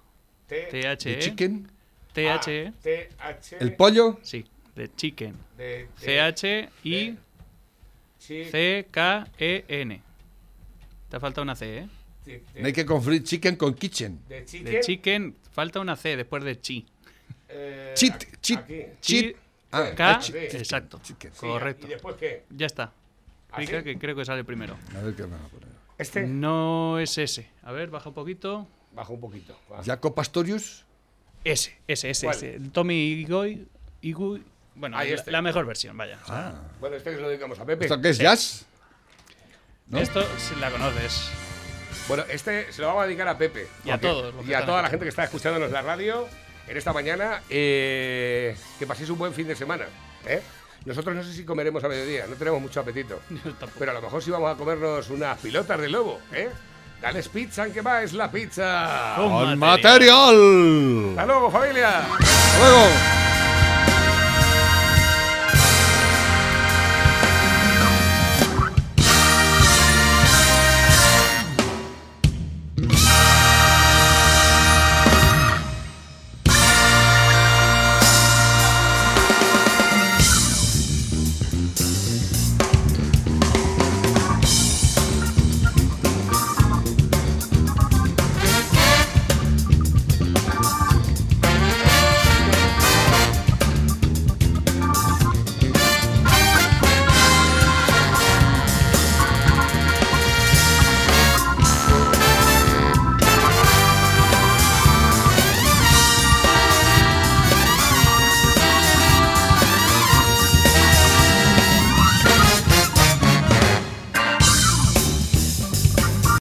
T- 0.47 0.69
TH. 0.71 1.05
¿De 1.05 1.19
chicken? 1.19 1.71
TH. 2.13 2.73
Ah, 3.19 3.35
TH. 3.35 3.57
¿El 3.61 3.75
pollo? 3.77 4.19
Sí, 4.23 4.45
de 4.75 4.91
Chicken. 4.95 5.35
De, 5.59 5.89
CH 6.01 6.71
I 6.85 7.17
chi- 8.19 8.45
C 8.51 8.87
K 8.91 9.29
E 9.39 9.65
N. 9.69 10.03
Te 11.11 11.21
falta 11.21 11.43
una 11.43 11.55
C, 11.55 11.79
¿eh? 11.79 11.89
de- 12.25 12.43
de- 12.55 12.61
No 12.61 12.67
hay 12.67 12.73
que 12.73 12.87
confundir 12.87 13.23
chicken 13.25 13.57
con 13.57 13.75
kitchen. 13.75 14.21
de 14.29 14.81
chicken. 14.81 15.37
Falta 15.57 15.81
una 15.81 15.97
C 15.97 16.19
después 16.19 16.45
de 16.45 16.61
Chi. 16.61 16.85
eh, 17.49 17.95
Cheat, 17.97 18.15
aquí- 18.15 18.27
cheat, 18.43 18.61
aquí. 18.61 18.83
cheat. 19.01 19.37
Ah, 19.73 19.91
K, 19.97 20.11
ah, 20.11 20.21
exacto. 20.35 21.01
Sí, 21.03 21.15
Correcto. 21.41 21.87
¿Y 21.87 21.91
después 21.91 22.15
qué? 22.17 22.45
Ya 22.51 22.67
está. 22.67 22.93
Explica 23.49 23.83
que 23.83 23.99
creo 23.99 24.15
que 24.15 24.27
sale 24.27 24.45
primero. 24.45 24.77
A 24.95 25.01
ver 25.01 25.15
qué 25.15 25.23
me 25.23 25.31
va 25.39 25.45
a 25.47 25.49
poner. 25.49 25.69
¿Este? 25.97 26.27
No 26.27 26.99
es 26.99 27.17
ese. 27.17 27.49
A 27.63 27.73
ver, 27.73 27.89
baja 27.89 28.11
un 28.11 28.15
poquito. 28.15 28.69
Baja 28.93 29.11
un 29.15 29.21
poquito. 29.21 29.59
va. 29.73 29.83
Jaco 29.83 30.15
Pastorius. 30.15 30.85
Ese, 31.43 31.79
ese, 31.89 32.11
ese, 32.11 32.29
ese. 32.29 32.61
Tommy 32.71 32.95
Igoy. 33.23 33.67
Igui- 34.03 34.43
bueno, 34.75 34.99
Ahí 34.99 35.09
la, 35.09 35.15
este. 35.15 35.31
la 35.31 35.41
mejor 35.41 35.65
versión, 35.65 35.97
vaya. 35.97 36.19
o 36.23 36.27
sea, 36.27 36.61
Bueno, 36.81 36.97
este 36.97 37.09
que 37.13 37.17
se 37.17 37.23
lo 37.23 37.29
dedicamos 37.31 37.59
a 37.59 37.65
Pepe. 37.65 37.87
¿Esto 37.87 37.99
qué 37.99 38.11
es? 38.11 38.17
Sí. 38.19 38.23
¿Jazz? 38.25 38.67
¿No? 39.87 39.99
Esto 40.01 40.23
si 40.39 40.55
la 40.61 40.71
conoces. 40.71 41.31
Bueno, 42.09 42.25
este 42.29 42.73
se 42.73 42.81
lo 42.83 42.89
vamos 42.89 43.03
a 43.03 43.07
dedicar 43.07 43.29
a 43.29 43.37
Pepe. 43.37 43.67
Y 43.85 43.91
a 43.91 43.99
todos 44.01 44.35
Y 44.47 44.55
a 44.55 44.65
toda 44.65 44.83
la 44.83 44.89
gente 44.89 45.05
que 45.05 45.11
está 45.11 45.25
escuchándonos 45.25 45.71
la 45.71 45.83
radio 45.83 46.27
en 46.69 46.77
esta 46.77 46.93
mañana. 46.93 47.43
eh, 47.51 48.57
que 48.79 48.87
paséis 48.87 49.11
un 49.11 49.19
buen 49.19 49.33
fin 49.33 49.47
de 49.49 49.57
semana. 49.57 49.85
¿eh? 50.27 50.43
Nosotros 50.85 51.17
no 51.17 51.23
sé 51.25 51.33
si 51.33 51.45
comeremos 51.45 51.83
a 51.83 51.89
mediodía, 51.89 52.27
no 52.29 52.37
tenemos 52.37 52.61
mucho 52.61 52.81
apetito. 52.81 53.21
Pero 53.79 53.91
a 53.91 53.95
lo 53.95 54.03
mejor 54.03 54.23
sí 54.23 54.31
vamos 54.31 54.55
a 54.55 54.57
comernos 54.57 55.11
unas 55.11 55.39
pilotas 55.39 55.81
de 55.81 55.89
lobo. 55.89 56.21
¿eh? 56.33 56.49
Dales 57.01 57.29
pizza, 57.29 57.67
¿qué 57.71 57.81
va? 57.83 58.03
Es 58.03 58.13
la 58.13 58.31
pizza. 58.31 59.15
Con 59.17 59.31
¡Con 59.31 59.59
material! 59.59 61.11
Hasta 61.11 61.27
luego, 61.27 61.51
familia. 61.51 61.99
¡Hasta 61.99 62.59
luego! 62.59 63.36